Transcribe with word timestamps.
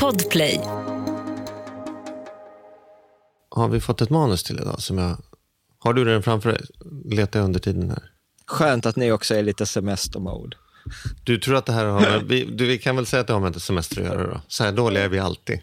Podplay. 0.00 0.60
Har 3.50 3.68
vi 3.68 3.80
fått 3.80 4.00
ett 4.00 4.10
manus 4.10 4.42
till 4.42 4.60
idag? 4.60 4.80
Som 4.80 4.98
jag... 4.98 5.16
Har 5.78 5.92
du 5.92 6.04
den 6.04 6.22
framför 6.22 6.52
dig? 6.52 6.60
Letar 7.04 7.40
jag 7.40 7.44
under 7.44 7.60
tiden 7.60 7.90
här. 7.90 8.02
Skönt 8.46 8.86
att 8.86 8.96
ni 8.96 9.12
också 9.12 9.34
är 9.34 9.42
lite 9.42 9.66
semestermode. 9.66 10.56
Du 11.24 11.38
tror 11.38 11.56
att 11.56 11.66
det 11.66 11.72
här 11.72 11.84
har 11.84 12.00
med... 12.00 12.22
Vi, 12.22 12.44
du, 12.44 12.66
vi 12.66 12.78
kan 12.78 12.96
väl 12.96 13.06
säga 13.06 13.20
att 13.20 13.26
det 13.26 13.32
har 13.32 13.40
med 13.40 13.62
semester 13.62 14.00
att 14.00 14.06
göra 14.06 14.26
då? 14.26 14.40
Så 14.48 14.64
här 14.64 14.72
dåliga 14.72 15.04
är 15.04 15.08
vi 15.08 15.18
alltid. 15.18 15.60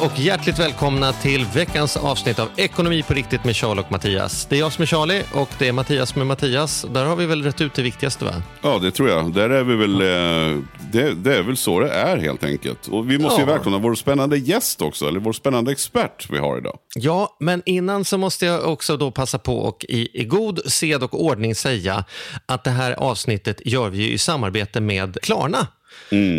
Och 0.00 0.18
hjärtligt 0.18 0.58
välkomna 0.58 1.12
till 1.12 1.44
veckans 1.54 1.96
avsnitt 1.96 2.38
av 2.38 2.48
Ekonomi 2.56 3.02
på 3.02 3.14
riktigt 3.14 3.44
med 3.44 3.56
Charlie 3.56 3.80
och 3.80 3.92
Mattias. 3.92 4.46
Det 4.46 4.56
är 4.56 4.60
jag 4.60 4.72
som 4.72 4.82
är 4.82 4.86
Charlie 4.86 5.22
och 5.32 5.48
det 5.58 5.68
är 5.68 5.72
Mattias 5.72 6.16
är 6.16 6.24
Mattias. 6.24 6.86
Där 6.90 7.04
har 7.04 7.16
vi 7.16 7.26
väl 7.26 7.42
rätt 7.42 7.60
ut 7.60 7.74
det 7.74 7.82
viktigaste 7.82 8.24
va? 8.24 8.34
Ja, 8.62 8.78
det 8.78 8.90
tror 8.90 9.08
jag. 9.08 9.32
Där 9.34 9.50
är 9.50 9.64
vi 9.64 9.76
väl, 9.76 10.00
eh, 10.00 10.58
det, 10.92 11.14
det 11.14 11.36
är 11.36 11.42
väl 11.42 11.56
så 11.56 11.80
det 11.80 11.90
är 11.92 12.16
helt 12.16 12.44
enkelt. 12.44 12.88
Och 12.88 13.10
vi 13.10 13.18
måste 13.18 13.40
ju 13.40 13.46
Ja. 13.46 13.52
välkomna 13.54 13.78
vår 13.78 13.94
spännande 13.94 14.38
gäst 14.38 14.82
också, 14.82 15.08
eller 15.08 15.20
vår 15.20 15.32
spännande 15.32 15.72
expert 15.72 16.26
vi 16.30 16.38
har 16.38 16.58
idag. 16.58 16.78
Ja, 16.94 17.36
men 17.40 17.62
innan 17.66 18.04
så 18.04 18.18
måste 18.18 18.46
jag 18.46 18.64
också 18.72 18.96
då 18.96 19.10
passa 19.10 19.38
på 19.38 19.58
och 19.58 19.84
i, 19.88 20.20
i 20.20 20.24
god 20.24 20.60
sed 20.66 21.02
och 21.02 21.24
ordning 21.24 21.54
säga 21.54 22.04
att 22.46 22.64
det 22.64 22.70
här 22.70 22.92
avsnittet 22.92 23.60
gör 23.64 23.88
vi 23.90 23.98
ju 23.98 24.12
i 24.12 24.18
samarbete 24.18 24.80
med 24.80 25.18
Klarna. 25.22 25.66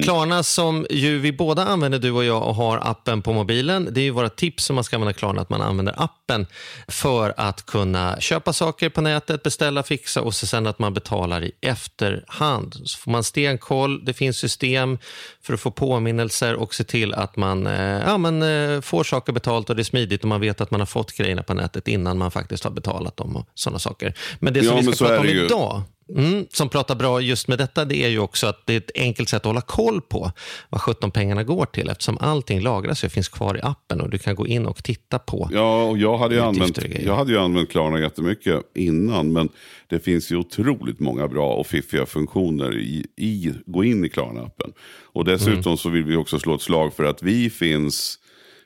Klarna 0.04 0.44
som 0.44 0.86
ju 0.90 1.20
vi 1.20 1.32
båda 1.32 1.66
använder, 1.66 2.00
du 2.00 2.12
och 2.12 2.26
jag, 2.26 2.44
och 2.44 2.56
har 2.56 2.78
appen 2.78 3.22
på 3.22 3.34
mobilen. 3.34 3.88
Det 3.92 4.02
är 4.02 4.04
ju 4.04 4.10
våra 4.10 4.30
tips 4.30 4.70
om 4.70 4.76
man 4.76 4.84
ska 4.84 4.96
använda 4.96 5.14
Klarna, 5.14 5.42
att 5.42 5.50
man 5.50 5.62
använder 5.62 5.96
appen 5.98 6.48
för 6.88 7.34
att 7.38 7.66
kunna 7.66 8.20
köpa 8.20 8.54
saker 8.54 8.90
på 8.90 9.02
nätet, 9.02 9.44
beställa, 9.44 9.84
fixa 9.84 10.22
och 10.22 10.34
så 10.34 10.48
sen 10.48 10.68
att 10.68 10.80
man 10.80 10.94
betalar 10.94 11.44
i 11.44 11.52
efterhand. 11.62 12.76
Så 12.86 12.98
får 12.98 13.12
man 13.12 13.24
stenkoll, 13.24 14.06
det 14.06 14.14
finns 14.14 14.38
system 14.38 14.98
för 15.42 15.54
att 15.54 15.60
få 15.60 15.72
påminnelser 15.72 16.56
och 16.56 16.74
se 16.74 16.84
till 16.84 17.14
att 17.14 17.36
man 17.36 17.68
eh, 17.68 18.02
ja, 18.06 18.18
men, 18.18 18.44
eh, 18.44 18.82
får 18.82 19.04
saker 19.04 19.34
betalt 19.34 19.70
och 19.70 19.76
det 19.76 19.82
är 19.82 19.84
smidigt 19.84 20.22
och 20.22 20.28
man 20.28 20.42
vet 20.42 20.62
att 20.62 20.72
man 20.72 20.82
har 20.82 20.86
fått 20.86 21.12
grejerna 21.12 21.44
på 21.44 21.54
nätet 21.54 21.88
innan 21.88 22.18
man 22.18 22.32
faktiskt 22.32 22.64
har 22.64 22.72
betalat 22.72 23.18
dem 23.18 23.36
och 23.36 23.48
sådana 23.54 23.80
saker. 23.80 24.14
Men 24.40 24.54
det 24.54 24.64
som 24.64 24.76
Ja, 24.78 24.82
vi 24.82 24.96
ska 24.96 25.06
prata 25.06 25.20
om 25.20 25.28
idag 25.28 25.84
Mm, 26.18 26.46
som 26.50 26.70
pratar 26.70 26.96
bra 26.96 27.22
just 27.22 27.48
med 27.48 27.58
detta, 27.58 27.86
det 27.86 28.04
är 28.04 28.10
ju 28.10 28.20
också 28.20 28.48
att 28.48 28.62
det 28.66 28.74
är 28.74 28.78
ett 28.78 28.92
enkelt 28.96 29.30
sätt 29.30 29.40
att 29.42 29.46
hålla 29.46 29.62
koll 29.62 30.02
på 30.02 30.32
vad 30.70 30.82
17 30.82 31.12
pengarna 31.12 31.44
går 31.44 31.66
till 31.66 31.90
eftersom 31.90 32.18
allting 32.18 32.62
lagras 32.62 33.04
och 33.04 33.12
finns 33.12 33.30
kvar 33.30 33.58
i 33.58 33.62
appen 33.62 34.02
och 34.02 34.10
du 34.10 34.18
kan 34.18 34.36
gå 34.36 34.48
in 34.48 34.66
och 34.66 34.84
titta 34.84 35.20
på. 35.20 35.50
Ja, 35.52 35.84
och 35.84 35.98
jag 35.98 36.18
hade, 36.18 36.36
ju 36.36 36.42
använt, 36.42 36.80
jag 37.04 37.16
hade 37.16 37.32
ju 37.32 37.38
använt 37.38 37.70
Klarna 37.70 38.00
jättemycket 38.00 38.62
innan, 38.76 39.34
men 39.34 39.50
det 39.88 40.00
finns 40.00 40.32
ju 40.32 40.36
otroligt 40.36 41.00
många 41.00 41.28
bra 41.28 41.54
och 41.54 41.68
fiffiga 41.68 42.06
funktioner 42.06 42.78
i, 42.78 43.06
i 43.18 43.54
gå 43.66 43.84
in 43.84 44.06
i 44.06 44.10
Klarna-appen. 44.10 44.74
Och 45.14 45.26
dessutom 45.26 45.62
Mm. 45.62 45.78
så 45.78 45.90
vill 45.90 46.04
vi 46.04 46.16
också 46.16 46.40
slå 46.40 46.56
ett 46.56 46.62
slag 46.62 46.94
för 46.94 47.04
att 47.04 47.24
vi 47.24 47.50
finns 47.50 48.20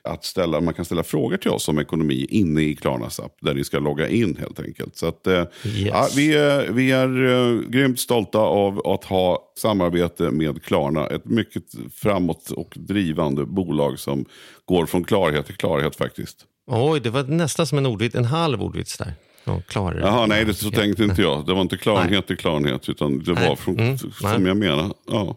att 0.06 0.24
ställa, 0.24 0.60
man 0.60 0.74
kan 0.74 0.84
ställa 0.84 1.02
frågor 1.02 1.36
till 1.36 1.50
oss 1.50 1.68
om 1.68 1.78
ekonomi 1.78 2.26
inne 2.30 2.62
i 2.62 2.76
Klarnas 2.76 3.20
app, 3.20 3.32
där 3.40 3.54
ni 3.54 3.64
ska 3.64 3.78
logga 3.78 4.08
in 4.08 4.36
helt 4.40 4.60
enkelt. 4.60 4.96
Så 4.96 5.06
att, 5.06 5.26
eh, 5.26 5.44
ja, 5.86 6.08
vi 6.16 6.34
är, 6.34 6.68
vi 6.72 6.90
är 6.92 7.24
eh, 7.24 7.60
grymt 7.68 8.00
stolta 8.00 8.38
av 8.38 8.86
att 8.86 9.04
ha 9.04 9.52
samarbete 9.58 10.30
med 10.30 10.62
Klarna. 10.62 11.06
Ett 11.06 11.24
mycket 11.24 11.62
framåt 11.94 12.50
och 12.50 12.74
drivande 12.76 13.46
bolag 13.46 13.98
som 13.98 14.24
går 14.64 14.86
från 14.86 15.04
klarhet 15.04 15.46
till 15.46 15.56
klarhet 15.56 15.96
faktiskt. 15.96 16.36
Oj, 16.66 17.00
det 17.00 17.10
var 17.10 17.22
nästan 17.22 17.66
som 17.66 17.78
en 17.78 17.86
ordvits, 17.86 18.14
en 18.14 18.24
halv 18.24 18.62
ordvits 18.62 18.98
där. 18.98 19.14
Ja, 19.44 19.60
klar. 19.68 19.98
Jaha, 20.02 20.26
nej, 20.26 20.44
det 20.44 20.54
så 20.54 20.70
tänkte 20.70 21.04
inte 21.04 21.22
jag. 21.22 21.46
Det 21.46 21.54
var 21.54 21.60
inte 21.60 21.76
klarhet 21.76 22.26
till 22.26 22.36
klarhet, 22.36 22.88
utan 22.88 23.18
det 23.18 23.32
Nej. 23.32 23.48
var 23.48 23.56
från, 23.56 23.78
Mm, 23.80 23.98
som 23.98 24.10
nej. 24.22 24.42
jag 24.48 24.56
menar. 24.56 24.92
Ja 25.06 25.36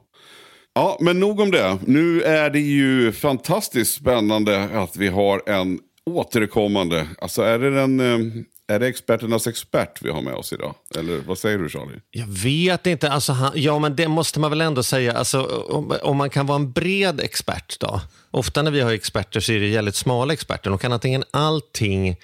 ja, 0.80 0.98
men 1.00 1.20
nog 1.20 1.40
om 1.40 1.52
det. 1.52 1.78
Nu 1.86 2.22
är 2.22 2.50
det 2.50 2.60
ju 2.60 3.12
fantastiskt 3.12 3.94
spännande 3.94 4.64
att 4.64 4.96
vi 4.98 5.08
har 5.08 5.50
en 5.50 5.80
återkommande, 6.06 7.08
alltså 7.22 7.42
är 7.42 7.60
det, 7.60 7.70
den, 7.70 8.00
eh, 8.00 8.76
är 8.76 8.80
det 8.80 8.88
experternas 8.88 9.48
expert 9.48 10.02
vi 10.02 10.10
har 10.10 10.22
med 10.22 10.34
oss 10.34 10.54
idag? 10.54 10.76
Eller 10.96 11.18
vad 11.18 11.38
säger 11.38 11.58
du 11.58 11.70
Charlie? 11.70 12.00
Jag 12.12 12.28
vet 12.28 12.88
inte. 12.88 13.12
Alltså, 13.12 13.32
han, 13.34 13.52
ja, 13.56 13.80
men 13.80 13.96
det 13.96 14.08
måste 14.08 14.40
man 14.40 14.50
väl 14.50 14.62
ändå 14.62 14.84
säga. 14.84 15.14
Alltså, 15.14 15.44
om, 15.70 15.98
om 16.02 16.18
man 16.18 16.30
kan 16.30 16.46
vara 16.46 16.56
en 16.56 16.72
bred 16.72 17.20
expert 17.20 17.80
då. 17.80 18.02
Ofta 18.32 18.62
när 18.62 18.72
vi 18.72 18.82
har 18.82 18.92
experter 18.92 19.40
så 19.40 19.52
är 19.52 19.60
det 19.60 19.68
jävligt 19.68 19.96
smala 19.96 20.34
experter. 20.34 20.70
De 20.70 20.80
kan 20.80 20.94
antingen 20.94 21.24
allting 21.32 22.16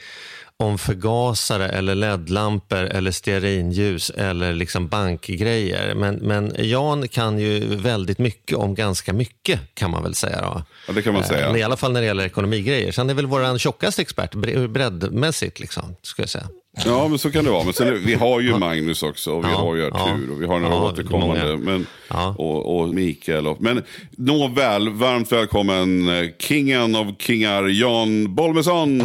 om 0.64 0.78
förgasare 0.78 1.70
eller 1.70 1.96
ledlampor 1.96 2.78
eller 2.84 3.12
stearinljus 3.12 4.10
eller 4.10 4.54
liksom 4.54 4.88
bankgrejer. 4.88 5.96
Men, 5.96 6.16
men 6.16 6.52
Jan 6.60 7.08
kan 7.08 7.40
ju 7.40 7.76
väldigt 7.76 8.20
mycket 8.20 8.58
om 8.58 8.76
ganska 8.76 9.14
mycket 9.14 9.60
kan 9.74 9.92
man 9.92 10.04
väl 10.04 10.16
säga. 10.16 10.42
Då. 10.42 10.62
Ja, 10.88 10.94
det 10.94 11.02
kan 11.02 11.14
man 11.14 11.22
Eh, 11.22 11.28
säga. 11.28 11.48
men 11.52 11.60
I 11.60 11.64
alla 11.64 11.78
fall 11.78 11.92
när 11.94 12.02
det 12.02 12.08
gäller 12.08 12.26
ekonomigrejer. 12.26 12.92
Så 12.92 13.02
han 13.02 13.10
är 13.10 13.14
väl 13.14 13.26
vår 13.26 13.58
tjockaste 13.58 14.02
expert 14.02 14.34
bre- 14.36 14.68
breddmässigt, 14.68 15.60
liksom, 15.60 15.96
ska 16.02 16.22
jag 16.22 16.30
säga. 16.30 16.48
Ja, 16.86 17.08
men 17.08 17.20
så 17.20 17.32
kan 17.32 17.46
det 17.46 17.52
vara. 17.52 17.64
Men 17.64 17.74
sen, 17.74 18.02
vi 18.06 18.14
har 18.14 18.40
ju 18.40 18.58
Magnus 18.58 19.04
också 19.04 19.32
och 19.32 19.44
vi 19.46 19.50
Ja, 19.50 19.56
har 19.58 19.76
ju 19.76 19.82
ja. 19.82 19.88
Artur 19.88 20.32
och 20.32 20.42
vi 20.42 20.46
har 20.46 20.60
några 20.60 20.76
Ja, 20.76 20.84
återkommande. 20.92 21.58
Men, 21.58 21.86
Ja. 22.10 22.36
och, 22.38 22.80
och 22.80 22.90
Mikael. 22.90 23.48
Och, 23.48 23.62
men 23.62 23.84
nåväl, 24.18 24.90
varmt 24.90 25.32
välkommen 25.32 26.08
eh, 26.24 26.30
kingen 26.40 26.96
av 26.96 27.16
kingar, 27.20 27.64
Jan 27.64 28.36
Bolmesson. 28.36 29.02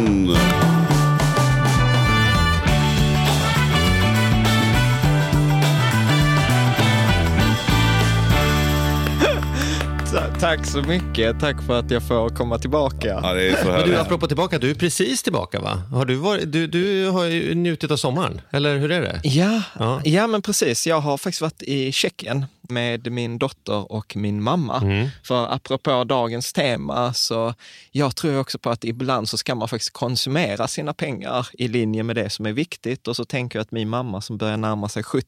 Tack 10.41 10.65
så 10.65 10.81
mycket. 10.81 11.39
Tack 11.39 11.61
för 11.65 11.79
att 11.79 11.91
jag 11.91 12.07
får 12.07 12.29
komma 12.29 12.57
tillbaka. 12.57 13.19
Ja, 13.23 13.33
det 13.33 13.49
är 13.49 13.55
så 13.63 13.67
Men 13.67 13.89
du, 13.89 13.95
apropå 13.95 14.27
tillbaka, 14.27 14.57
du 14.59 14.69
är 14.69 14.75
precis 14.75 15.23
tillbaka 15.23 15.59
va? 15.59 15.81
Har 15.91 16.05
du, 16.05 16.15
varit, 16.15 16.51
du, 16.51 16.67
du 16.67 17.07
har 17.09 17.25
ju 17.25 17.55
njutit 17.55 17.91
av 17.91 17.97
sommaren, 17.97 18.41
eller 18.51 18.77
hur 18.77 18.91
är 18.91 19.01
det? 19.01 19.19
Ja, 19.23 19.61
Ja. 19.79 20.01
ja. 20.03 20.27
men 20.27 20.41
precis. 20.41 20.87
Jag 20.87 20.99
har 20.99 21.17
faktiskt 21.17 21.41
varit 21.41 21.61
i 21.61 21.91
Tjeckien 21.91 22.45
med 22.69 23.11
min 23.11 23.37
dotter 23.37 23.91
och 23.91 24.15
min 24.15 24.43
mamma. 24.43 24.77
Mm. 24.77 25.07
För 25.23 25.53
apropå 25.53 26.03
dagens 26.03 26.53
tema, 26.53 27.13
så 27.13 27.53
jag 27.91 28.15
tror 28.15 28.39
också 28.39 28.59
på 28.59 28.69
att 28.69 28.83
ibland 28.83 29.29
så 29.29 29.37
ska 29.37 29.55
man 29.55 29.67
faktiskt 29.67 29.93
konsumera 29.93 30.67
sina 30.67 30.93
pengar 30.93 31.47
i 31.53 31.67
linje 31.67 32.03
med 32.03 32.15
det 32.15 32.29
som 32.29 32.45
är 32.45 32.53
viktigt. 32.53 33.07
Och 33.07 33.15
så 33.15 33.25
tänker 33.25 33.59
jag 33.59 33.61
att 33.63 33.71
min 33.71 33.89
mamma 33.89 34.21
som 34.21 34.37
börjar 34.37 34.57
närma 34.57 34.89
sig 34.89 35.03
70, 35.03 35.25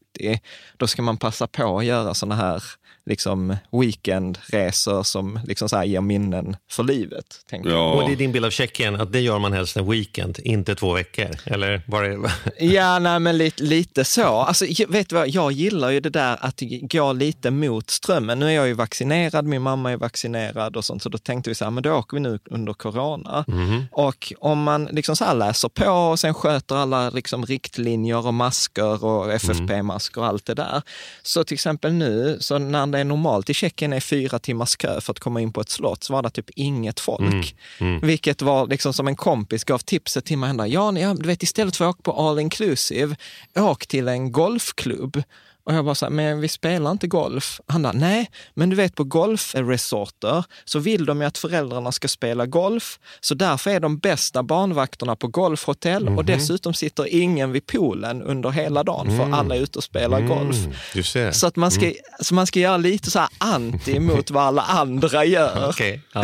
då 0.77 0.87
ska 0.87 1.01
man 1.01 1.17
passa 1.17 1.47
på 1.47 1.77
att 1.79 1.85
göra 1.85 2.13
såna 2.13 2.35
här 2.35 2.63
liksom 3.05 3.55
weekendresor 3.71 5.03
som 5.03 5.39
liksom 5.45 5.69
så 5.69 5.77
här 5.77 5.83
ger 5.83 6.01
minnen 6.01 6.55
för 6.71 6.83
livet. 6.83 7.25
Tänker 7.49 7.69
jag. 7.69 7.95
Och 7.95 8.01
Ja. 8.03 8.07
det 8.07 8.13
är 8.13 8.15
din 8.17 8.31
bild 8.31 8.45
av 8.45 8.49
Tjeckien, 8.49 8.95
att 9.01 9.11
det 9.11 9.19
gör 9.19 9.39
man 9.39 9.53
helst 9.53 9.77
en 9.77 9.89
weekend, 9.91 10.39
inte 10.43 10.75
två 10.75 10.93
veckor? 10.93 11.27
Eller 11.45 11.81
var 11.87 12.03
det... 12.03 12.31
Ja, 12.65 12.99
nej, 12.99 13.19
men 13.19 13.37
lite, 13.37 13.63
lite 13.63 14.05
så. 14.05 14.23
Alltså, 14.37 14.65
jag- 14.65 14.87
vet 14.87 15.09
du 15.09 15.15
vad, 15.15 15.29
jag 15.29 15.51
gillar 15.51 15.89
ju 15.89 15.99
det 15.99 16.09
där 16.09 16.37
att 16.41 16.59
gå 16.81 17.13
lite 17.23 17.51
mot 17.51 17.89
strömmen. 17.89 18.39
Nu 18.39 18.45
är 18.47 18.51
jag 18.51 18.67
ju 18.67 18.73
vaccinerad, 18.73 19.45
min 19.45 19.61
mamma 19.61 19.91
är 19.91 19.97
vaccinerad 19.97 20.77
och 20.77 20.85
sånt, 20.85 21.03
så 21.03 21.09
då 21.09 21.17
tänkte 21.17 21.49
vi 21.49 21.55
så 21.55 21.63
här, 21.63 21.71
men 21.71 21.83
då 21.83 21.93
åker 21.93 22.17
vi 22.17 22.21
nu 22.21 22.39
under 22.45 22.73
corona. 22.73 23.45
Och 23.91 24.33
om 24.39 24.63
man 24.63 24.85
liksom 24.85 25.15
så 25.15 25.25
här 25.25 25.35
läser 25.35 25.69
på 25.69 25.91
och 25.91 26.19
sen 26.19 26.33
sköter 26.33 26.75
alla 26.75 27.09
liksom 27.09 27.45
riktlinjer 27.45 28.27
och 28.27 28.33
masker 28.33 29.03
och 29.03 29.33
FFP-masker 29.33 30.21
och 30.21 30.27
allt 30.27 30.45
det 30.45 30.53
där. 30.53 30.81
Så 31.23 31.43
till 31.43 31.53
exempel 31.53 31.93
nu, 31.93 32.37
så 32.39 32.57
när 32.57 32.87
det 32.87 32.99
är 32.99 33.03
normalt 33.03 33.49
i 33.49 33.53
Tjeckien 33.53 33.93
är 33.93 33.99
fyra 33.99 34.39
timmars 34.39 34.75
kö 34.75 35.01
för 35.01 35.11
att 35.11 35.19
komma 35.19 35.41
in 35.41 35.53
på 35.53 35.61
ett 35.61 35.69
slott, 35.69 36.03
så 36.03 36.13
var 36.13 36.21
det 36.21 36.29
typ 36.29 36.49
inget 36.49 36.99
folk. 36.99 37.55
Vilket 38.01 38.41
var 38.41 38.67
liksom 38.67 38.93
som 38.93 39.07
en 39.07 39.15
kompis 39.15 39.63
gav 39.63 39.77
tipset 39.77 40.25
till 40.25 40.37
mig. 40.37 40.73
Ja, 40.73 40.91
du 40.91 41.27
vet 41.27 41.43
istället 41.43 41.75
för 41.75 41.85
att 41.85 41.89
åka 41.89 42.01
på 42.01 42.13
all 42.13 42.39
inclusive, 42.39 43.15
åk 43.55 43.87
till 43.87 44.07
en 44.07 44.31
golfklubb. 44.31 45.23
Och 45.65 45.73
jag 45.73 45.85
bara 45.85 45.95
så 45.95 46.05
här, 46.05 46.11
men 46.11 46.39
vi 46.39 46.47
spelar 46.47 46.91
inte 46.91 47.07
golf. 47.07 47.61
Han 47.67 47.81
bara, 47.81 47.93
nej, 47.93 48.29
men 48.53 48.69
du 48.69 48.75
vet 48.75 48.95
på 48.95 49.03
golfresorter 49.03 50.45
så 50.65 50.79
vill 50.79 51.05
de 51.05 51.21
ju 51.21 51.27
att 51.27 51.37
föräldrarna 51.37 51.91
ska 51.91 52.07
spela 52.07 52.45
golf. 52.45 52.99
Så 53.19 53.35
därför 53.35 53.71
är 53.71 53.79
de 53.79 53.97
bästa 53.97 54.43
barnvakterna 54.43 55.15
på 55.15 55.27
golfhotell 55.27 56.07
och 56.07 56.25
dessutom 56.25 56.73
sitter 56.73 57.07
ingen 57.13 57.51
vid 57.51 57.65
poolen 57.65 58.21
under 58.21 58.49
hela 58.49 58.83
dagen 58.83 59.17
för 59.17 59.37
alla 59.37 59.55
är 59.55 59.59
ute 59.59 59.77
och 59.77 59.83
spelar 59.83 60.21
golf. 60.21 60.57
Du 60.93 61.03
ser. 61.03 61.31
Så 61.31 61.47
att 61.47 61.55
man 61.55 61.71
ska, 61.71 61.91
så 62.19 62.33
man 62.33 62.47
ska 62.47 62.59
göra 62.59 62.77
lite 62.77 63.11
så 63.11 63.19
här 63.19 63.29
anti 63.37 63.99
mot 64.13 64.31
vad 64.31 64.43
alla 64.43 64.61
andra 64.61 65.25
gör. 65.25 65.65
Okej. 65.69 66.01
Ja. 66.13 66.23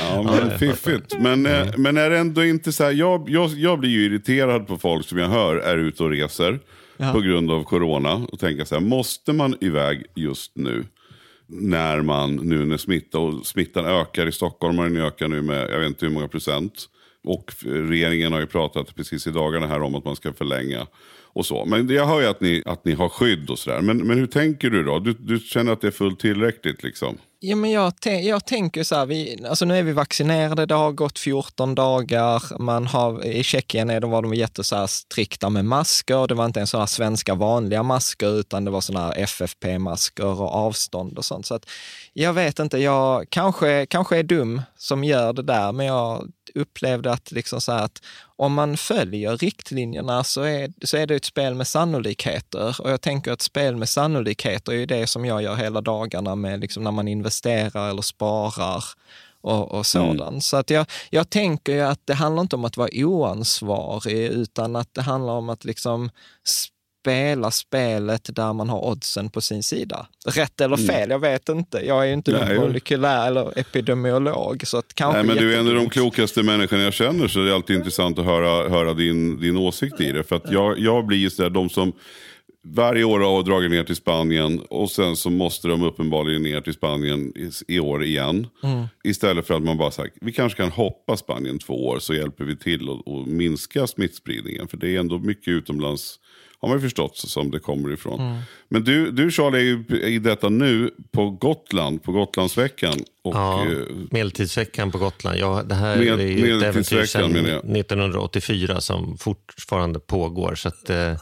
Ja, 0.00 0.22
men 0.22 0.58
fiffigt. 0.58 1.14
Men, 1.20 1.46
eh, 1.46 1.66
men 1.76 1.96
är 1.96 2.10
det 2.10 2.18
ändå 2.18 2.44
inte 2.44 2.72
så 2.72 2.84
här, 2.84 2.92
jag, 2.92 3.30
jag, 3.30 3.50
jag 3.50 3.80
blir 3.80 3.90
ju 3.90 4.04
irriterad 4.04 4.66
på 4.66 4.78
folk 4.78 5.08
som 5.08 5.18
jag 5.18 5.28
hör 5.28 5.56
är 5.56 5.76
ute 5.76 6.02
och 6.02 6.10
reser 6.10 6.60
ja. 6.98 7.12
på 7.12 7.20
grund 7.20 7.50
av 7.50 7.64
corona 7.64 8.26
och 8.32 8.38
tänka 8.38 8.64
så 8.64 8.74
här, 8.74 8.82
måste 8.82 9.32
man 9.32 9.56
iväg 9.60 10.06
just 10.14 10.56
nu? 10.56 10.84
När 11.46 12.02
man 12.02 12.34
nu 12.36 12.64
när 12.64 12.76
smitta 12.76 13.18
och 13.18 13.46
smittan 13.46 13.86
ökar 13.86 14.26
i 14.26 14.32
Stockholm 14.32 14.78
och 14.78 14.84
den 14.84 14.96
ökar 14.96 15.28
nu 15.28 15.42
med 15.42 15.70
jag 15.70 15.78
vet 15.78 15.88
inte 15.88 16.06
hur 16.06 16.12
många 16.12 16.28
procent. 16.28 16.88
Och 17.24 17.54
regeringen 17.64 18.32
har 18.32 18.40
ju 18.40 18.46
pratat 18.46 18.94
precis 18.94 19.26
i 19.26 19.30
dagarna 19.30 19.66
här 19.66 19.82
om 19.82 19.94
att 19.94 20.04
man 20.04 20.16
ska 20.16 20.32
förlänga 20.32 20.86
och 21.32 21.46
så. 21.46 21.64
Men 21.64 21.88
jag 21.88 22.06
hör 22.06 22.20
ju 22.20 22.26
att 22.26 22.40
ni, 22.40 22.62
att 22.66 22.84
ni 22.84 22.92
har 22.92 23.08
skydd 23.08 23.50
och 23.50 23.58
sådär. 23.58 23.80
Men, 23.80 23.98
men 23.98 24.18
hur 24.18 24.26
tänker 24.26 24.70
du 24.70 24.82
då? 24.82 24.98
Du, 24.98 25.12
du 25.12 25.38
känner 25.38 25.72
att 25.72 25.80
det 25.80 25.86
är 25.86 25.90
fullt 25.90 26.20
tillräckligt 26.20 26.82
liksom? 26.82 27.18
Ja, 27.40 27.56
men 27.56 27.70
jag, 27.70 27.92
jag 28.04 28.46
tänker 28.46 28.82
så 28.82 28.94
här, 28.94 29.06
vi, 29.06 29.44
alltså 29.48 29.64
nu 29.64 29.78
är 29.78 29.82
vi 29.82 29.92
vaccinerade, 29.92 30.66
det 30.66 30.74
har 30.74 30.92
gått 30.92 31.18
14 31.18 31.74
dagar. 31.74 32.58
Man 32.58 32.86
har, 32.86 33.24
I 33.24 33.42
Tjeckien 33.42 33.90
är 33.90 34.00
de, 34.00 34.10
var 34.10 34.22
de 34.22 34.34
jättestrikta 34.34 35.50
med 35.50 35.64
masker. 35.64 36.26
Det 36.26 36.34
var 36.34 36.44
inte 36.44 36.60
ens 36.60 36.70
sådana 36.70 36.86
svenska 36.86 37.34
vanliga 37.34 37.82
masker, 37.82 38.40
utan 38.40 38.64
det 38.64 38.70
var 38.70 38.80
sådana 38.80 39.12
FFP-masker 39.12 40.40
och 40.40 40.54
avstånd 40.54 41.18
och 41.18 41.24
sånt. 41.24 41.46
Så 41.46 41.54
att, 41.54 41.70
jag 42.12 42.32
vet 42.32 42.58
inte, 42.58 42.78
jag 42.78 43.30
kanske, 43.30 43.86
kanske 43.86 44.18
är 44.18 44.22
dum 44.22 44.62
som 44.76 45.04
gör 45.04 45.32
det 45.32 45.42
där, 45.42 45.72
men 45.72 45.86
jag 45.86 46.28
upplevde 46.54 47.12
att, 47.12 47.32
liksom 47.32 47.60
så 47.60 47.72
att 47.72 48.02
om 48.38 48.54
man 48.54 48.76
följer 48.76 49.36
riktlinjerna 49.36 50.24
så 50.24 50.42
är, 50.42 50.72
så 50.86 50.96
är 50.96 51.06
det 51.06 51.14
ett 51.14 51.24
spel 51.24 51.54
med 51.54 51.66
sannolikheter. 51.66 52.80
Och 52.80 52.90
jag 52.90 53.00
tänker 53.00 53.32
att 53.32 53.42
spel 53.42 53.76
med 53.76 53.88
sannolikheter 53.88 54.72
är 54.72 54.86
det 54.86 55.06
som 55.06 55.24
jag 55.24 55.42
gör 55.42 55.54
hela 55.54 55.80
dagarna 55.80 56.34
med 56.34 56.60
liksom 56.60 56.84
när 56.84 56.90
man 56.90 57.08
investerar 57.08 57.90
eller 57.90 58.02
sparar 58.02 58.84
och, 59.40 59.72
och 59.72 59.86
sådant. 59.86 60.20
Mm. 60.20 60.40
Så 60.40 60.56
att 60.56 60.70
jag, 60.70 60.86
jag 61.10 61.30
tänker 61.30 61.72
ju 61.72 61.80
att 61.80 62.00
det 62.04 62.14
handlar 62.14 62.42
inte 62.42 62.56
om 62.56 62.64
att 62.64 62.76
vara 62.76 62.90
oansvarig, 62.92 64.26
utan 64.26 64.76
att 64.76 64.94
det 64.94 65.02
handlar 65.02 65.32
om 65.32 65.48
att 65.48 65.64
liksom 65.64 66.10
spela 67.08 67.50
spelet 67.50 68.30
där 68.36 68.52
man 68.52 68.68
har 68.68 68.84
oddsen 68.84 69.30
på 69.30 69.40
sin 69.40 69.62
sida. 69.62 70.06
Rätt 70.26 70.60
eller 70.60 70.76
mm. 70.76 70.86
fel, 70.86 70.96
mm. 70.96 71.10
jag 71.10 71.18
vet 71.18 71.48
inte. 71.48 71.86
Jag 71.86 72.02
är 72.02 72.06
ju 72.06 72.12
inte 72.12 72.32
Nej, 72.32 72.58
molekylär 72.58 73.26
eller 73.26 73.58
epidemiolog. 73.58 74.66
Så 74.66 74.78
att 74.78 74.94
kanske 74.94 75.22
Nej, 75.22 75.26
men 75.26 75.36
du 75.36 75.54
är 75.54 75.58
en 75.58 75.68
av 75.68 75.74
de 75.74 75.90
klokaste 75.90 76.42
människorna 76.42 76.82
jag 76.82 76.92
känner, 76.92 77.28
så 77.28 77.38
det 77.38 77.50
är 77.50 77.54
alltid 77.54 77.76
intressant 77.76 78.18
att 78.18 78.24
höra, 78.24 78.68
höra 78.68 78.94
din, 78.94 79.40
din 79.40 79.56
åsikt 79.56 80.00
i 80.00 80.12
det. 80.12 80.22
För 80.22 80.36
att 80.36 80.52
jag, 80.52 80.78
jag 80.78 81.06
blir 81.06 81.18
ju 81.18 81.30
sådär, 81.30 81.50
de 81.50 81.68
som 81.68 81.92
varje 82.64 83.04
år 83.04 83.20
har 83.20 83.42
dragit 83.42 83.70
ner 83.70 83.84
till 83.84 83.96
Spanien 83.96 84.60
och 84.70 84.90
sen 84.90 85.16
så 85.16 85.30
måste 85.30 85.68
de 85.68 85.82
uppenbarligen 85.82 86.42
ner 86.42 86.60
till 86.60 86.74
Spanien 86.74 87.32
i, 87.36 87.74
i 87.76 87.80
år 87.80 88.04
igen. 88.04 88.46
Mm. 88.62 88.84
Istället 89.04 89.46
för 89.46 89.54
att 89.54 89.62
man 89.62 89.78
bara 89.78 89.90
sagt, 89.90 90.14
vi 90.20 90.32
kanske 90.32 90.56
kan 90.56 90.70
hoppa 90.70 91.16
Spanien 91.16 91.58
två 91.58 91.86
år 91.86 91.98
så 91.98 92.14
hjälper 92.14 92.44
vi 92.44 92.56
till 92.56 92.88
att 92.88 93.26
minska 93.26 93.86
smittspridningen. 93.86 94.68
För 94.68 94.76
det 94.76 94.96
är 94.96 95.00
ändå 95.00 95.18
mycket 95.18 95.48
utomlands 95.48 96.18
har 96.60 96.68
man 96.68 96.80
förstått 96.80 97.16
som 97.16 97.50
det 97.50 97.58
kommer 97.58 97.92
ifrån. 97.92 98.20
Mm. 98.20 98.38
Men 98.68 98.84
du, 98.84 99.10
du 99.10 99.30
Charlie 99.30 99.58
är 99.58 99.62
ju 99.62 100.00
i 100.02 100.18
detta 100.18 100.48
nu 100.48 100.90
på 101.12 101.30
Gotland, 101.30 102.02
på 102.02 102.12
Gotlandsveckan. 102.12 102.94
Och, 103.24 103.34
ja, 103.34 103.66
eh, 103.66 103.78
medeltidsveckan 104.10 104.90
på 104.90 104.98
Gotland. 104.98 105.38
Ja, 105.38 105.62
det 105.62 105.74
här 105.74 105.96
med, 105.96 106.20
är 106.20 106.26
ju 106.26 106.56
ett 106.56 106.62
äventyr 106.62 107.04
sedan 107.04 107.36
1984 107.76 108.80
som 108.80 109.18
fortfarande 109.18 110.00
pågår. 110.00 110.54
Så 110.54 110.68
att, 110.68 110.90
eh, 110.90 111.16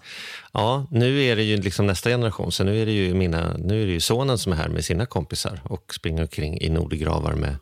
ja, 0.52 0.86
nu 0.90 1.22
är 1.22 1.36
det 1.36 1.42
ju 1.42 1.56
liksom 1.56 1.86
nästa 1.86 2.10
generation. 2.10 2.52
Så 2.52 2.64
nu 2.64 2.82
är 2.82 2.86
det 2.86 2.92
ju, 2.92 3.14
mina, 3.14 3.56
nu 3.56 3.82
är 3.82 3.86
det 3.86 3.92
ju 3.92 4.00
sonen 4.00 4.38
som 4.38 4.52
är 4.52 4.56
här 4.56 4.68
med 4.68 4.84
sina 4.84 5.06
kompisar 5.06 5.60
och 5.64 5.94
springer 5.94 6.22
omkring 6.22 6.60
i 6.60 6.68
Nordegravar 6.68 7.32
med 7.34 7.56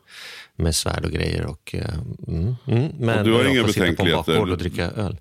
med 0.55 0.75
svärd 0.75 1.05
och 1.05 1.11
grejer. 1.11 1.45
Och, 1.45 1.75
eh, 1.75 1.93
mm, 2.27 2.55
mm, 2.67 2.91
men 2.99 3.19
och 3.19 3.25
du 3.25 3.33
har 3.33 3.45
inga 3.45 3.63
betänkligheter? 3.63 4.39
och 4.39 4.57
dricka 4.57 4.91
öl. 4.91 5.17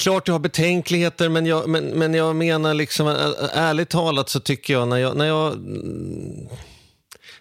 Klart 0.00 0.28
jag 0.28 0.34
har 0.34 0.38
betänkligheter, 0.38 1.28
men 1.28 1.46
jag, 1.46 1.68
men, 1.68 1.84
men 1.84 2.14
jag 2.14 2.36
menar 2.36 2.74
liksom, 2.74 3.06
ärligt 3.52 3.88
talat 3.88 4.28
så 4.28 4.40
tycker 4.40 4.72
jag 4.72 4.88
när 4.88 4.96
jag... 4.96 5.16
När 5.16 5.26
jag 5.26 5.52
mm, 5.52 6.48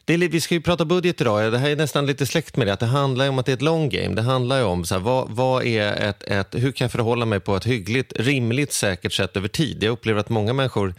det 0.05 0.13
är, 0.13 0.17
vi 0.17 0.41
ska 0.41 0.55
ju 0.55 0.61
prata 0.61 0.85
budget 0.85 1.21
idag. 1.21 1.51
Det 1.51 1.57
här 1.57 1.69
är 1.69 1.75
nästan 1.75 2.05
lite 2.05 2.25
släkt 2.25 2.57
med 2.57 2.67
det. 2.67 2.73
Att 2.73 2.79
det 2.79 2.85
handlar 2.85 3.29
om 3.29 3.39
att 3.39 3.45
det 3.45 3.51
är 3.51 3.53
ett 3.53 3.61
long 3.61 3.89
game. 3.89 4.15
Det 4.15 4.21
handlar 4.21 4.63
om 4.63 4.85
så 4.85 4.95
här, 4.95 5.01
vad, 5.01 5.29
vad 5.29 5.65
är 5.65 6.09
ett, 6.09 6.23
ett, 6.23 6.55
hur 6.55 6.71
kan 6.71 6.85
jag 6.85 6.91
förhålla 6.91 7.25
mig 7.25 7.39
på 7.39 7.55
ett 7.55 7.65
hyggligt, 7.65 8.13
rimligt, 8.15 8.73
säkert 8.73 9.13
sätt 9.13 9.37
över 9.37 9.47
tid. 9.47 9.83
Jag 9.83 9.91
upplever 9.91 10.19
att 10.19 10.29
många 10.29 10.53
människor 10.53 10.95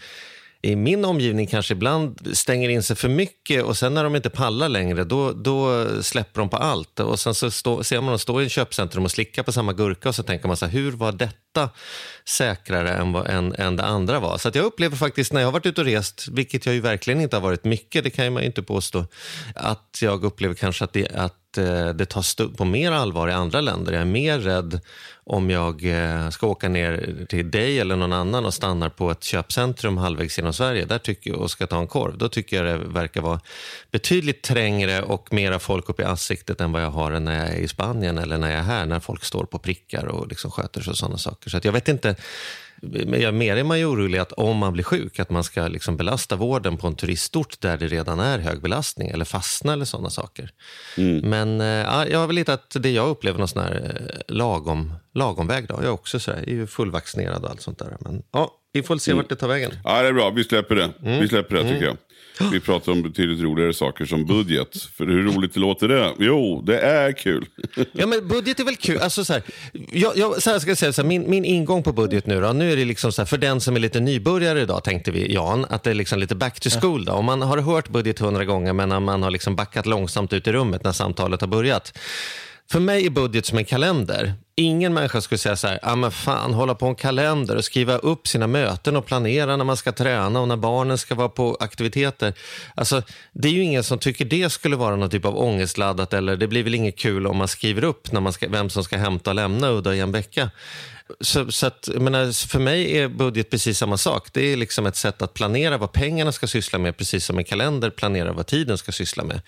i 0.62 0.76
min 0.76 1.04
omgivning 1.04 1.46
kanske 1.46 1.74
ibland 1.74 2.36
stänger 2.36 2.68
in 2.68 2.82
sig 2.82 2.96
för 2.96 3.08
mycket 3.08 3.64
och 3.64 3.76
sen 3.76 3.94
när 3.94 4.04
de 4.04 4.16
inte 4.16 4.30
pallar 4.30 4.68
längre, 4.68 5.04
då, 5.04 5.32
då 5.32 5.86
släpper 6.02 6.40
de 6.40 6.48
på 6.48 6.56
allt. 6.56 7.00
Och 7.00 7.20
sen 7.20 7.34
så 7.34 7.50
stå, 7.50 7.84
ser 7.84 8.00
man 8.00 8.08
dem 8.10 8.18
stå 8.18 8.42
i 8.42 8.46
ett 8.46 8.52
köpcentrum 8.52 9.04
och 9.04 9.10
slicka 9.10 9.42
på 9.42 9.52
samma 9.52 9.72
gurka 9.72 10.08
och 10.08 10.14
så 10.14 10.22
tänker 10.22 10.48
man 10.48 10.56
så 10.56 10.66
här, 10.66 10.72
hur 10.72 10.92
var 10.92 11.12
detta 11.12 11.70
säkrare 12.28 12.90
än, 12.90 13.12
vad, 13.12 13.26
än, 13.26 13.54
än 13.54 13.76
det 13.76 13.84
andra 13.84 14.20
var? 14.20 14.38
Så 14.38 14.48
att 14.48 14.54
jag 14.54 14.64
upplever 14.64 14.96
faktiskt 14.96 15.32
när 15.32 15.40
jag 15.40 15.46
har 15.46 15.52
varit 15.52 15.66
ute 15.66 15.80
och 15.80 15.86
rest, 15.86 16.28
vilket 16.28 16.66
jag 16.66 16.74
ju 16.74 16.80
verkligen 16.80 17.20
inte 17.20 17.36
har 17.36 17.42
varit 17.42 17.64
mycket, 17.64 18.04
det 18.04 18.10
kan 18.10 18.32
man 18.32 18.42
ju 18.42 18.46
inte 18.46 18.62
påstå, 18.62 19.06
att 19.54 19.98
jag 20.02 20.24
upplever 20.24 20.54
kanske 20.54 20.84
att 20.84 20.92
det, 20.92 21.08
att 21.14 21.39
eh, 21.58 21.88
det 21.88 22.06
tas 22.06 22.36
på 22.56 22.64
mer 22.64 22.92
allvar 22.92 23.28
i 23.28 23.32
andra 23.32 23.60
länder. 23.60 23.92
Jag 23.92 24.00
är 24.00 24.06
mer 24.06 24.38
rädd 24.38 24.80
om 25.24 25.50
jag 25.50 25.84
eh, 25.84 26.30
ska 26.30 26.46
åka 26.46 26.68
ner 26.68 27.26
till 27.28 27.50
dig 27.50 27.80
eller 27.80 27.96
någon 27.96 28.12
annan 28.12 28.44
och 28.44 28.54
stannar 28.54 28.88
på 28.88 29.10
ett 29.10 29.24
köpcentrum 29.24 29.96
halvvägs 29.96 30.38
genom 30.38 30.52
Sverige 30.52 30.84
där 30.84 30.98
tycker, 30.98 31.34
och 31.34 31.50
ska 31.50 31.66
ta 31.66 31.78
en 31.78 31.86
korv, 31.86 32.18
då 32.18 32.28
tycker 32.28 32.64
jag 32.64 32.80
det 32.80 32.86
verkar 32.86 33.20
vara 33.20 33.40
betydligt 33.90 34.42
trängre 34.42 35.02
och 35.02 35.32
mera 35.32 35.58
folk 35.58 35.88
upp 35.88 36.00
i 36.00 36.04
ansiktet 36.04 36.60
än 36.60 36.72
vad 36.72 36.82
jag 36.82 36.90
har 36.90 37.20
när 37.20 37.38
jag 37.38 37.48
är 37.48 37.60
i 37.60 37.68
Spanien 37.68 38.18
eller 38.18 38.38
när 38.38 38.50
jag 38.50 38.58
är 38.58 38.62
här, 38.62 38.86
när 38.86 39.00
folk 39.00 39.24
står 39.24 39.44
på 39.44 39.58
prickar 39.58 40.06
och 40.06 40.28
liksom 40.28 40.50
sköter 40.50 40.80
sig 40.80 40.90
och 40.90 40.98
sådana 40.98 41.18
saker. 41.18 41.50
Så 41.50 41.60
jag 41.62 41.72
vet 41.72 41.88
inte, 41.88 42.16
mer 42.82 43.56
är 43.56 43.64
man 43.64 43.78
ju 43.78 43.84
orolig 43.84 44.18
att 44.18 44.32
om 44.32 44.56
man 44.56 44.72
blir 44.72 44.84
sjuk, 44.84 45.18
att 45.18 45.30
man 45.30 45.44
ska 45.44 45.68
liksom 45.68 45.96
belasta 45.96 46.36
vården 46.36 46.76
på 46.76 46.86
en 46.86 46.94
turistort 46.94 47.60
där 47.60 47.78
det 47.78 47.88
redan 47.88 48.20
är 48.20 48.38
hög 48.38 48.62
belastning 48.62 49.08
eller 49.08 49.24
fastna 49.24 49.72
eller 49.72 49.84
sådana 49.84 50.10
saker. 50.10 50.50
Mm. 50.96 51.30
Men 51.30 51.60
äh, 51.60 52.12
jag 52.12 52.18
har 52.18 52.26
väl 52.26 52.36
hittat 52.36 52.76
det 52.80 52.90
jag 52.90 53.08
upplever 53.08 53.38
någon 53.38 53.48
sån 53.48 53.62
här 53.62 53.96
eh, 54.28 54.34
lagom, 54.34 54.92
lagom 55.14 55.46
väg. 55.46 55.68
Då. 55.68 55.74
Jag 55.74 55.84
är 55.84 55.90
också 55.90 56.20
så 56.20 56.32
här, 56.32 56.38
är 56.38 56.52
ju 56.52 56.66
fullvaccinerad 56.66 57.44
och 57.44 57.50
allt 57.50 57.60
sånt 57.60 57.78
där. 57.78 57.96
Men 58.00 58.22
ja, 58.32 58.50
vi 58.72 58.82
får 58.82 58.96
se 58.96 59.10
mm. 59.10 59.22
vart 59.22 59.28
det 59.28 59.36
tar 59.36 59.48
vägen. 59.48 59.72
Ja, 59.84 60.02
det 60.02 60.08
är 60.08 60.12
bra. 60.12 60.30
Vi 60.30 60.44
släpper 60.44 60.74
det. 60.74 60.90
Mm. 61.02 61.20
Vi 61.20 61.28
släpper 61.28 61.56
det 61.56 61.62
tycker 61.62 61.74
mm. 61.74 61.84
jag. 61.84 61.96
Vi 62.52 62.60
pratar 62.60 62.92
om 62.92 63.02
betydligt 63.02 63.40
roligare 63.40 63.72
saker 63.72 64.04
som 64.04 64.24
budget. 64.24 64.82
För 64.82 65.06
hur 65.06 65.22
roligt 65.22 65.54
det 65.54 65.60
låter 65.60 65.88
det? 65.88 66.12
Jo, 66.18 66.62
det 66.66 66.80
är 66.80 67.12
kul. 67.12 67.46
ja, 67.92 68.06
men 68.06 68.28
budget 68.28 68.60
är 68.60 68.64
väl 68.64 68.76
kul. 68.76 68.98
Alltså, 68.98 69.24
så 69.24 69.32
här, 69.32 69.42
jag, 69.92 70.16
jag, 70.16 70.42
så 70.42 70.50
här 70.50 70.58
ska 70.58 70.70
jag 70.70 70.78
säga, 70.78 70.92
så 70.92 71.02
här, 71.02 71.08
min, 71.08 71.30
min 71.30 71.44
ingång 71.44 71.82
på 71.82 71.92
budget 71.92 72.26
nu, 72.26 72.40
då, 72.40 72.52
nu 72.52 72.72
är 72.72 72.76
det 72.76 72.84
liksom 72.84 73.12
så 73.12 73.22
här, 73.22 73.26
för 73.26 73.38
den 73.38 73.60
som 73.60 73.76
är 73.76 73.80
lite 73.80 74.00
nybörjare 74.00 74.60
idag, 74.60 74.84
tänkte 74.84 75.10
vi, 75.10 75.34
Jan, 75.34 75.66
att 75.68 75.82
det 75.82 75.90
är 75.90 75.94
liksom 75.94 76.18
lite 76.18 76.34
back 76.34 76.60
to 76.60 76.70
school. 76.80 77.04
Då. 77.04 77.12
Om 77.12 77.24
man 77.24 77.42
har 77.42 77.58
hört 77.58 77.88
budget 77.88 78.18
hundra 78.18 78.44
gånger, 78.44 78.72
men 78.72 79.02
man 79.02 79.22
har 79.22 79.30
liksom 79.30 79.56
backat 79.56 79.86
långsamt 79.86 80.32
ut 80.32 80.46
i 80.46 80.52
rummet 80.52 80.84
när 80.84 80.92
samtalet 80.92 81.40
har 81.40 81.48
börjat 81.48 81.92
för 82.72 82.80
mig 82.80 83.06
är 83.06 83.10
budget 83.10 83.46
som 83.46 83.58
en 83.58 83.64
kalender. 83.64 84.34
Ingen 84.60 84.94
människa 84.94 85.20
skulle 85.20 85.38
säga 85.38 85.56
så 85.56 85.68
här, 85.68 85.78
ah, 85.82 85.96
men 85.96 86.10
fan, 86.10 86.54
hålla 86.54 86.74
på 86.74 86.86
en 86.86 86.94
kalender 86.94 87.56
och 87.56 87.64
skriva 87.64 87.98
upp 87.98 88.28
sina 88.28 88.46
möten 88.46 88.96
och 88.96 89.06
planera 89.06 89.56
när 89.56 89.64
man 89.64 89.76
ska 89.76 89.92
träna 89.92 90.40
och 90.40 90.48
när 90.48 90.56
barnen 90.56 90.98
ska 90.98 91.14
vara 91.14 91.28
på 91.28 91.56
aktiviteter. 91.60 92.34
Alltså, 92.74 93.02
det 93.32 93.48
är 93.48 93.52
ju 93.52 93.62
ingen 93.62 93.84
som 93.84 93.98
tycker 93.98 94.24
det 94.24 94.50
skulle 94.50 94.76
vara 94.76 94.96
någon 94.96 95.10
typ 95.10 95.24
av 95.24 95.38
ångestladdat 95.38 96.12
eller 96.12 96.36
det 96.36 96.46
blir 96.46 96.62
väl 96.62 96.74
inget 96.74 96.98
kul 96.98 97.26
om 97.26 97.36
man 97.36 97.48
skriver 97.48 97.84
upp 97.84 98.12
när 98.12 98.20
man 98.20 98.32
ska, 98.32 98.48
vem 98.48 98.70
som 98.70 98.84
ska 98.84 98.96
hämta 98.96 99.30
och 99.30 99.34
lämna 99.34 99.70
Udda 99.70 99.94
i 99.94 100.00
en 100.00 100.12
vecka. 100.12 100.50
Så, 101.20 101.52
så 101.52 101.66
att, 101.66 101.88
menar, 101.94 102.46
för 102.48 102.58
mig 102.58 102.98
är 102.98 103.08
budget 103.08 103.50
precis 103.50 103.78
samma 103.78 103.96
sak. 103.96 104.28
Det 104.32 104.52
är 104.52 104.56
liksom 104.56 104.86
ett 104.86 104.96
sätt 104.96 105.22
att 105.22 105.34
planera 105.34 105.78
vad 105.78 105.92
pengarna 105.92 106.32
ska 106.32 106.46
syssla 106.46 106.78
med, 106.78 106.96
precis 106.96 107.24
som 107.24 107.38
en 107.38 107.44
kalender 107.44 107.90
planerar 107.90 108.32
vad 108.32 108.46
tiden 108.46 108.78
ska 108.78 108.92
syssla 108.92 109.24
med. 109.24 109.40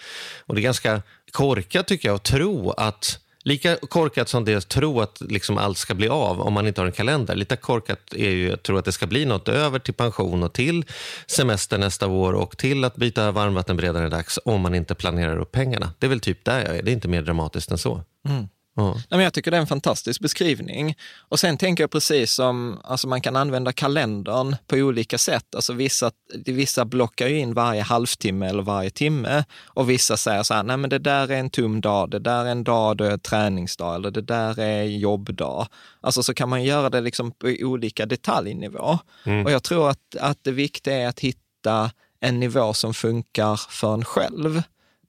Och 0.46 0.54
Det 0.54 0.60
är 0.60 0.62
ganska 0.62 1.02
korkat 1.30 1.86
tycker 1.86 2.08
jag 2.08 2.14
att 2.14 2.24
tro 2.24 2.70
att 2.70 3.18
Lika 3.44 3.76
korkat 3.76 4.28
som 4.28 4.44
det 4.44 4.52
är 4.52 4.56
att 4.56 4.68
tro 4.68 5.00
att 5.00 5.20
liksom 5.20 5.58
allt 5.58 5.78
ska 5.78 5.94
bli 5.94 6.08
av 6.08 6.40
om 6.40 6.52
man 6.52 6.66
inte 6.66 6.80
har 6.80 6.86
en 6.86 6.92
kalender. 6.92 7.34
Lika 7.34 7.56
korkat 7.56 8.14
är 8.14 8.30
ju 8.30 8.52
att 8.52 8.62
tro 8.62 8.76
att 8.76 8.84
det 8.84 8.92
ska 8.92 9.06
bli 9.06 9.24
något 9.24 9.48
över 9.48 9.78
till 9.78 9.94
pension 9.94 10.42
och 10.42 10.52
till 10.52 10.84
semester 11.26 11.78
nästa 11.78 12.06
år 12.06 12.32
och 12.32 12.58
till 12.58 12.84
att 12.84 12.96
byta 12.96 13.30
varmvattenberedare 13.30 14.08
dags 14.08 14.38
om 14.44 14.60
man 14.60 14.74
inte 14.74 14.94
planerar 14.94 15.38
upp 15.38 15.52
pengarna. 15.52 15.92
Det 15.98 16.06
är 16.06 16.08
väl 16.08 16.20
typ 16.20 16.44
där 16.44 16.64
jag 16.64 16.76
är. 16.76 16.82
Det 16.82 16.90
är 16.90 16.92
inte 16.92 17.08
mer 17.08 17.22
dramatiskt 17.22 17.70
än 17.70 17.78
så. 17.78 18.04
Mm. 18.28 18.48
Ja. 18.74 18.92
Nej, 18.92 19.04
men 19.10 19.20
jag 19.20 19.32
tycker 19.32 19.50
det 19.50 19.56
är 19.56 19.60
en 19.60 19.66
fantastisk 19.66 20.20
beskrivning. 20.20 20.96
Och 21.28 21.40
sen 21.40 21.58
tänker 21.58 21.82
jag 21.82 21.90
precis 21.90 22.32
som, 22.32 22.80
alltså 22.84 23.08
man 23.08 23.20
kan 23.20 23.36
använda 23.36 23.72
kalendern 23.72 24.56
på 24.66 24.76
olika 24.76 25.18
sätt. 25.18 25.54
Alltså 25.54 25.72
vissa, 25.72 26.10
vissa 26.44 26.84
blockar 26.84 27.28
ju 27.28 27.38
in 27.38 27.54
varje 27.54 27.82
halvtimme 27.82 28.48
eller 28.48 28.62
varje 28.62 28.90
timme 28.90 29.44
och 29.64 29.90
vissa 29.90 30.16
säger 30.16 30.42
så 30.42 30.54
här, 30.54 30.62
nej 30.62 30.76
men 30.76 30.90
det 30.90 30.98
där 30.98 31.30
är 31.30 31.36
en 31.36 31.50
tum 31.50 31.80
dag, 31.80 32.10
det 32.10 32.18
där 32.18 32.44
är 32.44 32.50
en 32.50 32.64
dag 32.64 32.96
då 32.96 33.04
är 33.04 33.18
träningsdag 33.18 33.94
eller 33.94 34.10
det 34.10 34.22
där 34.22 34.60
är 34.60 34.82
jobbdag. 34.82 35.66
Alltså 36.00 36.22
så 36.22 36.34
kan 36.34 36.48
man 36.48 36.64
göra 36.64 36.90
det 36.90 37.00
liksom 37.00 37.30
på 37.30 37.56
olika 37.60 38.06
detaljnivå. 38.06 38.98
Mm. 39.24 39.46
Och 39.46 39.52
jag 39.52 39.62
tror 39.62 39.90
att, 39.90 40.16
att 40.20 40.38
det 40.42 40.52
viktiga 40.52 40.96
är 40.96 41.08
att 41.08 41.20
hitta 41.20 41.90
en 42.20 42.40
nivå 42.40 42.74
som 42.74 42.94
funkar 42.94 43.60
för 43.70 43.94
en 43.94 44.04
själv, 44.04 44.62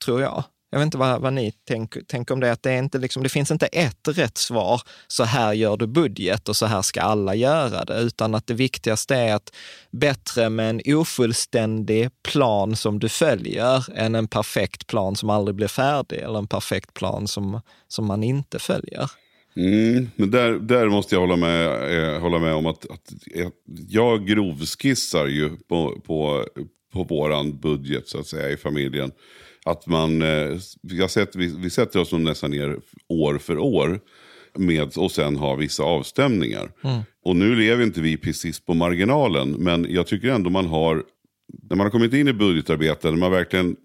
tror 0.05 0.21
jag. 0.21 0.43
Jag 0.73 0.79
vet 0.79 0.85
inte 0.85 0.97
vad, 0.97 1.21
vad 1.21 1.33
ni 1.33 1.51
tänker 1.51 2.01
tänk 2.07 2.31
om 2.31 2.39
det, 2.39 2.51
att 2.51 2.63
det, 2.63 2.71
är 2.71 2.79
inte 2.79 2.97
liksom, 2.97 3.23
det 3.23 3.29
finns 3.29 3.51
inte 3.51 3.65
ett 3.65 4.07
rätt 4.07 4.37
svar, 4.37 4.81
så 5.07 5.23
här 5.23 5.53
gör 5.53 5.77
du 5.77 5.87
budget 5.87 6.49
och 6.49 6.55
så 6.55 6.65
här 6.65 6.81
ska 6.81 7.01
alla 7.01 7.35
göra 7.35 7.85
det, 7.85 7.99
utan 7.99 8.35
att 8.35 8.47
det 8.47 8.53
viktigaste 8.53 9.15
är 9.15 9.35
att 9.35 9.55
bättre 9.91 10.49
med 10.49 10.69
en 10.69 10.81
ofullständig 10.85 12.09
plan 12.23 12.75
som 12.75 12.99
du 12.99 13.09
följer 13.09 13.97
än 13.97 14.15
en 14.15 14.27
perfekt 14.27 14.87
plan 14.87 15.15
som 15.15 15.29
aldrig 15.29 15.55
blir 15.55 15.67
färdig 15.67 16.17
eller 16.17 16.39
en 16.39 16.47
perfekt 16.47 16.93
plan 16.93 17.27
som, 17.27 17.61
som 17.87 18.05
man 18.05 18.23
inte 18.23 18.59
följer. 18.59 19.11
Mm, 19.55 20.09
men 20.15 20.31
där, 20.31 20.51
där 20.51 20.89
måste 20.89 21.15
jag 21.15 21.19
hålla 21.19 21.35
med, 21.35 21.65
eh, 22.13 22.19
hålla 22.19 22.39
med 22.39 22.53
om 22.53 22.65
att, 22.65 22.91
att 22.91 23.13
jag 23.87 24.27
grovskissar 24.27 25.27
ju 25.27 25.49
på, 25.69 26.01
på, 26.05 26.45
på 26.93 27.03
våran 27.03 27.59
budget 27.59 28.07
så 28.07 28.19
att 28.19 28.27
säga 28.27 28.49
i 28.49 28.57
familjen. 28.57 29.11
Att 29.65 29.87
man, 29.87 30.21
eh, 30.21 30.57
jag 30.81 31.11
sett, 31.11 31.35
vi, 31.35 31.55
vi 31.57 31.69
sätter 31.69 31.99
oss 31.99 32.11
nästan 32.11 32.51
ner 32.51 32.79
år 33.09 33.37
för 33.37 33.57
år 33.57 33.99
med, 34.57 34.97
och 34.97 35.11
sen 35.11 35.35
har 35.35 35.57
vissa 35.57 35.83
avstämningar. 35.83 36.71
Mm. 36.83 37.01
Och 37.23 37.35
nu 37.35 37.55
lever 37.55 37.83
inte 37.83 38.01
vi 38.01 38.17
precis 38.17 38.59
på 38.59 38.73
marginalen, 38.73 39.51
men 39.51 39.87
jag 39.89 40.07
tycker 40.07 40.27
ändå 40.27 40.49
man 40.49 40.65
har, 40.65 41.03
när 41.69 41.75
man 41.75 41.85
har 41.85 41.91
kommit 41.91 42.13
in 42.13 42.27
i 42.27 42.33
budgetarbete, 42.33 43.09
när 43.11 43.17
man 43.17 43.31
verkligen 43.31 43.75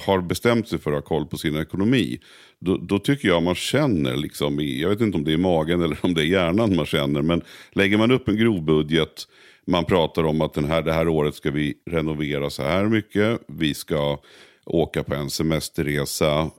har 0.00 0.20
bestämt 0.20 0.68
sig 0.68 0.78
för 0.78 0.92
att 0.92 0.96
ha 0.96 1.02
koll 1.02 1.26
på 1.26 1.36
sin 1.36 1.56
ekonomi, 1.56 2.20
då, 2.60 2.76
då, 2.76 2.98
tycker 2.98 3.28
jag 3.28 3.42
man 3.42 3.54
känner, 3.54 4.16
liksom 4.16 4.60
i, 4.60 4.82
jag 4.82 4.88
vet 4.88 5.00
inte 5.00 5.18
om 5.18 5.24
det 5.24 5.32
är 5.32 5.36
magen 5.36 5.82
eller 5.82 5.98
om 6.02 6.14
det 6.14 6.22
är 6.22 6.26
hjärnan 6.26 6.76
man 6.76 6.86
känner, 6.86 7.22
men 7.22 7.42
lägger 7.72 7.98
man 7.98 8.10
upp 8.10 8.28
en 8.28 8.36
grov 8.36 8.62
budget, 8.62 9.26
man 9.66 9.84
pratar 9.84 10.24
om 10.24 10.40
att 10.40 10.54
den 10.54 10.64
här, 10.64 10.82
det 10.82 10.92
här 10.92 11.08
året 11.08 11.34
ska 11.34 11.50
vi 11.50 11.74
renovera 11.90 12.50
så 12.50 12.62
här 12.62 12.84
mycket, 12.84 13.40
vi 13.48 13.74
ska 13.74 14.18
åka 14.68 15.02
på 15.02 15.14
en 15.14 15.30
semesterresa, 15.30 16.50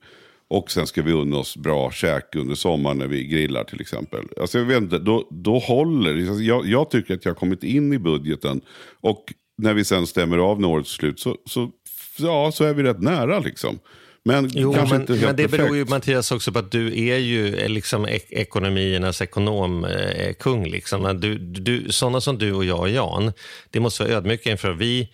och 0.49 0.71
sen 0.71 0.87
ska 0.87 1.01
vi 1.01 1.11
unna 1.11 1.37
oss 1.37 1.57
bra 1.57 1.91
käk 1.91 2.35
under 2.35 2.55
sommaren 2.55 2.97
när 2.97 3.07
vi 3.07 3.23
grillar 3.23 3.63
till 3.63 3.81
exempel. 3.81 4.25
Alltså 4.41 4.57
jag 4.57 4.65
vet 4.65 4.77
inte, 4.77 4.99
då, 4.99 5.27
då 5.31 5.59
håller 5.59 6.41
jag, 6.41 6.65
jag 6.65 6.89
tycker 6.89 7.13
att 7.13 7.25
jag 7.25 7.31
har 7.31 7.39
kommit 7.39 7.63
in 7.63 7.93
i 7.93 7.99
budgeten. 7.99 8.61
Och 9.01 9.33
när 9.57 9.73
vi 9.73 9.83
sen 9.83 10.07
stämmer 10.07 10.37
av 10.37 10.61
när 10.61 10.67
året 10.67 10.87
slut 10.87 11.19
så, 11.19 11.35
så, 11.45 11.71
ja, 12.17 12.51
så 12.51 12.63
är 12.63 12.73
vi 12.73 12.83
rätt 12.83 13.01
nära 13.01 13.39
liksom. 13.39 13.79
Men, 14.23 14.49
jo, 14.53 14.71
men, 14.71 14.89
men, 14.89 15.05
det 15.05 15.07
perfekt. 15.07 15.51
beror 15.51 15.77
ju 15.77 15.85
Mattias 15.85 16.31
också 16.31 16.51
på 16.51 16.59
att 16.59 16.71
du 16.71 17.07
är 17.09 17.17
ju 17.17 17.55
eh, 17.55 17.69
liksom 17.69 18.05
ek 18.05 18.25
ekonomiernas 18.29 19.21
ekonomkung. 19.21 20.65
Eh, 20.65 20.71
liksom. 20.71 21.19
Du, 21.21 21.37
du, 21.37 21.91
sådana 21.91 22.21
som 22.21 22.37
du 22.37 22.53
och 22.53 22.65
jag 22.65 22.79
och 22.79 22.89
Jan, 22.89 23.31
det 23.69 23.79
måste 23.79 24.03
vara 24.03 24.13
ödmjuka 24.13 24.51
inför. 24.51 24.73
Vi, 24.73 25.09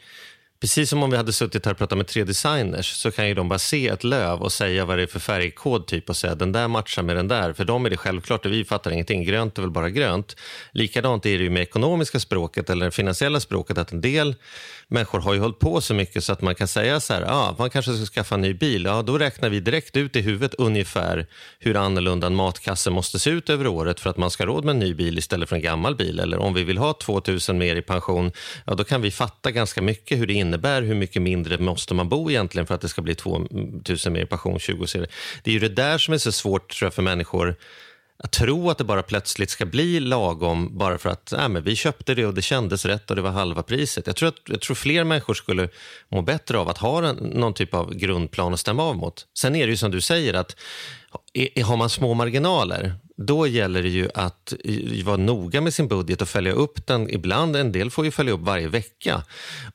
Precis 0.59 0.89
som 0.89 1.03
om 1.03 1.09
vi 1.09 1.17
hade 1.17 1.33
suttit 1.33 1.65
här 1.65 1.71
och 1.71 1.77
pratat 1.77 1.97
med 1.97 2.07
tre 2.07 2.24
designers 2.24 2.91
så 2.91 3.12
kan 3.12 3.27
ju 3.27 3.33
de 3.33 3.50
bara 3.50 3.59
se 3.59 3.88
ett 3.88 4.03
löv 4.03 4.41
och 4.41 4.51
säga 4.51 4.85
vad 4.85 4.97
det 4.97 5.03
är 5.03 5.07
för 5.07 5.19
färgkod 5.19 5.88
typ 5.88 6.09
och 6.09 6.15
säga 6.15 6.35
den 6.35 6.51
där 6.51 6.67
matchar 6.67 7.03
med 7.03 7.15
den 7.15 7.27
där. 7.27 7.53
För 7.53 7.65
dem 7.65 7.85
är 7.85 7.89
det 7.89 7.97
självklart 7.97 8.45
och 8.45 8.51
vi 8.51 8.65
fattar 8.65 8.91
ingenting. 8.91 9.24
Grönt 9.24 9.57
är 9.57 9.62
väl 9.62 9.71
bara 9.71 9.89
grönt. 9.89 10.35
Likadant 10.71 11.25
är 11.25 11.38
det 11.38 11.43
ju 11.43 11.50
med 11.50 11.62
ekonomiska 11.62 12.19
språket 12.19 12.69
eller 12.69 12.85
det 12.85 12.91
finansiella 12.91 13.39
språket 13.39 13.77
att 13.77 13.91
en 13.91 14.01
del 14.01 14.35
människor 14.88 15.20
har 15.20 15.34
ju 15.34 15.39
hållit 15.39 15.60
på 15.60 15.82
så 15.82 15.94
mycket 15.94 16.24
så 16.24 16.34
att 16.34 16.42
man 16.42 16.56
kan 16.56 16.68
säga 16.68 17.00
så 17.00 17.13
här, 17.13 17.25
ah, 17.27 17.56
man 17.60 17.70
kanske 17.70 17.94
ska 17.94 18.06
skaffa 18.06 18.36
en 18.36 18.42
ny 18.42 18.54
bil. 18.54 18.86
Ja, 18.86 19.01
då 19.01 19.18
räknar 19.18 19.50
vi 19.50 19.60
direkt 19.60 19.98
ut 19.98 20.15
i 20.15 20.22
huvudet 20.22 20.54
ungefär 20.54 21.27
hur 21.60 21.75
annorlunda 21.75 22.27
en 22.27 22.36
matkasse 22.36 22.89
måste 22.89 23.20
se 23.20 23.30
ut 23.30 23.50
över 23.50 23.68
året 23.68 24.00
för 24.00 24.10
att 24.10 24.18
man 24.18 24.32
ska 24.32 24.44
ha 24.44 24.48
råd 24.48 24.65
med 24.65 24.74
en 24.74 24.80
ny 24.80 24.94
bil 24.94 25.18
istället 25.18 25.50
för 25.50 25.56
en 25.56 25.62
gammal 25.62 25.96
bil. 25.96 26.20
Eller 26.20 26.38
om 26.38 26.54
vi 26.54 26.63
vill 26.63 26.77
ha 26.77 26.94
2000 26.94 27.58
mer 27.58 27.75
i 27.75 27.82
pension, 27.82 28.32
ja, 28.65 28.75
då 28.75 28.84
kan 28.84 29.01
vi 29.01 29.12
fatta 29.12 29.51
ganska 29.51 29.82
mycket 29.82 30.20
hur 30.20 30.27
det 30.27 30.34
innebär, 30.34 30.82
hur 30.82 30.96
mycket 30.96 31.22
mindre 31.22 31.58
måste 31.58 31.94
man 31.94 32.10
bo 32.10 32.30
egentligen 32.30 32.68
för 32.68 32.75
att 32.75 32.82
det 32.82 32.89
ska 32.89 33.01
bli 33.01 33.15
2000 33.15 34.13
mer 34.13 34.22
i 34.22 34.25
pension 34.25 34.60
20 34.60 34.86
Det 35.44 35.51
är 35.51 35.54
ju 35.54 35.60
det 35.60 35.70
där 35.70 35.98
som 35.98 36.13
är 36.13 36.18
så 36.18 36.32
svårt 36.32 36.77
tror 36.77 36.86
jag, 36.86 36.94
för 36.94 37.01
människor 37.01 37.56
att 38.17 38.31
tro 38.31 38.69
att 38.69 38.77
det 38.77 38.84
bara 38.84 39.03
plötsligt 39.03 39.50
ska 39.50 39.65
bli 39.65 40.00
lagom 40.00 40.77
bara 40.77 40.98
för 40.98 41.10
att 41.10 41.34
äh, 41.34 41.50
men 41.50 41.63
vi 41.63 41.75
köpte 41.75 42.15
det 42.15 42.25
och 42.25 42.34
det 42.34 42.41
kändes 42.41 42.86
rätt 42.86 43.10
och 43.10 43.15
det 43.15 43.22
var 43.22 43.31
halva 43.31 43.63
priset. 43.63 44.07
Jag 44.07 44.15
tror, 44.15 44.29
att, 44.29 44.36
jag 44.45 44.62
tror 44.62 44.75
fler 44.75 45.03
människor 45.03 45.34
skulle 45.34 45.69
må 46.10 46.22
bättre 46.22 46.57
av 46.57 46.69
att 46.69 46.77
ha 46.77 47.07
en, 47.07 47.15
någon 47.15 47.53
typ 47.53 47.74
av 47.74 47.93
grundplan 47.93 48.53
att 48.53 48.60
stämma 48.60 48.84
av 48.84 48.95
mot. 48.95 49.27
Sen 49.38 49.55
är 49.55 49.65
det 49.65 49.72
ju 49.72 49.77
som 49.77 49.91
du 49.91 50.01
säger 50.01 50.34
att 50.34 50.55
har 51.63 51.77
man 51.77 51.89
små 51.89 52.13
marginaler, 52.13 52.93
då 53.17 53.48
gäller 53.48 53.84
det 53.84 53.89
ju 53.89 54.10
att 54.13 54.53
vara 55.03 55.17
noga 55.17 55.62
med 55.62 55.74
sin 55.74 55.88
budget 55.88 56.22
och 56.22 56.29
följa 56.29 56.51
upp 56.51 56.88
den. 56.88 57.10
Ibland, 57.10 57.55
en 57.55 57.72
del 57.72 57.91
får 57.91 58.05
ju 58.05 58.12
följa 58.12 58.34
upp 58.34 58.41
varje 58.41 58.67
vecka. 58.67 59.24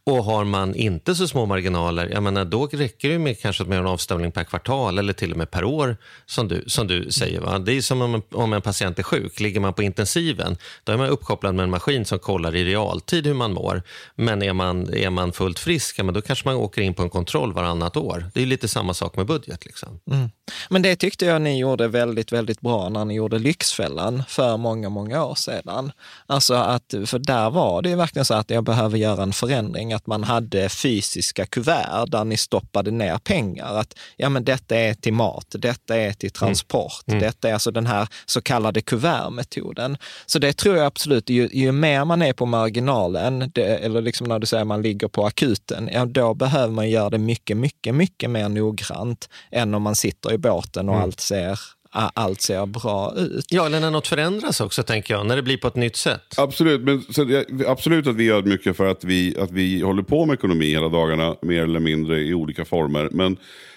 Och 0.04 0.24
har 0.24 0.44
man 0.44 0.74
inte 0.74 1.14
så 1.14 1.28
små 1.28 1.46
marginaler, 1.46 2.08
jag 2.08 2.22
menar, 2.22 2.44
då 2.44 2.66
räcker 2.66 3.08
det 3.08 3.18
med 3.18 3.40
kanske 3.40 3.64
med 3.64 3.78
en 3.78 3.86
avstämning 3.86 4.32
per 4.32 4.44
kvartal 4.44 4.98
eller 4.98 5.12
till 5.12 5.32
och 5.32 5.38
med 5.38 5.50
per 5.50 5.64
år, 5.64 5.96
som 6.26 6.48
du, 6.48 6.64
som 6.66 6.86
du 6.86 7.10
säger. 7.10 7.40
Va? 7.40 7.58
Det 7.58 7.72
är 7.72 7.80
som 7.80 8.02
om 8.02 8.14
en, 8.14 8.22
om 8.30 8.52
en 8.52 8.62
patient 8.62 8.98
är 8.98 9.02
sjuk. 9.02 9.40
Ligger 9.40 9.60
man 9.60 9.74
på 9.74 9.82
intensiven, 9.82 10.56
då 10.84 10.92
är 10.92 10.96
man 10.96 11.08
uppkopplad 11.08 11.54
med 11.54 11.62
en 11.62 11.70
maskin 11.70 12.04
som 12.04 12.18
kollar 12.18 12.56
i 12.56 12.64
realtid 12.64 13.26
hur 13.26 13.34
man 13.34 13.52
mår. 13.52 13.82
Men 14.14 14.42
är 14.42 14.52
man, 14.52 14.94
är 14.94 15.10
man 15.10 15.32
fullt 15.32 15.58
frisk, 15.58 15.98
ja, 15.98 16.04
men 16.04 16.14
då 16.14 16.22
kanske 16.22 16.48
man 16.48 16.56
åker 16.56 16.82
in 16.82 16.94
på 16.94 17.02
en 17.02 17.10
kontroll 17.10 17.52
varannat 17.52 17.96
år. 17.96 18.30
Det 18.34 18.42
är 18.42 18.46
lite 18.46 18.68
samma 18.68 18.94
sak 18.94 19.16
med 19.16 19.26
budget. 19.26 19.64
Liksom. 19.64 20.00
Mm. 20.10 20.30
Men 20.70 20.82
det 20.82 20.96
tyckte 20.96 21.26
jag 21.26 21.42
ni 21.42 21.58
gjorde 21.58 21.88
väldigt, 21.88 22.32
väldigt 22.32 22.60
bra 22.60 22.88
när 22.88 23.04
ni 23.04 23.14
gjorde 23.14 23.29
Lyxfällan 23.38 24.22
för 24.28 24.56
många, 24.56 24.88
många 24.88 25.24
år 25.24 25.34
sedan. 25.34 25.92
Alltså 26.26 26.54
att, 26.54 26.94
för 27.06 27.18
där 27.18 27.50
var 27.50 27.82
det 27.82 27.96
verkligen 27.96 28.24
så 28.24 28.34
att 28.34 28.50
jag 28.50 28.64
behöver 28.64 28.98
göra 28.98 29.22
en 29.22 29.32
förändring, 29.32 29.92
att 29.92 30.06
man 30.06 30.24
hade 30.24 30.68
fysiska 30.68 31.46
kuvert 31.46 32.06
där 32.06 32.24
ni 32.24 32.36
stoppade 32.36 32.90
ner 32.90 33.18
pengar. 33.18 33.74
Att 33.74 33.94
ja, 34.16 34.28
men 34.28 34.44
detta 34.44 34.76
är 34.76 34.94
till 34.94 35.12
mat, 35.12 35.46
detta 35.50 35.96
är 35.96 36.12
till 36.12 36.30
transport, 36.30 37.04
mm. 37.06 37.18
Mm. 37.18 37.28
detta 37.28 37.48
är 37.48 37.52
alltså 37.52 37.70
den 37.70 37.86
här 37.86 38.08
så 38.26 38.40
kallade 38.40 38.80
kuvertmetoden. 38.80 39.96
Så 40.26 40.38
det 40.38 40.52
tror 40.52 40.76
jag 40.76 40.86
absolut, 40.86 41.30
ju, 41.30 41.48
ju 41.52 41.72
mer 41.72 42.04
man 42.04 42.22
är 42.22 42.32
på 42.32 42.46
marginalen, 42.46 43.50
det, 43.54 43.62
eller 43.62 44.02
liksom 44.02 44.28
när 44.28 44.38
du 44.38 44.46
säger 44.46 44.64
man 44.64 44.82
ligger 44.82 45.08
på 45.08 45.26
akuten, 45.26 45.90
ja, 45.92 46.04
då 46.04 46.34
behöver 46.34 46.72
man 46.72 46.90
göra 46.90 47.10
det 47.10 47.18
mycket, 47.18 47.56
mycket, 47.56 47.94
mycket 47.94 48.30
mer 48.30 48.48
noggrant 48.48 49.28
än 49.50 49.74
om 49.74 49.82
man 49.82 49.96
sitter 49.96 50.32
i 50.32 50.38
båten 50.38 50.88
och 50.88 50.94
mm. 50.94 51.04
allt 51.04 51.20
ser 51.20 51.60
allt 51.90 52.40
ser 52.40 52.66
bra 52.66 53.14
ut. 53.16 53.46
Ja, 53.48 53.66
eller 53.66 53.80
när 53.80 53.90
något 53.90 54.06
förändras 54.06 54.60
också, 54.60 54.82
tänker 54.82 55.14
jag, 55.14 55.26
när 55.26 55.36
det 55.36 55.42
blir 55.42 55.56
på 55.56 55.68
ett 55.68 55.76
nytt 55.76 55.96
sätt. 55.96 56.34
Absolut, 56.38 56.80
men 56.80 57.02
så, 57.02 57.42
absolut 57.66 58.06
att 58.06 58.16
vi 58.16 58.24
gör 58.24 58.42
mycket 58.42 58.76
för 58.76 58.86
att 58.86 59.04
vi, 59.04 59.38
att 59.38 59.50
vi 59.50 59.80
håller 59.80 60.02
på 60.02 60.26
med 60.26 60.34
ekonomi 60.34 60.66
hela 60.66 60.88
dagarna, 60.88 61.36
mer 61.42 61.62
eller 61.62 61.80
mindre 61.80 62.20
i 62.20 62.34
olika 62.34 62.64
former. 62.64 63.08
Men 63.12 63.36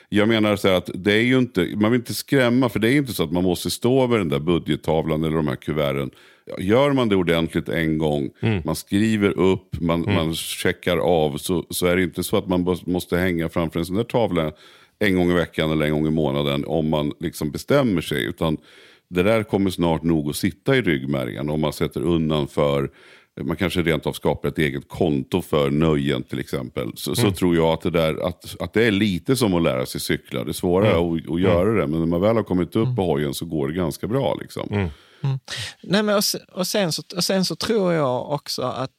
jag 0.10 0.28
menar 0.28 0.56
så 0.56 0.68
att 0.68 0.90
det 0.94 1.14
är 1.14 1.22
ju 1.22 1.38
inte, 1.38 1.70
man 1.76 1.92
vill 1.92 2.00
inte 2.00 2.14
skrämma, 2.14 2.70
för 2.70 2.80
det 2.80 2.92
är 2.92 2.96
inte 2.96 3.14
så 3.14 3.24
att 3.24 3.32
man 3.32 3.44
måste 3.44 3.72
stå 3.72 4.04
över 4.04 4.18
den 4.18 4.30
där 4.30 4.40
budgettavlan 4.40 5.24
eller 5.24 5.36
de 5.36 5.48
här 5.48 5.56
kuverten. 5.56 6.12
Gör 6.58 6.92
man 6.92 7.10
det 7.10 7.16
ordentligt 7.16 7.70
en 7.70 7.98
gång, 7.98 8.30
mm. 8.42 8.62
man 8.66 8.76
skriver 8.76 9.40
upp, 9.40 9.82
man, 9.82 10.04
mm. 10.04 10.16
man 10.16 10.36
checkar 10.36 10.98
av, 10.98 11.38
så, 11.38 11.66
så 11.70 11.86
är 11.86 11.96
det 11.96 12.04
inte 12.04 12.24
så 12.24 12.38
att 12.38 12.48
man 12.48 12.78
måste 12.86 13.18
hänga 13.18 13.50
framför 13.50 13.80
en 13.80 13.86
sån 13.86 13.96
där 13.96 14.04
tavla 14.04 14.52
en 15.04 15.16
gång 15.16 15.32
i 15.32 15.34
veckan 15.34 15.72
eller 15.72 15.86
en 15.86 15.92
gång 15.92 16.08
i 16.08 16.12
månaden 16.12 16.66
om 16.66 16.90
man 16.90 17.12
liksom 17.20 17.52
bestämmer 17.52 18.02
sig. 18.02 18.26
Utan 18.26 18.58
det 19.10 19.24
där 19.24 19.44
kommer 19.44 19.70
snart 19.70 20.04
nog 20.04 20.30
att 20.30 20.36
sitta 20.36 20.76
i 20.76 20.82
ryggmärgen 20.82 21.50
om 21.50 21.62
man 21.62 21.74
sätter 21.74 22.02
undan 22.02 22.48
för 22.48 22.90
man 23.42 23.56
kanske 23.56 23.82
rent 23.82 24.08
av 24.08 24.14
skapar 24.14 24.50
ett 24.50 24.58
eget 24.58 24.90
konto 24.90 25.42
för 25.42 25.70
nöjen 25.70 26.24
till 26.24 26.40
exempel. 26.40 26.92
Så, 26.96 27.12
mm. 27.12 27.16
så 27.16 27.38
tror 27.38 27.56
jag 27.56 27.74
att 27.74 27.82
det, 27.82 27.90
där, 27.90 28.28
att, 28.28 28.56
att 28.62 28.74
det 28.74 28.84
är 28.84 28.92
lite 28.92 29.36
som 29.36 29.54
att 29.54 29.64
lära 29.64 29.86
sig 29.86 30.02
cykla. 30.02 30.44
Det 30.44 30.52
är 30.52 30.54
svårare 30.54 30.98
mm. 30.98 31.14
att, 31.14 31.32
att 31.32 31.42
göra 31.42 31.70
mm. 31.70 31.76
det, 31.76 31.88
men 31.88 32.00
när 32.00 32.06
man 32.06 32.22
väl 32.22 32.36
har 32.36 32.44
kommit 32.44 32.76
upp 32.76 32.86
mm. 32.86 32.96
på 32.96 33.06
hojen 33.06 33.34
så 33.34 33.46
går 33.46 33.68
det 33.68 33.74
ganska 33.74 34.08
bra. 34.08 34.38
Liksom. 34.42 34.68
Mm. 34.72 34.90
Mm. 35.24 35.40
Nej, 35.84 36.04
men 36.04 36.16
och, 36.16 36.24
och, 36.54 36.68
sen 36.68 36.92
så, 36.92 37.04
och 37.16 37.24
sen 37.24 37.46
så 37.46 37.56
tror 37.56 37.94
jag 37.94 38.32
också 38.32 38.62
att 38.62 38.92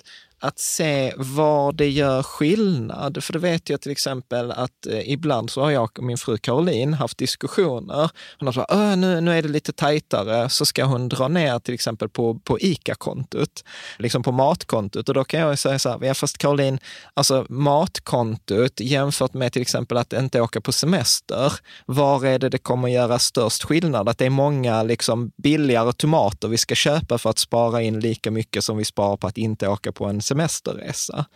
att 0.44 0.58
se 0.58 1.12
var 1.16 1.72
det 1.72 1.88
gör 1.88 2.22
skillnad. 2.22 3.24
För 3.24 3.32
det 3.32 3.38
vet 3.38 3.68
jag 3.68 3.80
till 3.80 3.92
exempel 3.92 4.50
att 4.50 4.86
eh, 4.86 5.12
ibland 5.12 5.50
så 5.50 5.60
har 5.60 5.70
jag 5.70 5.82
och 5.82 6.04
min 6.04 6.18
fru 6.18 6.38
Caroline 6.38 6.94
haft 6.94 7.18
diskussioner. 7.18 8.10
Hon 8.38 8.46
har 8.46 8.52
sagt, 8.52 8.98
nu, 8.98 9.20
nu 9.20 9.38
är 9.38 9.42
det 9.42 9.48
lite 9.48 9.72
tajtare, 9.72 10.48
så 10.48 10.66
ska 10.66 10.84
hon 10.84 11.08
dra 11.08 11.28
ner 11.28 11.58
till 11.58 11.74
exempel 11.74 12.08
på, 12.08 12.38
på 12.38 12.60
ICA-kontot, 12.60 13.64
liksom 13.98 14.22
på 14.22 14.32
matkontot. 14.32 15.08
Och 15.08 15.14
då 15.14 15.24
kan 15.24 15.40
jag 15.40 15.58
säga 15.58 15.78
så 15.78 15.88
här, 15.88 15.98
ja 16.02 16.14
fast 16.14 16.38
Caroline, 16.38 16.78
alltså 17.14 17.46
matkontot 17.48 18.80
jämfört 18.80 19.34
med 19.34 19.52
till 19.52 19.62
exempel 19.62 19.96
att 19.96 20.12
inte 20.12 20.40
åka 20.40 20.60
på 20.60 20.72
semester, 20.72 21.52
var 21.86 22.26
är 22.26 22.38
det 22.38 22.48
det 22.48 22.58
kommer 22.58 22.88
göra 22.88 23.18
störst 23.18 23.64
skillnad? 23.64 24.08
Att 24.08 24.18
det 24.18 24.26
är 24.26 24.30
många 24.30 24.82
liksom 24.82 25.30
billigare 25.36 25.92
tomater 25.92 26.48
vi 26.48 26.58
ska 26.58 26.74
köpa 26.74 27.18
för 27.18 27.30
att 27.30 27.38
spara 27.38 27.82
in 27.82 28.00
lika 28.00 28.30
mycket 28.30 28.64
som 28.64 28.76
vi 28.76 28.84
sparar 28.84 29.16
på 29.16 29.26
att 29.26 29.38
inte 29.38 29.68
åka 29.68 29.92
på 29.92 30.04
en 30.04 30.22
semester 30.22 30.33
semesterresa. 30.34 31.26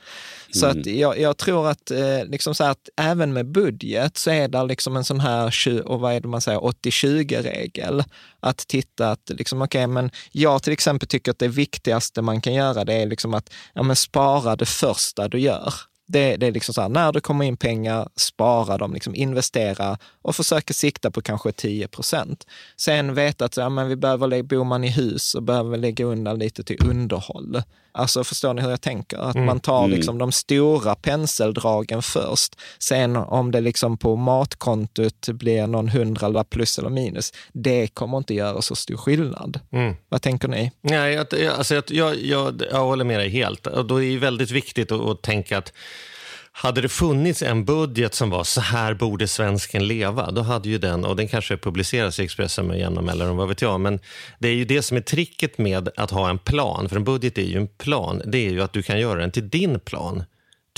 Så 0.54 0.66
att 0.66 0.74
mm. 0.76 0.98
jag, 0.98 1.18
jag, 1.18 1.36
tror 1.36 1.68
att, 1.68 1.90
eh, 1.90 2.24
liksom 2.24 2.54
så 2.54 2.64
att 2.64 2.88
även 2.96 3.32
med 3.32 3.46
budget 3.46 4.16
så 4.16 4.30
är 4.30 4.48
det 4.48 4.64
liksom 4.64 4.96
en 4.96 5.04
sån 5.04 5.20
här, 5.20 5.82
och 5.84 6.00
vad 6.00 6.12
är 6.12 6.20
det 6.20 6.28
man 6.28 6.40
säger, 6.40 6.58
80-20-regel. 6.58 8.04
Att 8.40 8.58
titta 8.58 9.10
att, 9.10 9.30
liksom, 9.30 9.62
okay, 9.62 9.86
men 9.86 10.10
jag 10.32 10.62
till 10.62 10.72
exempel 10.72 11.08
tycker 11.08 11.30
att 11.30 11.38
det 11.38 11.48
viktigaste 11.48 12.22
man 12.22 12.40
kan 12.40 12.54
göra 12.54 12.84
det 12.84 12.94
är 12.94 13.06
liksom 13.06 13.34
att 13.34 13.50
ja, 13.74 13.82
men 13.82 13.96
spara 13.96 14.56
det 14.56 14.66
första 14.66 15.28
du 15.28 15.40
gör. 15.40 15.74
Det, 16.06 16.36
det 16.36 16.46
är 16.46 16.52
liksom 16.52 16.74
så 16.74 16.80
här, 16.80 16.88
när 16.88 17.12
det 17.12 17.20
kommer 17.20 17.44
in 17.44 17.56
pengar, 17.56 18.08
spara 18.16 18.78
dem, 18.78 18.94
liksom 18.94 19.14
investera 19.14 19.98
och 20.22 20.36
försöka 20.36 20.74
sikta 20.74 21.10
på 21.10 21.22
kanske 21.22 21.52
10 21.52 21.88
procent. 21.88 22.46
Sen 22.76 23.14
veta 23.14 23.44
att 23.44 23.56
ja, 23.56 23.68
men 23.68 23.88
vi 23.88 23.96
behöver, 23.96 24.42
bor 24.42 24.64
man 24.64 24.84
i 24.84 24.90
hus 24.90 25.34
och 25.34 25.42
behöver 25.42 25.76
lägga 25.76 26.04
undan 26.04 26.38
lite 26.38 26.64
till 26.64 26.88
underhåll. 26.88 27.62
Alltså 27.98 28.24
förstår 28.24 28.54
ni 28.54 28.62
hur 28.62 28.70
jag 28.70 28.80
tänker? 28.80 29.18
Att 29.18 29.34
mm. 29.34 29.46
man 29.46 29.60
tar 29.60 29.84
mm. 29.84 29.96
liksom 29.96 30.18
de 30.18 30.32
stora 30.32 30.94
penseldragen 30.94 32.02
först. 32.02 32.56
Sen 32.78 33.16
om 33.16 33.50
det 33.50 33.60
liksom 33.60 33.98
på 33.98 34.16
matkontot 34.16 35.28
blir 35.28 35.66
någon 35.66 35.88
hundralapp 35.88 36.50
plus 36.50 36.78
eller 36.78 36.90
minus, 36.90 37.32
det 37.52 37.88
kommer 37.88 38.18
inte 38.18 38.34
göra 38.34 38.62
så 38.62 38.76
stor 38.76 38.96
skillnad. 38.96 39.60
Mm. 39.72 39.94
Vad 40.08 40.22
tänker 40.22 40.48
ni? 40.48 40.72
Nej, 40.80 41.14
jag, 41.14 41.46
alltså 41.46 41.74
jag, 41.74 41.84
jag, 41.88 42.16
jag, 42.16 42.62
jag 42.70 42.84
håller 42.84 43.04
med 43.04 43.20
dig 43.20 43.28
helt. 43.28 43.66
Och 43.66 43.86
då 43.86 44.02
är 44.02 44.10
det 44.10 44.18
väldigt 44.18 44.50
viktigt 44.50 44.92
att, 44.92 45.00
att 45.00 45.22
tänka 45.22 45.58
att 45.58 45.72
hade 46.60 46.80
det 46.80 46.88
funnits 46.88 47.42
en 47.42 47.64
budget 47.64 48.14
som 48.14 48.30
var 48.30 48.44
så 48.44 48.60
här 48.60 48.94
borde 48.94 49.28
svensken 49.28 49.86
leva, 49.86 50.30
då 50.30 50.42
hade 50.42 50.68
ju 50.68 50.78
den, 50.78 51.04
och 51.04 51.16
den 51.16 51.28
kanske 51.28 51.56
publiceras 51.56 52.20
i 52.20 52.24
Expressen 52.24 52.66
med 52.66 52.78
jämna 52.78 53.02
mellanrum, 53.02 53.36
vad 53.36 53.48
vet 53.48 53.62
jag, 53.62 53.80
men 53.80 54.00
det 54.38 54.48
är 54.48 54.54
ju 54.54 54.64
det 54.64 54.82
som 54.82 54.96
är 54.96 55.00
tricket 55.00 55.58
med 55.58 55.88
att 55.96 56.10
ha 56.10 56.30
en 56.30 56.38
plan, 56.38 56.88
för 56.88 56.96
en 56.96 57.04
budget 57.04 57.38
är 57.38 57.42
ju 57.42 57.56
en 57.56 57.68
plan, 57.68 58.22
det 58.24 58.38
är 58.38 58.50
ju 58.50 58.62
att 58.62 58.72
du 58.72 58.82
kan 58.82 59.00
göra 59.00 59.20
den 59.20 59.30
till 59.30 59.48
din 59.48 59.80
plan. 59.80 60.24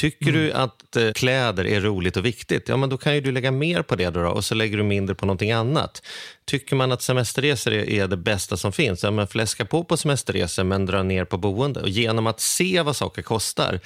Tycker 0.00 0.28
mm. 0.28 0.40
du 0.40 0.52
att 0.52 0.96
eh, 0.96 1.12
kläder 1.12 1.66
är 1.66 1.80
roligt 1.80 2.16
och 2.16 2.24
viktigt, 2.24 2.68
ja 2.68 2.76
men 2.76 2.88
då 2.88 2.98
kan 2.98 3.14
ju 3.14 3.20
du 3.20 3.32
lägga 3.32 3.50
mer 3.50 3.82
på 3.82 3.96
det 3.96 4.10
då, 4.10 4.20
och 4.20 4.44
så 4.44 4.54
lägger 4.54 4.76
du 4.76 4.82
mindre 4.82 5.14
på 5.14 5.26
någonting 5.26 5.52
annat. 5.52 6.02
Tycker 6.44 6.76
man 6.76 6.92
att 6.92 7.02
semesterresor 7.02 7.72
är, 7.72 7.90
är 7.90 8.06
det 8.08 8.16
bästa 8.16 8.56
som 8.56 8.72
finns, 8.72 9.02
ja 9.02 9.10
men 9.10 9.26
fläska 9.26 9.64
på 9.64 9.84
på 9.84 9.96
semesterresor 9.96 10.64
men 10.64 10.86
dra 10.86 11.02
ner 11.02 11.24
på 11.24 11.38
boende. 11.38 11.80
Och 11.80 11.88
genom 11.88 12.26
att 12.26 12.40
se 12.40 12.82
vad 12.82 12.96
saker 12.96 13.22
kostar 13.22 13.80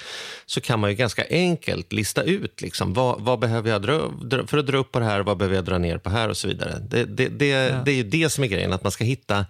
så 0.46 0.60
kan 0.60 0.80
man 0.80 0.90
ju 0.90 0.96
ganska 0.96 1.24
enkelt 1.30 1.92
lista 1.92 2.22
ut 2.22 2.60
liksom, 2.62 2.94
vad, 2.94 3.20
vad 3.20 3.38
behöver 3.38 3.70
jag 3.70 3.82
dra, 3.82 4.08
dra, 4.08 4.46
för 4.46 4.58
att 4.58 4.66
dra 4.66 4.78
upp 4.78 4.92
på 4.92 4.98
det 4.98 5.04
här, 5.04 5.20
vad 5.20 5.36
behöver 5.36 5.56
jag 5.56 5.64
dra 5.64 5.78
ner 5.78 5.98
på 5.98 6.10
här 6.10 6.28
och 6.28 6.36
så 6.36 6.48
vidare. 6.48 6.78
Det, 6.90 7.04
det, 7.04 7.28
det, 7.28 7.48
ja. 7.48 7.82
det 7.84 7.90
är 7.90 7.96
ju 7.96 8.02
det 8.02 8.30
som 8.30 8.44
är 8.44 8.48
grejen, 8.48 8.72
att 8.72 8.82
man 8.82 8.92
ska 8.92 9.04
hitta 9.04 9.46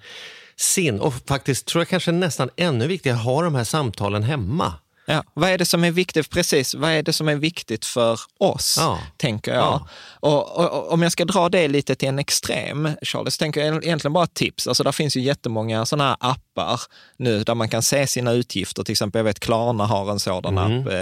sin, 0.56 1.00
och 1.00 1.14
faktiskt 1.28 1.66
tror 1.66 1.80
jag 1.80 1.88
kanske 1.88 2.12
nästan 2.12 2.50
ännu 2.56 2.86
viktigare, 2.86 3.16
ha 3.16 3.42
de 3.42 3.54
här 3.54 3.64
samtalen 3.64 4.22
hemma. 4.22 4.74
Ja, 5.06 5.22
vad 5.34 5.50
är 5.50 5.58
det 5.58 5.64
som 5.64 5.84
är 5.84 5.90
viktigt, 5.90 6.30
precis, 6.30 6.74
vad 6.74 6.90
är 6.90 7.02
det 7.02 7.12
som 7.12 7.28
är 7.28 7.36
viktigt 7.36 7.84
för 7.84 8.20
oss, 8.38 8.76
ja. 8.78 8.98
tänker 9.16 9.54
jag. 9.54 9.62
Ja. 9.62 9.88
Och, 10.20 10.58
och, 10.58 10.70
och, 10.70 10.92
om 10.92 11.02
jag 11.02 11.12
ska 11.12 11.24
dra 11.24 11.48
det 11.48 11.68
lite 11.68 11.94
till 11.94 12.08
en 12.08 12.18
extrem, 12.18 12.88
Charlie, 13.02 13.30
så 13.30 13.38
tänker 13.38 13.64
jag 13.64 13.84
egentligen 13.84 14.12
bara 14.12 14.26
tips. 14.26 14.66
Alltså, 14.66 14.82
där 14.82 14.92
finns 14.92 15.16
ju 15.16 15.20
jättemånga 15.20 15.86
sådana 15.86 16.08
här 16.08 16.16
appar 16.20 16.80
nu 17.16 17.44
där 17.44 17.54
man 17.54 17.68
kan 17.68 17.82
se 17.82 18.06
sina 18.06 18.32
utgifter. 18.32 18.82
Till 18.82 18.92
exempel, 18.92 19.18
jag 19.18 19.24
vet 19.24 19.40
Klarna 19.40 19.86
har 19.86 20.10
en 20.10 20.20
sådan 20.20 20.58
mm. 20.58 20.80
app. 20.80 20.92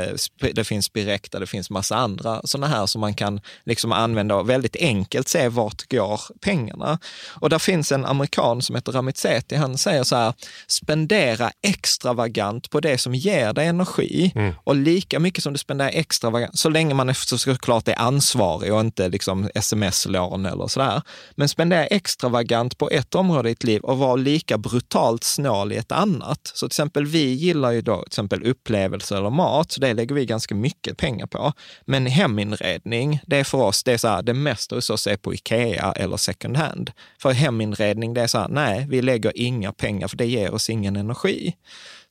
Eh, 0.42 0.52
det 0.52 0.64
finns 0.64 0.92
Birekta, 0.92 1.38
det 1.38 1.46
finns 1.46 1.70
massa 1.70 1.96
andra 1.96 2.40
sådana 2.44 2.66
här 2.66 2.86
som 2.86 3.00
man 3.00 3.14
kan 3.14 3.40
liksom 3.64 3.92
använda 3.92 4.34
och 4.34 4.50
väldigt 4.50 4.76
enkelt 4.76 5.28
se 5.28 5.48
vart 5.48 5.90
går 5.90 6.20
pengarna. 6.40 6.98
Och 7.28 7.50
där 7.50 7.58
finns 7.58 7.92
en 7.92 8.04
amerikan 8.04 8.62
som 8.62 8.76
heter 8.76 8.92
Ramit 8.92 9.16
Sethi, 9.16 9.56
han 9.56 9.78
säger 9.78 10.04
så 10.04 10.16
här, 10.16 10.34
spendera 10.66 11.50
extravagant 11.62 12.70
på 12.70 12.80
det 12.80 12.98
som 12.98 13.14
ger 13.14 13.52
dig 13.52 13.66
energi 13.66 13.91
energi 13.92 14.32
mm. 14.34 14.54
och 14.64 14.76
lika 14.76 15.20
mycket 15.20 15.42
som 15.42 15.52
du 15.52 15.58
spenderar 15.58 15.90
extra, 15.92 16.48
så 16.52 16.68
länge 16.68 16.94
man 16.94 17.08
är 17.08 17.36
såklart 17.36 17.88
är 17.88 17.98
ansvarig 17.98 18.74
och 18.74 18.80
inte 18.80 19.08
liksom 19.08 19.50
sms-lån 19.54 20.46
eller 20.46 20.66
sådär. 20.66 21.02
Men 21.36 21.48
spendera 21.48 21.86
extravagant 21.86 22.78
på 22.78 22.90
ett 22.90 23.14
område 23.14 23.48
i 23.48 23.52
ditt 23.52 23.64
liv 23.64 23.80
och 23.80 23.98
vara 23.98 24.16
lika 24.16 24.58
brutalt 24.58 25.24
snål 25.24 25.72
i 25.72 25.76
ett 25.76 25.92
annat. 25.92 26.52
Så 26.54 26.68
till 26.68 26.74
exempel 26.74 27.06
vi 27.06 27.32
gillar 27.32 27.70
ju 27.70 27.80
då 27.80 27.96
till 27.96 28.06
exempel 28.06 28.46
upplevelser 28.46 29.16
eller 29.16 29.30
mat, 29.30 29.72
så 29.72 29.80
det 29.80 29.94
lägger 29.94 30.14
vi 30.14 30.26
ganska 30.26 30.54
mycket 30.54 30.96
pengar 30.96 31.26
på. 31.26 31.52
Men 31.86 32.06
heminredning, 32.06 33.20
det 33.26 33.36
är 33.36 33.44
för 33.44 33.58
oss, 33.58 33.84
det 33.84 33.92
är 33.92 33.98
så 33.98 34.08
här, 34.08 34.22
det 34.22 34.34
mesta 34.34 34.74
hos 34.74 34.90
oss 34.90 35.06
är 35.06 35.16
på 35.16 35.34
Ikea 35.34 35.92
eller 35.92 36.16
second 36.16 36.56
hand. 36.56 36.90
För 37.18 37.32
heminredning, 37.32 38.14
det 38.14 38.22
är 38.22 38.26
så 38.26 38.38
här, 38.38 38.48
nej, 38.48 38.86
vi 38.88 39.02
lägger 39.02 39.32
inga 39.34 39.72
pengar 39.72 40.08
för 40.08 40.16
det 40.16 40.26
ger 40.26 40.54
oss 40.54 40.70
ingen 40.70 40.96
energi. 40.96 41.54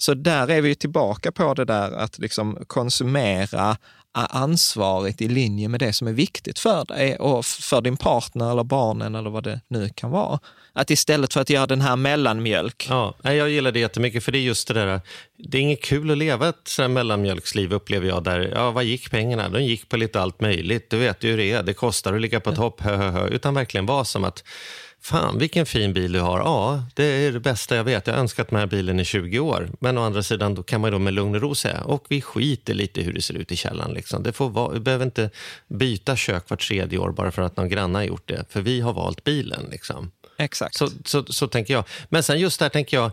Så 0.01 0.13
där 0.13 0.47
är 0.47 0.61
vi 0.61 0.75
tillbaka 0.75 1.31
på 1.31 1.53
det 1.53 1.65
där 1.65 1.91
att 1.91 2.19
liksom 2.19 2.57
konsumera 2.67 3.77
ansvaret 4.13 5.21
i 5.21 5.27
linje 5.27 5.67
med 5.67 5.79
det 5.79 5.93
som 5.93 6.07
är 6.07 6.13
viktigt 6.13 6.59
för 6.59 6.85
dig 6.85 7.15
och 7.15 7.45
för 7.45 7.81
din 7.81 7.97
partner 7.97 8.51
eller 8.51 8.63
barnen 8.63 9.15
eller 9.15 9.29
vad 9.29 9.43
det 9.43 9.61
nu 9.67 9.89
kan 9.95 10.11
vara. 10.11 10.39
Att 10.73 10.91
istället 10.91 11.33
för 11.33 11.41
att 11.41 11.49
göra 11.49 11.67
den 11.67 11.81
här 11.81 11.95
mellanmjölk. 11.95 12.87
Ja, 12.89 13.15
jag 13.23 13.49
gillar 13.49 13.71
det 13.71 13.79
jättemycket 13.79 14.23
för 14.23 14.31
det 14.31 14.37
är 14.37 14.41
just 14.41 14.67
det 14.67 14.73
där, 14.73 15.01
det 15.37 15.57
är 15.57 15.61
inget 15.61 15.83
kul 15.83 16.11
att 16.11 16.17
leva 16.17 16.49
ett 16.49 16.67
sådär 16.67 16.89
mellanmjölksliv 16.89 17.73
upplever 17.73 18.07
jag 18.07 18.23
där, 18.23 18.51
ja 18.55 18.71
vad 18.71 18.83
gick 18.83 19.11
pengarna? 19.11 19.49
De 19.49 19.63
gick 19.63 19.89
på 19.89 19.97
lite 19.97 20.21
allt 20.21 20.41
möjligt, 20.41 20.89
du 20.89 20.97
vet 20.97 21.23
ju 21.23 21.29
hur 21.29 21.37
det 21.37 21.51
är, 21.51 21.63
det 21.63 21.73
kostar 21.73 22.13
att 22.13 22.21
ligga 22.21 22.39
på 22.39 22.55
topp, 22.55 22.81
hö, 22.81 22.95
hö, 22.95 23.09
hö. 23.09 23.27
utan 23.27 23.53
verkligen 23.53 23.85
vara 23.85 24.05
som 24.05 24.23
att 24.23 24.43
Fan, 25.03 25.37
vilken 25.37 25.65
fin 25.65 25.93
bil 25.93 26.11
du 26.11 26.19
har. 26.19 26.39
Ja, 26.39 26.83
det 26.93 27.03
är 27.03 27.31
det 27.31 27.39
bästa 27.39 27.75
jag 27.75 27.83
vet. 27.83 28.07
Jag 28.07 28.13
har 28.13 28.21
önskat 28.21 28.49
den 28.49 28.59
här 28.59 28.65
bilen 28.65 28.99
i 28.99 29.05
20 29.05 29.39
år. 29.39 29.69
Men 29.79 29.97
å 29.97 30.01
andra 30.01 30.23
sidan 30.23 30.55
då 30.55 30.63
kan 30.63 30.81
man 30.81 30.91
då 30.91 30.99
med 30.99 31.13
lugn 31.13 31.35
och 31.35 31.41
ro 31.41 31.55
säga, 31.55 31.81
och 31.81 32.05
vi 32.09 32.21
skiter 32.21 32.73
lite 32.73 33.01
hur 33.01 33.13
det 33.13 33.21
ser 33.21 33.33
ut 33.33 33.51
i 33.51 33.55
källaren. 33.55 33.93
Liksom. 33.93 34.23
Det 34.23 34.33
får 34.33 34.49
vara, 34.49 34.73
vi 34.73 34.79
behöver 34.79 35.05
inte 35.05 35.29
byta 35.67 36.15
kök 36.15 36.49
vart 36.49 36.67
tredje 36.67 36.99
år 36.99 37.11
bara 37.11 37.31
för 37.31 37.41
att 37.41 37.57
någon 37.57 37.69
granne 37.69 37.99
har 37.99 38.03
gjort 38.03 38.27
det. 38.27 38.45
För 38.49 38.61
vi 38.61 38.81
har 38.81 38.93
valt 38.93 39.23
bilen. 39.23 39.67
Liksom. 39.71 40.11
Exakt. 40.37 40.75
Så, 40.75 40.89
så, 41.05 41.25
så 41.25 41.47
tänker 41.47 41.73
jag. 41.73 41.83
Men 42.09 42.23
sen 42.23 42.39
just 42.39 42.59
där 42.59 42.69
tänker 42.69 42.97
jag, 42.97 43.11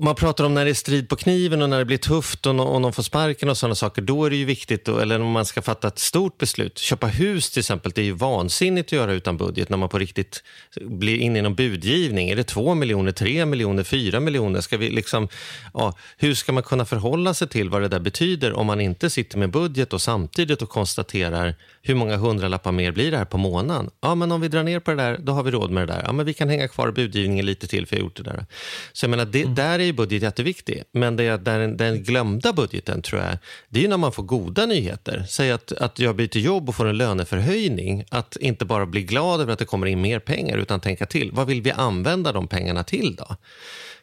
man 0.00 0.14
pratar 0.14 0.44
om 0.44 0.54
när 0.54 0.64
det 0.64 0.70
är 0.70 0.74
strid 0.74 1.08
på 1.08 1.16
kniven 1.16 1.62
och 1.62 1.70
när 1.70 1.78
det 1.78 1.84
blir 1.84 1.98
tufft 1.98 2.46
och, 2.46 2.74
och 2.74 2.80
någon 2.80 2.92
får 2.92 3.02
sparken 3.02 3.48
och 3.48 3.56
sådana 3.56 3.74
saker. 3.74 4.02
Då 4.02 4.24
är 4.24 4.30
det 4.30 4.36
ju 4.36 4.44
viktigt, 4.44 4.84
då, 4.84 4.98
eller 4.98 5.20
om 5.20 5.30
man 5.30 5.44
ska 5.44 5.62
fatta 5.62 5.88
ett 5.88 5.98
stort 5.98 6.38
beslut. 6.38 6.78
Köpa 6.78 7.06
hus 7.06 7.50
till 7.50 7.60
exempel, 7.60 7.92
det 7.94 8.00
är 8.00 8.04
ju 8.04 8.12
vansinnigt 8.12 8.88
att 8.88 8.92
göra 8.92 9.12
utan 9.12 9.36
budget 9.36 9.68
när 9.68 9.76
man 9.76 9.88
på 9.88 9.98
riktigt 9.98 10.42
blir 10.80 11.16
inne 11.16 11.38
i 11.38 11.42
någon 11.42 11.54
budgivning. 11.54 12.30
Är 12.30 12.36
det 12.36 12.44
två 12.44 12.74
miljoner, 12.74 13.12
tre 13.12 13.46
miljoner, 13.46 13.82
fyra 13.82 14.20
miljoner? 14.20 14.60
Ska 14.60 14.76
vi 14.76 14.90
liksom, 14.90 15.28
ja, 15.74 15.94
hur 16.16 16.34
ska 16.34 16.52
man 16.52 16.62
kunna 16.62 16.84
förhålla 16.84 17.34
sig 17.34 17.48
till 17.48 17.68
vad 17.68 17.82
det 17.82 17.88
där 17.88 18.00
betyder 18.00 18.52
om 18.52 18.66
man 18.66 18.80
inte 18.80 19.10
sitter 19.10 19.38
med 19.38 19.50
budget 19.50 19.92
och 19.92 20.02
samtidigt 20.02 20.62
och 20.62 20.68
konstaterar 20.68 21.54
hur 21.82 21.94
många 21.94 22.16
hundralappar 22.16 22.72
mer 22.72 22.92
blir 22.92 23.10
det 23.10 23.16
här 23.16 23.24
på 23.24 23.38
månaden? 23.38 23.90
Ja, 24.00 24.14
men 24.14 24.32
om 24.32 24.40
vi 24.40 24.48
drar 24.48 24.62
ner 24.62 24.80
på 24.80 24.90
det 24.90 24.96
där, 24.96 25.18
då 25.18 25.32
har 25.32 25.42
vi 25.42 25.50
råd 25.50 25.70
med 25.70 25.88
det 25.88 25.92
där. 25.92 26.02
Ja, 26.06 26.12
men 26.12 26.26
vi 26.26 26.34
kan 26.34 26.48
hänga 26.48 26.68
kvar 26.68 26.90
budgivningen 26.90 27.46
lite 27.46 27.66
till 27.66 27.86
för 27.86 27.96
jag 27.96 28.02
har 28.02 28.04
gjort 28.04 28.16
det 28.16 28.22
där. 28.22 28.46
Så 28.92 29.04
jag 29.04 29.10
menar, 29.10 29.24
det, 29.24 29.42
mm. 29.42 29.54
Där 29.78 29.82
är 29.82 29.86
ju 29.86 29.92
budget 29.92 30.22
jätteviktig. 30.22 30.82
Men 30.92 31.16
det, 31.16 31.36
den, 31.36 31.76
den 31.76 32.02
glömda 32.02 32.52
budgeten 32.52 33.02
tror 33.02 33.22
jag, 33.22 33.38
det 33.68 33.78
är 33.78 33.82
ju 33.82 33.88
när 33.88 33.96
man 33.96 34.12
får 34.12 34.22
goda 34.22 34.66
nyheter. 34.66 35.24
Säg 35.28 35.50
att, 35.50 35.72
att 35.72 35.98
jag 35.98 36.16
byter 36.16 36.38
jobb 36.38 36.68
och 36.68 36.74
får 36.74 36.86
en 36.86 36.96
löneförhöjning. 36.96 38.04
Att 38.10 38.36
inte 38.36 38.64
bara 38.64 38.86
bli 38.86 39.02
glad 39.02 39.40
över 39.40 39.52
att 39.52 39.58
det 39.58 39.64
kommer 39.64 39.86
in 39.86 40.00
mer 40.00 40.18
pengar, 40.18 40.58
utan 40.58 40.80
tänka 40.80 41.06
till. 41.06 41.30
Vad 41.32 41.46
vill 41.46 41.62
vi 41.62 41.70
använda 41.70 42.32
de 42.32 42.48
pengarna 42.48 42.84
till 42.84 43.16
då? 43.16 43.36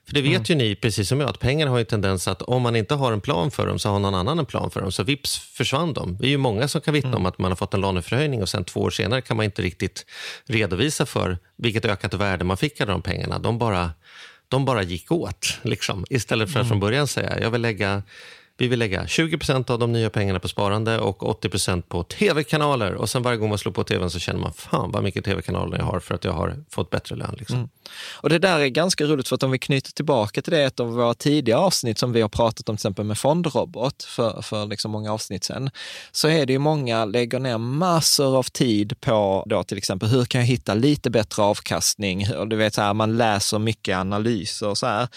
För 0.07 0.13
det 0.13 0.21
vet 0.21 0.31
mm. 0.31 0.43
ju 0.45 0.55
ni, 0.55 0.75
precis 0.75 1.09
som 1.09 1.19
jag, 1.19 1.29
att 1.29 1.39
pengar 1.39 1.67
har 1.67 1.79
en 1.79 1.85
tendens 1.85 2.27
att 2.27 2.41
om 2.41 2.61
man 2.61 2.75
inte 2.75 2.95
har 2.95 3.13
en 3.13 3.21
plan 3.21 3.51
för 3.51 3.67
dem 3.67 3.79
så 3.79 3.89
har 3.89 3.99
någon 3.99 4.15
annan 4.15 4.39
en 4.39 4.45
plan 4.45 4.71
för 4.71 4.81
dem. 4.81 4.91
Så 4.91 5.03
vips 5.03 5.37
försvann 5.37 5.93
de. 5.93 6.17
Det 6.17 6.27
är 6.27 6.29
ju 6.29 6.37
många 6.37 6.67
som 6.67 6.81
kan 6.81 6.93
vittna 6.93 7.09
mm. 7.09 7.21
om 7.21 7.25
att 7.25 7.37
man 7.37 7.51
har 7.51 7.55
fått 7.55 7.73
en 7.73 7.81
löneförhöjning 7.81 8.41
och 8.41 8.49
sen 8.49 8.63
två 8.63 8.79
år 8.81 8.89
senare 8.89 9.21
kan 9.21 9.37
man 9.37 9.43
inte 9.43 9.61
riktigt 9.61 10.05
redovisa 10.45 11.05
för 11.05 11.37
vilket 11.57 11.85
ökat 11.85 12.13
värde 12.13 12.43
man 12.45 12.57
fick 12.57 12.81
av 12.81 12.87
de 12.87 13.01
pengarna. 13.01 13.39
De 13.39 13.57
bara, 13.57 13.91
de 14.47 14.65
bara 14.65 14.83
gick 14.83 15.11
åt, 15.11 15.59
liksom. 15.61 16.05
istället 16.09 16.51
för 16.51 16.59
att 16.59 16.65
mm. 16.65 16.69
från 16.69 16.79
början 16.79 17.07
säga 17.07 17.39
jag 17.39 17.51
vill 17.51 17.61
lägga 17.61 18.03
vi 18.57 18.67
vill 18.67 18.79
lägga 18.79 19.03
20% 19.03 19.71
av 19.71 19.79
de 19.79 19.91
nya 19.91 20.09
pengarna 20.09 20.39
på 20.39 20.47
sparande 20.47 20.99
och 20.99 21.43
80% 21.43 21.81
på 21.81 22.03
tv-kanaler. 22.03 22.93
Och 22.93 23.09
sen 23.09 23.21
varje 23.21 23.37
gång 23.37 23.49
man 23.49 23.57
slår 23.57 23.71
på 23.71 23.83
tvn 23.83 24.09
så 24.09 24.19
känner 24.19 24.39
man, 24.39 24.53
fan 24.53 24.91
vad 24.91 25.03
mycket 25.03 25.25
tv-kanaler 25.25 25.77
jag 25.77 25.85
har 25.85 25.99
för 25.99 26.15
att 26.15 26.23
jag 26.23 26.31
har 26.31 26.63
fått 26.69 26.89
bättre 26.89 27.15
lön. 27.15 27.35
Liksom. 27.39 27.57
Mm. 27.57 27.69
Och 28.21 28.29
det 28.29 28.39
där 28.39 28.59
är 28.59 28.67
ganska 28.67 29.03
roligt, 29.03 29.27
för 29.27 29.35
att 29.35 29.43
om 29.43 29.51
vi 29.51 29.59
knyter 29.59 29.91
tillbaka 29.91 30.41
till 30.41 30.53
det, 30.53 30.63
ett 30.63 30.79
av 30.79 30.93
våra 30.93 31.13
tidiga 31.13 31.57
avsnitt 31.57 31.99
som 31.99 32.13
vi 32.13 32.21
har 32.21 32.29
pratat 32.29 32.69
om 32.69 32.77
till 32.77 32.81
exempel 32.81 33.05
med 33.05 33.17
fondrobot 33.17 34.03
för, 34.03 34.41
för 34.41 34.65
liksom 34.65 34.91
många 34.91 35.13
avsnitt 35.13 35.43
sen, 35.43 35.69
så 36.11 36.27
är 36.27 36.45
det 36.45 36.53
ju 36.53 36.59
många 36.59 37.05
lägger 37.05 37.39
ner 37.39 37.57
massor 37.57 38.37
av 38.37 38.43
tid 38.43 39.01
på 39.01 39.43
då 39.45 39.63
till 39.63 39.77
exempel, 39.77 40.09
hur 40.09 40.25
kan 40.25 40.41
jag 40.41 40.47
hitta 40.47 40.73
lite 40.73 41.09
bättre 41.09 41.43
avkastning? 41.43 42.33
Och 42.35 42.47
du 42.47 42.55
vet, 42.55 42.73
så 42.73 42.81
här, 42.81 42.93
man 42.93 43.17
läser 43.17 43.59
mycket 43.59 43.97
analyser 43.97 44.67
och 44.67 44.77
så 44.77 44.87
här. 44.87 45.07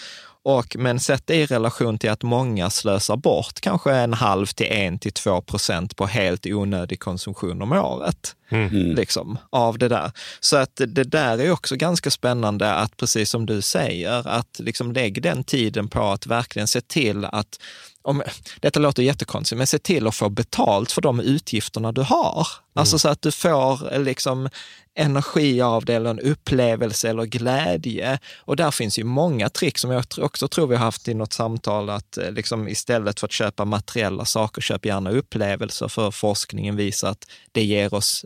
Och, 0.45 0.75
men 0.79 0.99
sätt 0.99 1.23
det 1.25 1.35
i 1.35 1.45
relation 1.45 1.97
till 1.97 2.09
att 2.09 2.23
många 2.23 2.69
slösar 2.69 3.17
bort 3.17 3.61
kanske 3.61 3.91
en 3.91 4.13
halv 4.13 4.45
till 4.45 4.71
en 4.71 4.99
till 4.99 5.11
två 5.11 5.41
procent 5.41 5.95
på 5.95 6.05
helt 6.05 6.45
onödig 6.45 6.99
konsumtion 6.99 7.61
om 7.61 7.71
året 7.71 8.35
mm. 8.49 8.95
liksom, 8.95 9.37
av 9.49 9.77
det 9.77 9.87
där. 9.87 10.11
Så 10.39 10.57
att 10.57 10.75
det 10.75 11.03
där 11.03 11.37
är 11.37 11.51
också 11.51 11.75
ganska 11.75 12.11
spännande 12.11 12.73
att, 12.73 12.97
precis 12.97 13.29
som 13.29 13.45
du 13.45 13.61
säger, 13.61 14.27
att 14.27 14.59
liksom 14.59 14.91
lägg 14.91 15.21
den 15.21 15.43
tiden 15.43 15.87
på 15.87 16.01
att 16.01 16.27
verkligen 16.27 16.67
se 16.67 16.81
till 16.81 17.25
att 17.25 17.59
om, 18.01 18.23
detta 18.59 18.79
låter 18.79 19.03
jättekonstigt, 19.03 19.57
men 19.57 19.67
se 19.67 19.79
till 19.79 20.07
att 20.07 20.15
få 20.15 20.29
betalt 20.29 20.91
för 20.91 21.01
de 21.01 21.19
utgifterna 21.19 21.91
du 21.91 22.01
har. 22.01 22.37
Alltså 22.37 22.59
mm. 22.75 22.81
Alltså 22.81 22.99
så 22.99 23.09
att 23.09 23.21
du 23.21 23.31
får 23.31 23.99
liksom 23.99 24.49
energi 24.95 25.61
av 25.61 25.85
det 25.85 25.93
eller 25.93 26.09
en 26.09 26.19
upplevelse 26.19 27.09
eller 27.09 27.25
glädje. 27.25 28.19
Och 28.37 28.55
där 28.55 28.71
finns 28.71 28.99
ju 28.99 29.03
många 29.03 29.49
trick 29.49 29.77
som 29.77 29.91
jag 29.91 30.03
också 30.17 30.47
tror 30.47 30.67
vi 30.67 30.75
har 30.75 30.85
haft 30.85 31.07
i 31.07 31.13
något 31.13 31.33
samtal, 31.33 31.89
att 31.89 32.17
eh, 32.17 32.31
liksom 32.31 32.67
istället 32.67 33.19
för 33.19 33.27
att 33.27 33.31
köpa 33.31 33.65
materiella 33.65 34.25
saker, 34.25 34.61
köp 34.61 34.85
gärna 34.85 35.09
upplevelser, 35.09 35.87
för 35.87 36.11
forskningen 36.11 36.75
visar 36.75 37.09
att 37.09 37.25
det 37.51 37.63
ger 37.63 37.93
oss 37.93 38.25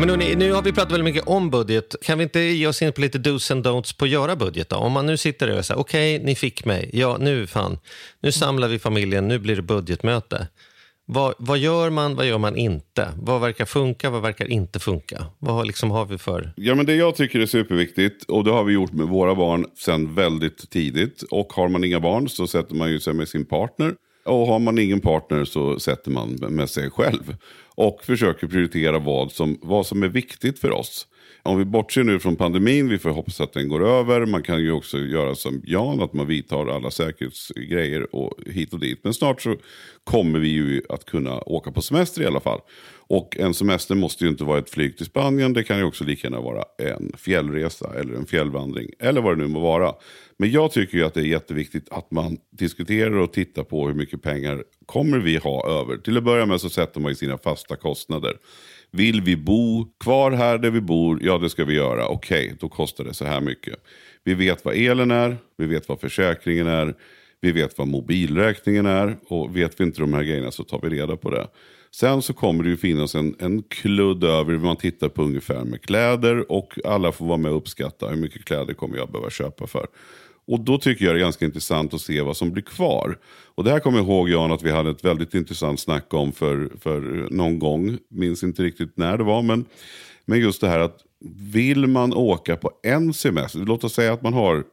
Men 0.00 0.10
hörni, 0.10 0.34
nu 0.34 0.52
har 0.52 0.62
vi 0.62 0.72
pratat 0.72 0.92
väldigt 0.92 1.14
mycket 1.14 1.28
om 1.28 1.50
budget. 1.50 1.96
Kan 2.02 2.18
vi 2.18 2.24
inte 2.24 2.40
ge 2.40 2.66
oss 2.66 2.82
in 2.82 2.92
på 2.92 3.00
lite 3.00 3.18
dos 3.18 3.50
and 3.50 3.66
don'ts 3.66 3.98
på 3.98 4.04
att 4.04 4.10
göra 4.10 4.36
budget 4.36 4.68
då? 4.68 4.76
Om 4.76 4.92
man 4.92 5.06
nu 5.06 5.16
sitter 5.16 5.46
där 5.46 5.58
och 5.58 5.64
säger 5.64 5.80
okej, 5.80 6.16
okay, 6.16 6.26
ni 6.26 6.34
fick 6.34 6.64
mig. 6.64 6.90
Ja, 6.92 7.16
nu 7.20 7.46
fan. 7.46 7.78
Nu 8.20 8.32
samlar 8.32 8.68
vi 8.68 8.78
familjen, 8.78 9.28
nu 9.28 9.38
blir 9.38 9.56
det 9.56 9.62
budgetmöte. 9.62 10.46
Vad, 11.06 11.34
vad, 11.38 11.58
gör 11.58 11.90
man, 11.90 12.14
vad 12.16 12.26
gör 12.26 12.38
man 12.38 12.56
inte? 12.56 13.08
Vad 13.16 13.40
verkar 13.40 13.64
funka, 13.64 14.10
vad 14.10 14.22
verkar 14.22 14.50
inte 14.50 14.78
funka? 14.78 15.26
Vad 15.38 15.66
liksom 15.66 15.90
har 15.90 16.04
vi 16.04 16.18
för... 16.18 16.52
Ja, 16.56 16.74
men 16.74 16.86
det 16.86 16.94
jag 16.94 17.14
tycker 17.16 17.40
är 17.40 17.46
superviktigt, 17.46 18.24
och 18.24 18.44
det 18.44 18.50
har 18.50 18.64
vi 18.64 18.72
gjort 18.72 18.92
med 18.92 19.06
våra 19.06 19.34
barn 19.34 19.66
sedan 19.78 20.14
väldigt 20.14 20.70
tidigt. 20.70 21.22
Och 21.22 21.52
har 21.52 21.68
man 21.68 21.84
inga 21.84 22.00
barn 22.00 22.28
så 22.28 22.46
sätter 22.46 22.74
man 22.74 22.90
ju 22.90 23.00
sig 23.00 23.14
med 23.14 23.28
sin 23.28 23.46
partner. 23.46 23.94
Och 24.24 24.46
har 24.46 24.58
man 24.58 24.78
ingen 24.78 25.00
partner 25.00 25.44
så 25.44 25.80
sätter 25.80 26.10
man 26.10 26.38
med 26.48 26.70
sig 26.70 26.90
själv. 26.90 27.36
Och 27.74 28.00
försöker 28.04 28.46
prioritera 28.46 28.98
vad 28.98 29.32
som, 29.32 29.58
vad 29.62 29.86
som 29.86 30.02
är 30.02 30.08
viktigt 30.08 30.58
för 30.58 30.70
oss. 30.70 31.06
Om 31.42 31.58
vi 31.58 31.64
bortser 31.64 32.04
nu 32.04 32.18
från 32.18 32.36
pandemin, 32.36 32.88
vi 32.88 32.98
får 32.98 33.10
hoppas 33.10 33.40
att 33.40 33.52
den 33.52 33.68
går 33.68 33.86
över. 33.86 34.26
Man 34.26 34.42
kan 34.42 34.60
ju 34.60 34.72
också 34.72 34.98
göra 34.98 35.34
som 35.34 35.62
Jan, 35.64 36.02
att 36.02 36.12
man 36.12 36.26
vidtar 36.26 36.66
alla 36.66 36.90
säkerhetsgrejer 36.90 38.14
och 38.14 38.34
hit 38.46 38.72
och 38.72 38.80
dit. 38.80 39.00
Men 39.02 39.14
snart 39.14 39.42
så 39.42 39.56
kommer 40.04 40.38
vi 40.38 40.48
ju 40.48 40.82
att 40.88 41.04
kunna 41.04 41.40
åka 41.40 41.72
på 41.72 41.82
semester 41.82 42.22
i 42.22 42.26
alla 42.26 42.40
fall. 42.40 42.60
Och 43.10 43.36
en 43.38 43.54
semester 43.54 43.94
måste 43.94 44.24
ju 44.24 44.30
inte 44.30 44.44
vara 44.44 44.58
ett 44.58 44.70
flyg 44.70 44.96
till 44.96 45.06
Spanien. 45.06 45.52
Det 45.52 45.62
kan 45.62 45.78
ju 45.78 45.84
också 45.84 46.04
lika 46.04 46.26
gärna 46.26 46.40
vara 46.40 46.64
en 46.78 47.12
fjällresa 47.18 47.94
eller 48.00 48.14
en 48.14 48.26
fjällvandring. 48.26 48.90
Eller 48.98 49.20
vad 49.20 49.38
det 49.38 49.42
nu 49.42 49.48
må 49.48 49.60
vara. 49.60 49.94
Men 50.36 50.50
jag 50.50 50.72
tycker 50.72 50.98
ju 50.98 51.04
att 51.04 51.14
det 51.14 51.20
är 51.20 51.24
jätteviktigt 51.24 51.88
att 51.90 52.10
man 52.10 52.38
diskuterar 52.50 53.16
och 53.16 53.32
tittar 53.32 53.64
på 53.64 53.86
hur 53.86 53.94
mycket 53.94 54.22
pengar 54.22 54.64
kommer 54.86 55.18
vi 55.18 55.36
ha 55.36 55.80
över. 55.80 55.96
Till 55.96 56.16
att 56.16 56.22
börja 56.22 56.46
med 56.46 56.60
så 56.60 56.70
sätter 56.70 57.00
man 57.00 57.10
ju 57.10 57.14
sina 57.14 57.38
fasta 57.38 57.76
kostnader. 57.76 58.36
Vill 58.90 59.20
vi 59.20 59.36
bo 59.36 59.86
kvar 60.00 60.30
här 60.30 60.58
där 60.58 60.70
vi 60.70 60.80
bor? 60.80 61.20
Ja, 61.22 61.38
det 61.38 61.50
ska 61.50 61.64
vi 61.64 61.74
göra. 61.74 62.08
Okej, 62.08 62.46
okay, 62.46 62.56
då 62.60 62.68
kostar 62.68 63.04
det 63.04 63.14
så 63.14 63.24
här 63.24 63.40
mycket. 63.40 63.74
Vi 64.24 64.34
vet 64.34 64.64
vad 64.64 64.74
elen 64.74 65.10
är, 65.10 65.36
vi 65.56 65.66
vet 65.66 65.88
vad 65.88 66.00
försäkringen 66.00 66.66
är, 66.66 66.94
vi 67.40 67.52
vet 67.52 67.78
vad 67.78 67.88
mobilräkningen 67.88 68.86
är 68.86 69.16
och 69.28 69.56
vet 69.56 69.80
vi 69.80 69.84
inte 69.84 70.00
de 70.00 70.12
här 70.12 70.22
grejerna 70.22 70.50
så 70.50 70.64
tar 70.64 70.80
vi 70.82 70.88
reda 70.88 71.16
på 71.16 71.30
det. 71.30 71.46
Sen 71.94 72.22
så 72.22 72.32
kommer 72.32 72.64
det 72.64 72.70
ju 72.70 72.76
finnas 72.76 73.14
en, 73.14 73.34
en 73.38 73.62
kludd 73.62 74.24
över 74.24 74.52
hur 74.52 74.60
man 74.60 74.76
tittar 74.76 75.08
på 75.08 75.22
ungefär 75.22 75.64
med 75.64 75.82
kläder 75.82 76.52
och 76.52 76.78
alla 76.84 77.12
får 77.12 77.26
vara 77.26 77.38
med 77.38 77.50
och 77.50 77.56
uppskatta 77.56 78.08
hur 78.08 78.16
mycket 78.16 78.44
kläder 78.44 78.74
kommer 78.74 78.96
jag 78.96 79.10
behöva 79.10 79.30
köpa 79.30 79.66
för. 79.66 79.86
Och 80.46 80.60
då 80.60 80.78
tycker 80.78 81.04
jag 81.04 81.14
det 81.14 81.18
är 81.18 81.24
ganska 81.24 81.44
intressant 81.44 81.94
att 81.94 82.00
se 82.00 82.20
vad 82.20 82.36
som 82.36 82.52
blir 82.52 82.62
kvar. 82.62 83.18
Och 83.54 83.64
det 83.64 83.70
här 83.70 83.80
kommer 83.80 83.98
jag 83.98 84.06
ihåg 84.06 84.28
Jan 84.28 84.52
att 84.52 84.62
vi 84.62 84.70
hade 84.70 84.90
ett 84.90 85.04
väldigt 85.04 85.34
intressant 85.34 85.80
snack 85.80 86.14
om 86.14 86.32
för, 86.32 86.70
för 86.80 87.00
någon 87.30 87.58
gång. 87.58 87.98
Minns 88.08 88.42
inte 88.42 88.62
riktigt 88.62 88.96
när 88.96 89.18
det 89.18 89.24
var. 89.24 89.42
Men, 89.42 89.64
men 90.24 90.40
just 90.40 90.60
det 90.60 90.68
här 90.68 90.80
att 90.80 90.98
vill 91.52 91.86
man 91.86 92.14
åka 92.14 92.56
på 92.56 92.70
en 92.82 93.12
semester. 93.12 93.58
Låt 93.58 93.84
oss 93.84 93.94
säga 93.94 94.12
att 94.12 94.22
man 94.22 94.32
har 94.32 94.64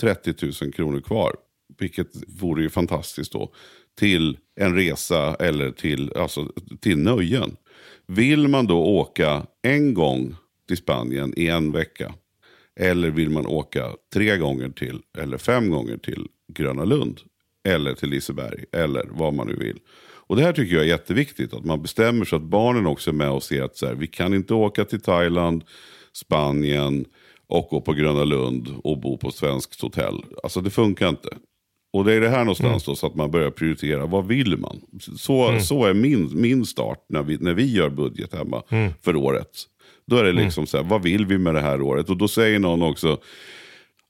30 0.00 0.34
000 0.62 0.72
kronor 0.72 1.00
kvar. 1.00 1.36
Vilket 1.78 2.08
vore 2.40 2.62
ju 2.62 2.70
fantastiskt 2.70 3.32
då. 3.32 3.52
Till 3.98 4.38
en 4.60 4.74
resa 4.74 5.34
eller 5.34 5.70
till, 5.70 6.12
alltså, 6.16 6.52
till 6.80 6.98
nöjen. 6.98 7.56
Vill 8.06 8.48
man 8.48 8.66
då 8.66 8.84
åka 8.84 9.46
en 9.62 9.94
gång 9.94 10.36
till 10.68 10.76
Spanien 10.76 11.32
i 11.36 11.48
en 11.48 11.72
vecka 11.72 12.14
eller 12.80 13.10
vill 13.10 13.30
man 13.30 13.46
åka 13.46 13.92
tre 14.14 14.36
gånger 14.36 14.68
till 14.68 15.00
eller 15.18 15.38
fem 15.38 15.70
gånger 15.70 15.96
till 15.96 16.28
Gröna 16.52 16.84
Lund? 16.84 17.20
Eller 17.68 17.94
till 17.94 18.08
Liseberg 18.08 18.64
eller 18.72 19.08
vad 19.10 19.34
man 19.34 19.46
nu 19.46 19.56
vill. 19.56 19.78
Och 20.28 20.36
det 20.36 20.42
här 20.42 20.52
tycker 20.52 20.74
jag 20.74 20.84
är 20.84 20.88
jätteviktigt. 20.88 21.54
Att 21.54 21.64
man 21.64 21.82
bestämmer 21.82 22.24
så 22.24 22.36
att 22.36 22.42
barnen 22.42 22.86
också 22.86 23.10
är 23.10 23.14
med 23.14 23.30
och 23.30 23.42
ser 23.42 23.62
att 23.62 23.76
så 23.76 23.86
här, 23.86 23.94
vi 23.94 24.06
kan 24.06 24.34
inte 24.34 24.54
åka 24.54 24.84
till 24.84 25.00
Thailand, 25.00 25.64
Spanien 26.12 27.04
och 27.46 27.68
gå 27.70 27.80
på 27.80 27.92
Gröna 27.92 28.24
Lund 28.24 28.74
och 28.84 29.00
bo 29.00 29.18
på 29.18 29.30
svenskt 29.30 29.80
hotell. 29.80 30.24
Alltså 30.42 30.60
det 30.60 30.70
funkar 30.70 31.08
inte. 31.08 31.28
Och 31.92 32.04
det 32.04 32.14
är 32.14 32.20
det 32.20 32.28
här 32.28 32.38
någonstans 32.38 32.86
mm. 32.86 32.92
då, 32.92 32.96
så 32.96 33.06
att 33.06 33.14
man 33.14 33.30
börjar 33.30 33.50
prioritera. 33.50 34.06
Vad 34.06 34.26
vill 34.26 34.58
man? 34.58 34.80
Så, 35.18 35.48
mm. 35.48 35.60
så 35.60 35.84
är 35.84 35.94
min, 35.94 36.40
min 36.40 36.66
start 36.66 37.04
när 37.08 37.22
vi, 37.22 37.38
när 37.40 37.54
vi 37.54 37.72
gör 37.72 37.90
budget 37.90 38.34
hemma 38.34 38.62
mm. 38.68 38.92
för 39.02 39.16
året. 39.16 39.50
Då 40.06 40.16
är 40.16 40.24
det 40.24 40.30
mm. 40.30 40.44
liksom 40.44 40.66
så 40.66 40.76
här, 40.76 40.84
vad 40.84 41.02
vill 41.02 41.26
vi 41.26 41.38
med 41.38 41.54
det 41.54 41.60
här 41.60 41.82
året? 41.82 42.10
Och 42.10 42.16
då 42.16 42.28
säger 42.28 42.58
någon 42.58 42.82
också, 42.82 43.18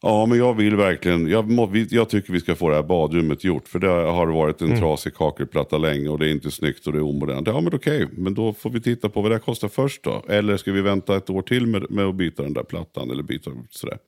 Ja, 0.03 0.27
men 0.27 0.39
jag 0.39 0.55
vill 0.55 0.77
verkligen, 0.77 1.29
jag, 1.29 1.51
må, 1.51 1.71
jag, 1.91 2.09
tycker 2.09 2.33
vi 2.33 2.41
ska 2.41 2.55
få 2.55 2.69
det 2.69 2.75
här 2.75 2.83
badrummet 2.83 3.45
gjort. 3.45 3.69
För 3.69 3.79
det 3.79 3.89
har 3.89 4.27
varit 4.27 4.61
en 4.61 4.67
mm. 4.67 4.81
trasig 4.81 5.15
kakelplatta 5.15 5.79
länge 5.79 6.09
och 6.09 6.19
det 6.19 6.27
är 6.27 6.31
inte 6.31 6.51
snyggt 6.51 6.87
och 6.87 6.93
det 6.93 6.99
är 6.99 7.03
omodernt. 7.03 7.47
Ja, 7.47 7.61
men 7.61 7.75
okej, 7.75 8.05
okay. 8.05 8.19
men 8.19 8.35
då 8.35 8.53
får 8.53 8.71
vi 8.71 8.81
titta 8.81 9.09
på 9.09 9.23
vad 9.23 9.31
det 9.31 9.39
kostar 9.39 9.69
först 9.69 10.03
då. 10.03 10.25
Eller 10.29 10.57
ska 10.57 10.73
vi 10.73 10.81
vänta 10.81 11.17
ett 11.17 11.31
år 11.31 11.43
till 11.43 11.67
med, 11.67 11.91
med 11.91 12.05
att 12.05 12.15
byta 12.15 12.43
den 12.43 12.53
där 12.53 12.63
plattan 12.63 13.11
eller 13.11 13.23
byta 13.23 13.51
sådär. 13.71 13.99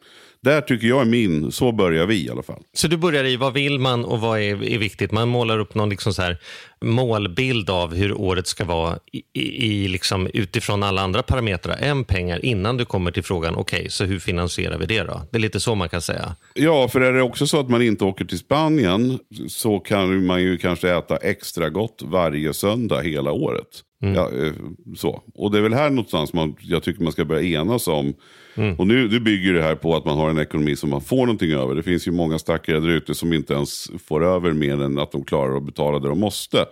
Där 0.41 0.61
tycker 0.61 0.87
jag 0.87 1.01
är 1.01 1.05
min, 1.05 1.53
så 1.53 1.73
börjar 1.73 2.07
vi 2.07 2.27
i 2.27 2.31
alla 2.31 2.43
fall. 2.43 2.63
Så 2.73 2.89
du 2.89 2.97
börjar 2.97 3.25
i 3.25 3.37
vad 3.37 3.53
vill 3.53 3.79
man 3.79 4.05
och 4.05 4.21
vad 4.21 4.41
är, 4.41 4.65
är 4.65 4.79
viktigt? 4.79 5.13
Man 5.13 5.29
målar 5.29 5.59
upp 5.59 5.75
någon 5.75 5.89
liksom 5.89 6.15
så 6.15 6.23
här 6.23 6.39
målbild 6.81 7.71
av 7.71 7.95
hur 7.95 8.13
året 8.13 8.47
ska 8.47 8.65
vara 8.65 8.99
i, 9.13 9.85
i 9.85 9.89
liksom 9.89 10.27
utifrån 10.35 10.83
alla 10.83 11.03
andra 11.03 11.23
parametrar 11.23 11.77
än 11.81 12.05
pengar 12.05 12.45
innan 12.45 12.77
du 12.77 12.85
kommer 12.85 13.11
till 13.11 13.23
frågan, 13.23 13.57
okej, 13.57 13.79
okay, 13.79 13.91
så 13.91 14.05
hur 14.05 14.19
finansierar 14.19 14.79
vi 14.79 14.87
det 14.87 15.03
då? 15.03 15.23
Det 15.31 15.39
är 15.39 15.41
lite 15.41 15.61
så 15.61 15.75
man 15.75 15.89
kan 15.89 16.03
säga. 16.03 16.37
Ja, 16.55 16.89
för 16.89 17.01
är 17.01 17.13
det 17.13 17.23
också 17.23 17.47
så 17.47 17.61
att 17.61 17.69
man 17.69 17.83
inte 17.83 18.05
åker 18.05 18.25
till 18.25 18.39
Spanien 18.39 19.19
så 19.49 19.79
kan 19.79 20.27
man 20.27 20.43
ju 20.43 20.59
kanske 20.59 20.91
äta 20.91 21.17
extra 21.17 21.71
gott 21.71 22.03
varje 22.05 22.55
söndag 22.55 23.01
hela 23.01 23.33
året. 23.33 23.69
Mm. 24.03 24.15
Ja, 24.15 24.31
eh, 24.31 24.53
så. 24.97 25.23
Och 25.35 25.51
det 25.51 25.59
är 25.59 25.63
väl 25.63 25.75
här 25.75 25.91
någonstans 25.91 26.33
man, 26.33 26.57
jag 26.61 26.83
tycker 26.83 27.03
man 27.03 27.13
ska 27.13 27.25
börja 27.25 27.61
enas 27.61 27.89
om. 27.89 28.15
Mm. 28.59 28.75
Och 28.75 28.87
nu, 28.87 29.09
nu 29.09 29.21
bygger 29.21 29.55
det 29.55 29.63
här 29.63 29.75
på 29.75 29.97
att 29.97 30.05
man 30.05 30.19
har 30.19 30.31
en 30.31 30.39
ekonomi 30.39 30.77
som 30.77 30.91
man 30.91 31.01
får 31.01 31.17
någonting 31.27 31.53
över. 31.53 31.75
Det 31.75 31.83
finns 31.83 32.09
ju 32.09 32.13
många 32.13 32.39
stackare 32.39 32.81
där 32.81 32.89
ute 32.89 33.15
som 33.15 33.33
inte 33.33 33.55
ens 33.55 33.91
får 34.07 34.25
över 34.25 34.53
mer 34.53 34.83
än 34.83 34.99
att 34.99 35.13
de 35.13 35.25
klarar 35.25 35.57
att 35.57 35.63
betala 35.63 35.99
det 35.99 36.09
de 36.09 36.21
måste. 36.21 36.67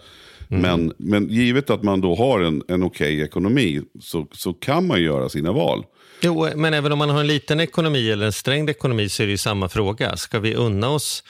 Mm. 0.51 0.62
Men, 0.62 0.92
men 0.99 1.29
givet 1.29 1.70
att 1.70 1.83
man 1.83 2.01
då 2.01 2.14
har 2.14 2.40
en, 2.40 2.62
en 2.68 2.83
okej 2.83 3.14
okay 3.14 3.25
ekonomi 3.25 3.83
så, 4.01 4.27
så 4.33 4.53
kan 4.53 4.87
man 4.87 5.03
göra 5.03 5.29
sina 5.29 5.53
val. 5.53 5.85
Jo, 6.20 6.49
men 6.57 6.75
även 6.75 6.92
om 6.92 6.99
man 6.99 7.11
har 7.11 7.20
en 7.20 7.27
liten 7.27 7.61
ekonomi 7.61 8.11
eller 8.11 8.27
en 8.27 8.33
strängd 8.33 8.70
ekonomi 8.70 9.09
så 9.09 9.22
är 9.22 9.27
det 9.27 9.31
ju 9.31 9.38
samma 9.38 9.68
fråga. 9.68 10.16
Ska 10.16 10.38
vi 10.38 10.55
unna 10.55 10.88
oss 10.88 11.25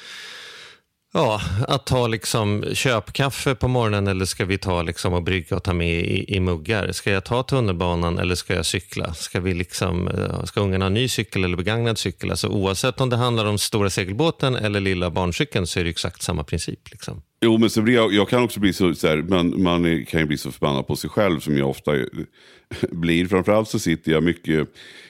Ja, 1.16 1.40
att 1.68 1.86
ta 1.86 2.06
liksom 2.06 2.64
köpkaffe 2.72 3.54
på 3.54 3.68
morgonen 3.68 4.06
eller 4.06 4.24
ska 4.24 4.44
vi 4.44 4.58
ta 4.58 4.82
liksom 4.82 5.12
och 5.12 5.22
brygga 5.22 5.56
och 5.56 5.62
ta 5.62 5.74
med 5.74 6.00
i, 6.00 6.36
i 6.36 6.40
muggar? 6.40 6.92
Ska 6.92 7.10
jag 7.10 7.24
ta 7.24 7.42
tunnelbanan 7.42 8.18
eller 8.18 8.34
ska 8.34 8.54
jag 8.54 8.66
cykla? 8.66 9.14
Ska, 9.14 9.40
vi 9.40 9.54
liksom, 9.54 10.08
eh, 10.08 10.44
ska 10.44 10.60
ungarna 10.60 10.84
ha 10.84 10.90
ny 10.90 11.08
cykel 11.08 11.44
eller 11.44 11.56
begagnad 11.56 11.98
cykel? 11.98 12.30
Alltså, 12.30 12.48
oavsett 12.48 13.00
om 13.00 13.10
det 13.10 13.16
handlar 13.16 13.44
om 13.44 13.58
stora 13.58 13.90
segelbåten 13.90 14.56
eller 14.56 14.80
lilla 14.80 15.10
barncykeln 15.10 15.66
så 15.66 15.80
är 15.80 15.84
det 15.84 15.90
exakt 15.90 16.22
samma 16.22 16.44
princip. 16.44 16.90
Liksom. 16.90 17.22
Jo, 17.40 17.58
men 17.58 17.70
så 17.70 17.82
blir 17.82 17.94
jag, 17.94 18.12
jag 18.12 18.28
kan 18.28 18.42
också 18.42 18.60
bli 18.60 18.72
så, 18.72 18.94
så 18.94 19.06
här, 19.06 19.16
man, 19.16 19.62
man 19.62 20.04
kan 20.04 20.20
ju 20.20 20.26
bli 20.26 20.38
så 20.38 20.52
förbannad 20.52 20.86
på 20.86 20.96
sig 20.96 21.10
själv 21.10 21.40
som 21.40 21.56
jag 21.56 21.70
ofta 21.70 21.96
eh, 21.96 22.02
blir. 22.90 23.28
Framförallt 23.28 23.68
så 23.68 23.78
sitter 23.78 24.12
jag 24.12 24.22
mycket 24.22 24.68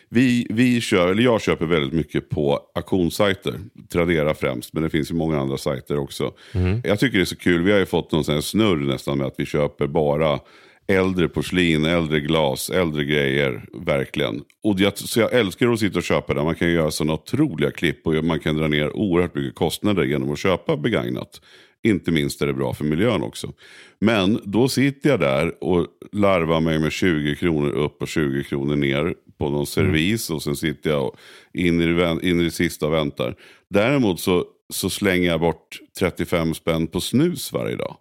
vi, 0.08 0.46
vi 0.50 0.80
kör, 0.80 1.10
eller 1.10 1.22
jag 1.22 1.42
köper 1.42 1.66
väldigt 1.66 1.92
mycket 1.92 2.28
på 2.28 2.60
auktionssajter. 2.74 3.54
Tradera 3.92 4.34
främst, 4.34 4.72
men 4.72 4.82
det 4.82 4.90
finns 4.90 5.10
ju 5.10 5.14
många 5.14 5.40
andra 5.40 5.58
sajter 5.58 5.98
också. 5.98 6.32
Mm. 6.52 6.80
Jag 6.84 6.98
tycker 6.98 7.18
det 7.18 7.22
är 7.22 7.24
så 7.24 7.36
kul, 7.36 7.62
vi 7.62 7.72
har 7.72 7.78
ju 7.78 7.86
fått 7.86 8.12
någon 8.12 8.24
sån 8.24 8.34
här 8.34 8.42
snurr 8.42 8.76
nästan 8.76 9.18
med 9.18 9.26
att 9.26 9.34
vi 9.38 9.46
köper 9.46 9.86
bara 9.86 10.40
äldre 10.88 11.28
porslin, 11.28 11.84
äldre 11.84 12.20
glas, 12.20 12.70
äldre 12.70 13.04
grejer. 13.04 13.64
Verkligen. 13.72 14.42
Och 14.62 14.80
jag, 14.80 14.98
så 14.98 15.20
jag 15.20 15.32
älskar 15.32 15.68
att 15.68 15.80
sitta 15.80 15.98
och 15.98 16.04
köpa 16.04 16.34
där. 16.34 16.44
Man 16.44 16.54
kan 16.54 16.70
göra 16.70 16.90
sådana 16.90 17.12
otroliga 17.12 17.70
klipp 17.70 18.06
och 18.06 18.24
man 18.24 18.40
kan 18.40 18.56
dra 18.56 18.68
ner 18.68 18.96
oerhört 18.96 19.34
mycket 19.34 19.54
kostnader 19.54 20.04
genom 20.04 20.32
att 20.32 20.38
köpa 20.38 20.76
begagnat. 20.76 21.40
Inte 21.82 22.10
minst 22.10 22.42
är 22.42 22.46
det 22.46 22.54
bra 22.54 22.74
för 22.74 22.84
miljön 22.84 23.22
också. 23.22 23.52
Men 23.98 24.40
då 24.44 24.68
sitter 24.68 25.10
jag 25.10 25.20
där 25.20 25.64
och 25.64 25.86
larvar 26.12 26.60
mig 26.60 26.78
med 26.78 26.92
20 26.92 27.36
kronor 27.36 27.70
upp 27.70 28.02
och 28.02 28.08
20 28.08 28.44
kronor 28.44 28.76
ner 28.76 29.14
på 29.38 29.50
någon 29.50 29.66
servis. 29.66 30.30
Och 30.30 30.42
sen 30.42 30.56
sitter 30.56 30.90
jag 30.90 31.16
in 31.52 31.80
i, 31.80 32.18
in 32.28 32.40
i 32.40 32.44
det 32.44 32.50
sista 32.50 32.86
och 32.86 32.92
väntar. 32.92 33.36
Däremot 33.70 34.20
så, 34.20 34.44
så 34.72 34.90
slänger 34.90 35.28
jag 35.28 35.40
bort 35.40 35.78
35 35.98 36.54
spänn 36.54 36.86
på 36.86 37.00
snus 37.00 37.52
varje 37.52 37.76
dag. 37.76 37.96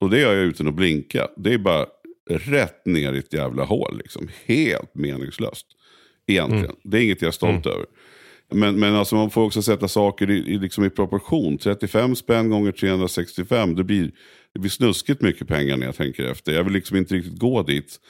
Och 0.00 0.10
det 0.10 0.20
gör 0.20 0.34
jag 0.34 0.44
utan 0.44 0.68
att 0.68 0.74
blinka. 0.74 1.28
Det 1.36 1.54
är 1.54 1.58
bara 1.58 1.86
rätt 2.30 2.86
ner 2.86 3.12
i 3.12 3.18
ett 3.18 3.32
jävla 3.32 3.64
hål. 3.64 3.98
Liksom. 3.98 4.28
Helt 4.44 4.94
meningslöst. 4.94 5.66
Egentligen. 6.26 6.64
Mm. 6.64 6.76
Det 6.82 6.98
är 6.98 7.02
inget 7.02 7.22
jag 7.22 7.28
är 7.28 7.32
stolt 7.32 7.66
mm. 7.66 7.76
över. 7.76 7.86
Men, 8.52 8.80
men 8.80 8.94
alltså 8.94 9.14
man 9.16 9.30
får 9.30 9.42
också 9.42 9.62
sätta 9.62 9.88
saker 9.88 10.30
i, 10.30 10.36
i, 10.36 10.58
liksom 10.58 10.84
i 10.84 10.90
proportion. 10.90 11.58
35 11.58 12.16
spänn 12.16 12.50
gånger 12.50 12.72
365, 12.72 13.74
det 13.74 13.84
blir, 13.84 14.10
det 14.52 14.60
blir 14.60 14.70
snuskigt 14.70 15.20
mycket 15.20 15.48
pengar 15.48 15.76
när 15.76 15.86
jag 15.86 15.96
tänker 15.96 16.24
efter. 16.24 16.52
Jag 16.52 16.64
vill 16.64 16.72
liksom 16.72 16.96
inte 16.96 17.14
riktigt 17.14 17.38
gå 17.38 17.62
dit. 17.62 18.00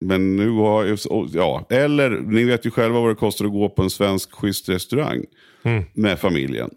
Men 0.00 0.36
nu 0.36 0.50
har 0.50 0.84
jag, 0.84 0.98
ja, 1.32 1.66
eller 1.70 2.10
ni 2.10 2.44
vet 2.44 2.66
ju 2.66 2.70
själva 2.70 3.00
vad 3.00 3.10
det 3.10 3.14
kostar 3.14 3.44
att 3.44 3.52
gå 3.52 3.68
på 3.68 3.82
en 3.82 3.90
svensk 3.90 4.32
schysst 4.32 4.68
restaurang 4.68 5.24
mm. 5.62 5.84
med 5.92 6.18
familjen. 6.18 6.70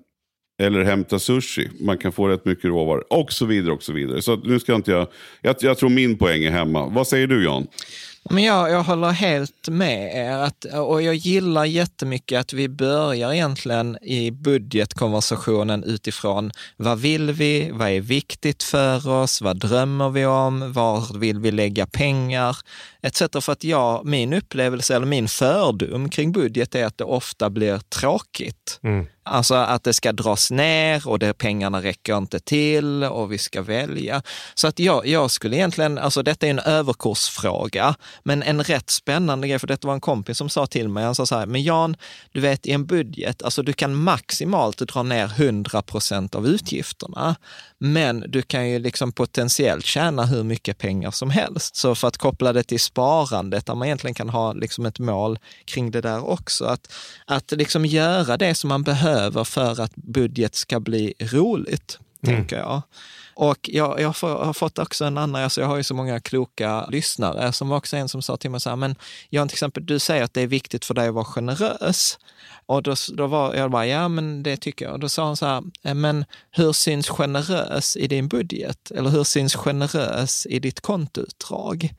Eller 0.62 0.84
hämta 0.84 1.20
sushi, 1.20 1.70
man 1.80 1.98
kan 1.98 2.12
få 2.12 2.28
rätt 2.28 2.46
mycket 2.46 2.66
råvaror 2.66 3.14
och 3.14 3.34
så 3.34 3.46
vidare. 3.46 3.74
och 3.74 3.84
så 3.84 3.94
vidare. 3.94 4.22
Så 4.22 4.36
nu 4.36 4.60
ska 4.60 4.76
inte 4.76 4.92
jag, 4.92 5.08
jag, 5.42 5.56
jag 5.60 5.78
tror 5.78 5.90
min 5.90 6.18
poäng 6.18 6.44
är 6.44 6.52
hemma. 6.52 6.86
Vad 6.86 7.08
säger 7.08 7.28
du 7.28 7.44
Jan? 7.44 7.68
Men 8.30 8.44
jag, 8.44 8.72
jag 8.72 8.84
håller 8.84 9.10
helt 9.10 9.68
med 9.68 10.16
er 10.16 10.38
att, 10.38 10.66
och 10.66 11.02
jag 11.02 11.16
gillar 11.16 11.66
jättemycket 11.66 12.40
att 12.40 12.54
vi 12.54 12.70
börjar 12.70 13.34
egentligen 13.34 13.98
i 14.02 14.32
budgetkonversationen 14.32 15.84
utifrån 15.84 16.52
vad 16.78 17.00
vill 17.00 17.32
vi, 17.32 17.72
vad 17.72 17.90
är 17.90 18.02
viktigt 18.02 18.64
för 18.64 19.10
oss, 19.10 19.42
vad 19.42 19.60
drömmer 19.60 20.10
vi 20.10 20.26
om, 20.26 20.74
var 20.74 21.20
vill 21.20 21.40
vi 21.40 21.52
lägga 21.52 21.86
pengar, 21.86 22.58
etc. 23.02 23.22
För 23.42 23.52
att 23.52 23.64
jag, 23.64 24.06
min 24.06 24.34
upplevelse 24.34 24.96
eller 24.96 25.06
min 25.06 25.28
fördom 25.28 26.10
kring 26.10 26.32
budget 26.32 26.76
är 26.76 26.86
att 26.86 26.98
det 26.98 27.04
ofta 27.04 27.50
blir 27.50 27.80
tråkigt. 27.80 28.80
Mm. 28.84 29.06
Alltså 29.24 29.56
att 29.56 29.84
det 29.84 29.94
ska 29.94 30.12
dras 30.12 30.52
ner 30.52 31.08
och 31.08 31.20
det, 31.20 31.34
pengarna 31.34 31.82
räcker 31.82 32.18
inte 32.18 32.40
till 32.40 33.04
och 33.04 33.32
vi 33.32 33.38
ska 33.38 33.62
välja. 33.62 34.24
Så 34.54 34.68
att 34.68 34.80
jag, 34.80 35.08
jag 35.08 35.32
skulle 35.32 35.56
egentligen, 35.56 35.98
alltså 35.98 36.24
detta 36.24 36.46
är 36.46 36.50
en 36.50 36.60
överkursfråga, 36.60 37.96
men 38.24 38.44
en 38.44 38.64
rätt 38.64 38.90
spännande 38.90 39.48
grej, 39.48 39.60
för 39.60 39.68
detta 39.68 39.88
var 39.88 39.94
en 39.94 40.02
kompis 40.02 40.38
som 40.38 40.50
sa 40.50 40.68
till 40.68 40.90
mig, 40.90 41.04
han 41.04 41.16
sa 41.16 41.26
så 41.26 41.36
här, 41.36 41.46
men 41.46 41.64
Jan, 41.64 41.96
du 42.32 42.40
vet 42.40 42.66
i 42.66 42.72
en 42.72 42.86
budget, 42.86 43.44
alltså 43.44 43.64
du 43.64 43.74
kan 43.74 43.96
maximalt 43.96 44.78
dra 44.78 45.04
ner 45.04 45.26
100 45.26 45.82
procent 45.82 46.36
av 46.36 46.48
utgifterna, 46.48 47.36
men 47.78 48.24
du 48.28 48.42
kan 48.42 48.70
ju 48.70 48.80
liksom 48.80 49.12
potentiellt 49.12 49.86
tjäna 49.86 50.26
hur 50.26 50.44
mycket 50.44 50.78
pengar 50.78 51.12
som 51.12 51.30
helst. 51.30 51.76
Så 51.76 51.96
för 51.96 52.08
att 52.08 52.18
koppla 52.18 52.54
det 52.54 52.64
till 52.64 52.80
sparandet, 52.80 53.66
där 53.66 53.76
man 53.76 53.88
egentligen 53.88 54.14
kan 54.16 54.30
ha 54.30 54.54
liksom 54.54 54.86
ett 54.86 55.00
mål 55.00 55.40
kring 55.66 55.92
det 55.92 56.02
där 56.02 56.30
också, 56.30 56.66
att, 56.66 56.94
att 57.26 57.52
liksom 57.52 57.86
göra 57.86 58.38
det 58.38 58.56
som 58.56 58.68
man 58.68 58.84
behöver 58.84 59.44
för 59.44 59.82
att 59.82 59.96
budget 59.96 60.56
ska 60.56 60.80
bli 60.80 61.14
roligt, 61.20 62.00
mm. 62.24 62.36
tänker 62.36 62.58
jag. 62.58 62.82
Och 63.34 63.70
jag, 63.74 64.00
jag 64.00 64.08
har 64.24 64.54
fått 64.54 64.80
också 64.80 65.06
en 65.06 65.18
annan, 65.18 65.44
alltså 65.44 65.62
jag 65.62 65.68
har 65.68 65.78
ju 65.78 65.84
så 65.84 65.94
många 65.94 66.20
kloka 66.20 66.86
lyssnare, 66.86 67.54
som 67.54 67.70
var 67.70 67.78
också 67.78 67.98
en 67.98 68.10
som 68.10 68.22
sa 68.22 68.38
till 68.38 68.52
mig 68.52 68.60
så 68.60 68.70
här, 68.70 68.76
men 68.76 68.96
Jan, 69.30 69.48
till 69.48 69.56
exempel, 69.56 69.86
du 69.86 70.00
säger 70.00 70.24
att 70.24 70.34
det 70.34 70.42
är 70.42 70.48
viktigt 70.48 70.86
för 70.86 70.94
dig 70.94 71.08
att 71.08 71.14
vara 71.14 71.26
generös. 71.26 72.18
Och 72.66 72.84
då, 72.84 72.96
då 73.14 73.28
var 73.28 73.54
jag 73.56 73.72
bara, 73.72 73.88
ja 73.88 74.08
men 74.08 74.44
det 74.44 74.58
tycker 74.58 74.86
jag. 74.86 74.94
Och 74.94 75.00
då 75.00 75.10
sa 75.10 75.26
han 75.26 75.38
så 75.38 75.46
här, 75.46 75.64
eh, 75.84 75.94
men 75.94 76.26
hur 76.52 76.74
syns 76.74 77.10
generös 77.10 77.98
i 77.98 78.08
din 78.08 78.28
budget? 78.28 78.92
Eller 78.92 79.10
hur 79.10 79.24
syns 79.24 79.56
generös 79.56 80.46
i 80.46 80.60
ditt 80.60 80.82
kontoutdrag? 80.82 81.94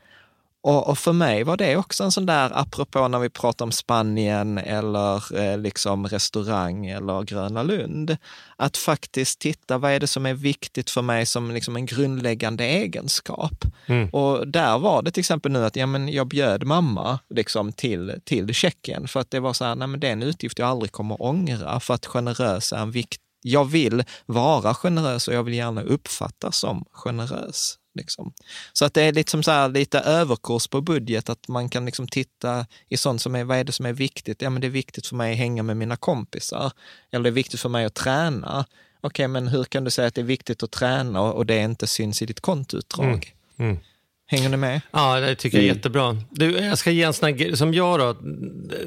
Och, 0.62 0.88
och, 0.88 0.98
för 0.98 1.12
mig 1.12 1.44
var 1.44 1.57
det 1.57 1.77
också 1.77 2.05
en 2.05 2.12
sån 2.12 2.27
där, 2.27 2.51
apropå 2.55 3.09
när 3.09 3.18
vi 3.18 3.31
pratar 3.31 3.64
om 3.64 3.72
Spanien 3.72 4.59
eller 4.59 5.38
eh, 5.40 5.59
liksom 5.59 6.07
restaurang 6.07 6.87
eller 6.87 7.22
Gröna 7.22 7.62
Lund, 7.62 8.16
att 8.57 8.77
faktiskt 8.77 9.38
titta 9.38 9.79
vad 9.79 9.92
är 9.92 10.01
det 10.01 10.07
som 10.07 10.27
är 10.27 10.35
viktigt 10.35 10.90
för 10.90 11.03
mig 11.03 11.27
som 11.27 11.51
liksom 11.51 11.77
en 11.77 11.87
grundläggande 11.87 12.64
egenskap. 12.64 13.64
Mm. 13.87 14.09
Och 14.09 14.48
där 14.48 14.79
var 14.79 15.03
det 15.03 15.11
till 15.11 15.20
exempel 15.20 15.53
nu 15.53 15.64
att 15.64 15.77
ja, 15.77 15.87
men 15.87 16.09
jag 16.09 16.27
bjöd 16.27 16.64
mamma 16.64 17.18
liksom 17.29 17.72
till, 17.72 18.20
till 18.25 18.55
Tjeckien 18.55 19.09
för 19.09 19.20
att 19.20 19.31
det 19.31 19.40
var 19.40 19.53
så 19.53 19.64
här, 19.64 19.75
nej 19.75 19.88
men 19.88 20.01
det 20.01 20.09
är 20.09 20.12
en 20.12 20.22
utgift 20.22 20.59
jag 20.59 20.68
aldrig 20.68 20.92
kommer 20.92 21.14
att 21.14 21.20
ångra 21.20 21.81
för 21.81 21.94
att 21.94 22.07
generös 22.07 22.72
är 22.72 22.79
en 22.79 22.90
viktig 22.90 23.22
jag 23.42 23.64
vill 23.64 24.05
vara 24.27 24.75
generös 24.75 25.29
och 25.29 25.35
jag 25.35 25.42
vill 25.42 25.55
gärna 25.55 25.83
uppfattas 25.83 26.57
som 26.57 26.85
generös. 26.92 27.79
Liksom. 27.95 28.33
Så 28.73 28.85
att 28.85 28.95
det 28.95 29.03
är 29.03 29.13
liksom 29.13 29.43
så 29.43 29.51
här, 29.51 29.69
lite 29.69 29.99
överkurs 29.99 30.67
på 30.69 30.81
budget, 30.81 31.29
att 31.29 31.49
man 31.49 31.69
kan 31.69 31.87
liksom 31.87 32.09
titta 32.09 32.67
i 32.89 32.97
sånt 32.97 33.23
som 33.23 33.35
är, 33.35 33.45
vad 33.45 33.59
är 33.59 33.65
det 33.65 33.73
som 33.73 33.87
är 33.87 33.93
viktigt? 33.93 34.43
Ja, 34.43 34.51
men 34.51 34.61
det 34.61 34.67
är 34.67 34.71
viktigt 34.71 35.07
för 35.07 35.17
mig 35.17 35.33
att 35.33 35.39
hänga 35.39 35.63
med 35.63 35.77
mina 35.77 35.97
kompisar. 35.97 36.73
Eller 37.11 37.23
det 37.23 37.29
är 37.29 37.33
viktigt 37.33 37.61
för 37.61 37.69
mig 37.69 37.85
att 37.85 37.95
träna. 37.95 38.65
Okej, 39.01 39.25
okay, 39.25 39.29
men 39.29 39.49
hur 39.49 39.65
kan 39.65 39.85
du 39.85 39.91
säga 39.91 40.09
att 40.09 40.15
det 40.15 40.21
är 40.21 40.25
viktigt 40.25 40.63
att 40.63 40.71
träna 40.71 41.21
och 41.21 41.47
det 41.47 41.59
inte 41.59 41.87
syns 41.87 42.23
i 42.23 42.27
ditt 42.27 42.41
kontoutdrag? 42.41 43.35
Mm. 43.59 43.71
Mm. 43.71 43.83
Hänger 44.33 44.49
ni 44.49 44.57
med? 44.57 44.81
Ja, 44.90 45.21
det 45.21 45.35
tycker 45.35 45.59
jag 45.59 45.64
är 45.64 45.68
mm. 45.68 45.77
jättebra. 45.77 46.16
Du, 46.31 46.51
jag 46.51 46.79
ska 46.79 46.90
ge 46.90 47.03
en 47.03 47.12
sån 47.12 47.29
här, 47.29 47.55
som 47.55 47.75
jag 47.75 47.99
då, 47.99 48.16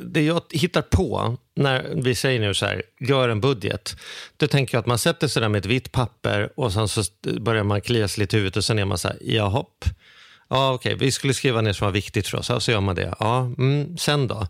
det 0.01 0.21
jag 0.21 0.41
hittar 0.49 0.81
på 0.81 1.37
när 1.55 1.93
vi 1.95 2.15
säger 2.15 2.39
nu 2.39 2.53
så 2.53 2.65
här, 2.65 2.83
gör 2.99 3.29
en 3.29 3.41
budget. 3.41 3.95
Då 4.37 4.47
tänker 4.47 4.75
jag 4.75 4.79
att 4.79 4.85
man 4.85 4.97
sätter 4.97 5.27
sig 5.27 5.41
där 5.41 5.49
med 5.49 5.59
ett 5.59 5.65
vitt 5.65 5.91
papper 5.91 6.49
och 6.55 6.73
sen 6.73 6.87
så 6.87 7.03
börjar 7.39 7.63
man 7.63 7.81
klia 7.81 8.07
sig 8.07 8.21
lite 8.21 8.35
i 8.35 8.39
huvudet 8.39 8.57
och 8.57 8.65
sen 8.65 8.79
är 8.79 8.85
man 8.85 8.97
så 8.97 9.07
här, 9.07 9.17
jahopp. 9.21 9.85
Ja, 10.49 10.73
okej, 10.73 10.95
okay, 10.95 11.05
vi 11.05 11.11
skulle 11.11 11.33
skriva 11.33 11.61
ner 11.61 11.73
som 11.73 11.85
var 11.85 11.91
viktigt 11.91 12.27
för 12.27 12.37
oss, 12.37 12.63
så 12.63 12.71
gör 12.71 12.81
man 12.81 12.95
det. 12.95 13.13
Ja, 13.19 13.39
mm, 13.39 13.97
sen 13.97 14.27
då? 14.27 14.47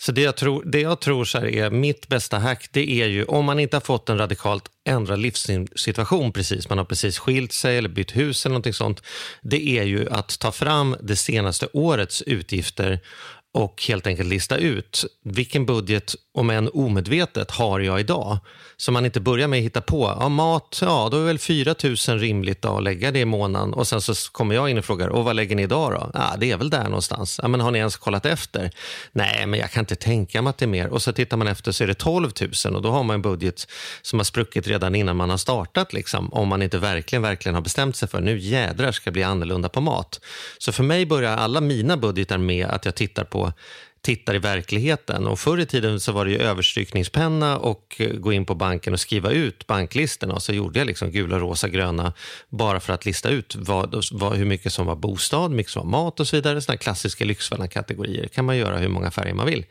Så 0.00 0.12
det 0.12 0.20
jag 0.20 0.36
tror, 0.36 0.62
det 0.66 0.80
jag 0.80 1.00
tror 1.00 1.24
så 1.24 1.38
är 1.38 1.70
mitt 1.70 2.08
bästa 2.08 2.38
hack, 2.38 2.68
det 2.72 2.90
är 2.90 3.06
ju 3.06 3.24
om 3.24 3.44
man 3.44 3.58
inte 3.58 3.76
har 3.76 3.80
fått 3.80 4.08
en 4.08 4.18
radikalt 4.18 4.64
ändrad 4.84 5.18
livssituation 5.18 6.32
precis, 6.32 6.68
man 6.68 6.78
har 6.78 6.84
precis 6.84 7.18
skilt 7.18 7.52
sig 7.52 7.78
eller 7.78 7.88
bytt 7.88 8.16
hus 8.16 8.46
eller 8.46 8.52
någonting 8.52 8.72
sånt, 8.72 9.02
det 9.42 9.68
är 9.68 9.84
ju 9.84 10.10
att 10.10 10.38
ta 10.38 10.52
fram 10.52 10.96
det 11.02 11.16
senaste 11.16 11.68
årets 11.72 12.22
utgifter 12.22 13.00
och 13.54 13.82
helt 13.88 14.06
enkelt 14.06 14.28
lista 14.28 14.56
ut 14.56 15.04
vilken 15.24 15.66
budget, 15.66 16.14
om 16.32 16.50
än 16.50 16.70
omedvetet, 16.74 17.50
har 17.50 17.80
jag 17.80 18.00
idag? 18.00 18.38
Så 18.76 18.92
man 18.92 19.04
inte 19.04 19.20
börjar 19.20 19.48
med 19.48 19.58
att 19.58 19.64
hitta 19.64 19.80
på. 19.80 20.16
Ja, 20.20 20.28
mat, 20.28 20.78
ja, 20.82 21.08
då 21.10 21.16
är 21.16 21.24
väl 21.24 21.38
4 21.38 21.74
000 21.82 22.18
rimligt 22.18 22.62
då, 22.62 22.76
att 22.76 22.82
lägga 22.82 23.10
det 23.10 23.18
i 23.18 23.24
månaden. 23.24 23.74
Och 23.74 23.86
sen 23.86 24.00
så 24.00 24.14
kommer 24.32 24.54
jag 24.54 24.70
in 24.70 24.78
och 24.78 24.84
frågar, 24.84 25.08
och 25.08 25.24
vad 25.24 25.36
lägger 25.36 25.56
ni 25.56 25.62
idag 25.62 25.92
då? 25.92 26.10
Ja, 26.14 26.34
det 26.38 26.50
är 26.50 26.56
väl 26.56 26.70
där 26.70 26.84
någonstans. 26.84 27.40
Ja, 27.42 27.48
men 27.48 27.60
har 27.60 27.70
ni 27.70 27.78
ens 27.78 27.96
kollat 27.96 28.26
efter? 28.26 28.70
Nej, 29.12 29.46
men 29.46 29.60
jag 29.60 29.70
kan 29.70 29.82
inte 29.82 29.94
tänka 29.94 30.42
mig 30.42 30.50
att 30.50 30.58
det 30.58 30.64
är 30.64 30.68
mer. 30.68 30.88
Och 30.88 31.02
så 31.02 31.12
tittar 31.12 31.36
man 31.36 31.48
efter 31.48 31.72
så 31.72 31.84
är 31.84 31.88
det 31.88 31.94
12 31.94 32.30
000 32.64 32.76
och 32.76 32.82
då 32.82 32.90
har 32.90 33.02
man 33.02 33.14
en 33.14 33.22
budget 33.22 33.68
som 34.02 34.18
har 34.18 34.24
spruckit 34.24 34.66
redan 34.66 34.94
innan 34.94 35.16
man 35.16 35.30
har 35.30 35.36
startat. 35.36 35.92
Liksom, 35.92 36.32
om 36.32 36.48
man 36.48 36.62
inte 36.62 36.78
verkligen, 36.78 37.22
verkligen 37.22 37.54
har 37.54 37.62
bestämt 37.62 37.96
sig 37.96 38.08
för 38.08 38.20
nu 38.20 38.38
jädrar 38.38 38.92
ska 38.92 39.10
det 39.10 39.12
bli 39.12 39.22
annorlunda 39.22 39.68
på 39.68 39.80
mat. 39.80 40.20
Så 40.58 40.72
för 40.72 40.82
mig 40.82 41.06
börjar 41.06 41.36
alla 41.36 41.60
mina 41.60 41.96
budgetar 41.96 42.38
med 42.38 42.66
att 42.66 42.84
jag 42.84 42.94
tittar 42.94 43.24
på 43.24 43.43
på 43.44 43.52
tittar 44.04 44.34
i 44.34 44.38
verkligheten. 44.38 45.26
Och 45.26 45.38
förr 45.38 45.58
i 45.58 45.66
tiden 45.66 46.00
så 46.00 46.12
var 46.12 46.24
det 46.24 46.30
ju 46.30 46.38
överstrykningspenna 46.38 47.58
och 47.58 47.96
eh, 47.98 48.08
gå 48.08 48.32
in 48.32 48.44
på 48.44 48.54
banken 48.54 48.92
och 48.92 49.00
skriva 49.00 49.30
ut 49.30 49.66
banklistorna. 49.66 50.34
Och 50.34 50.42
så 50.42 50.52
gjorde 50.52 50.78
jag 50.78 50.86
liksom 50.86 51.10
gula, 51.10 51.38
rosa, 51.38 51.68
gröna 51.68 52.12
bara 52.48 52.80
för 52.80 52.92
att 52.92 53.06
lista 53.06 53.28
ut 53.28 53.56
vad, 53.56 54.04
vad, 54.12 54.36
hur 54.36 54.44
mycket 54.44 54.72
som 54.72 54.86
var 54.86 54.96
bostad, 54.96 55.50
hur 55.50 55.56
mycket 55.56 55.72
som 55.72 55.90
var 55.90 55.98
mat 55.98 56.20
och 56.20 56.28
så 56.28 56.36
vidare. 56.36 56.60
Såna 56.60 56.76
klassiska 56.76 57.24
Lyxfällan-kategorier 57.24 58.28
kan 58.28 58.44
man 58.44 58.56
göra 58.56 58.78
hur 58.78 58.88
många 58.88 59.10
färger 59.10 59.34
man 59.34 59.46
vill. 59.46 59.64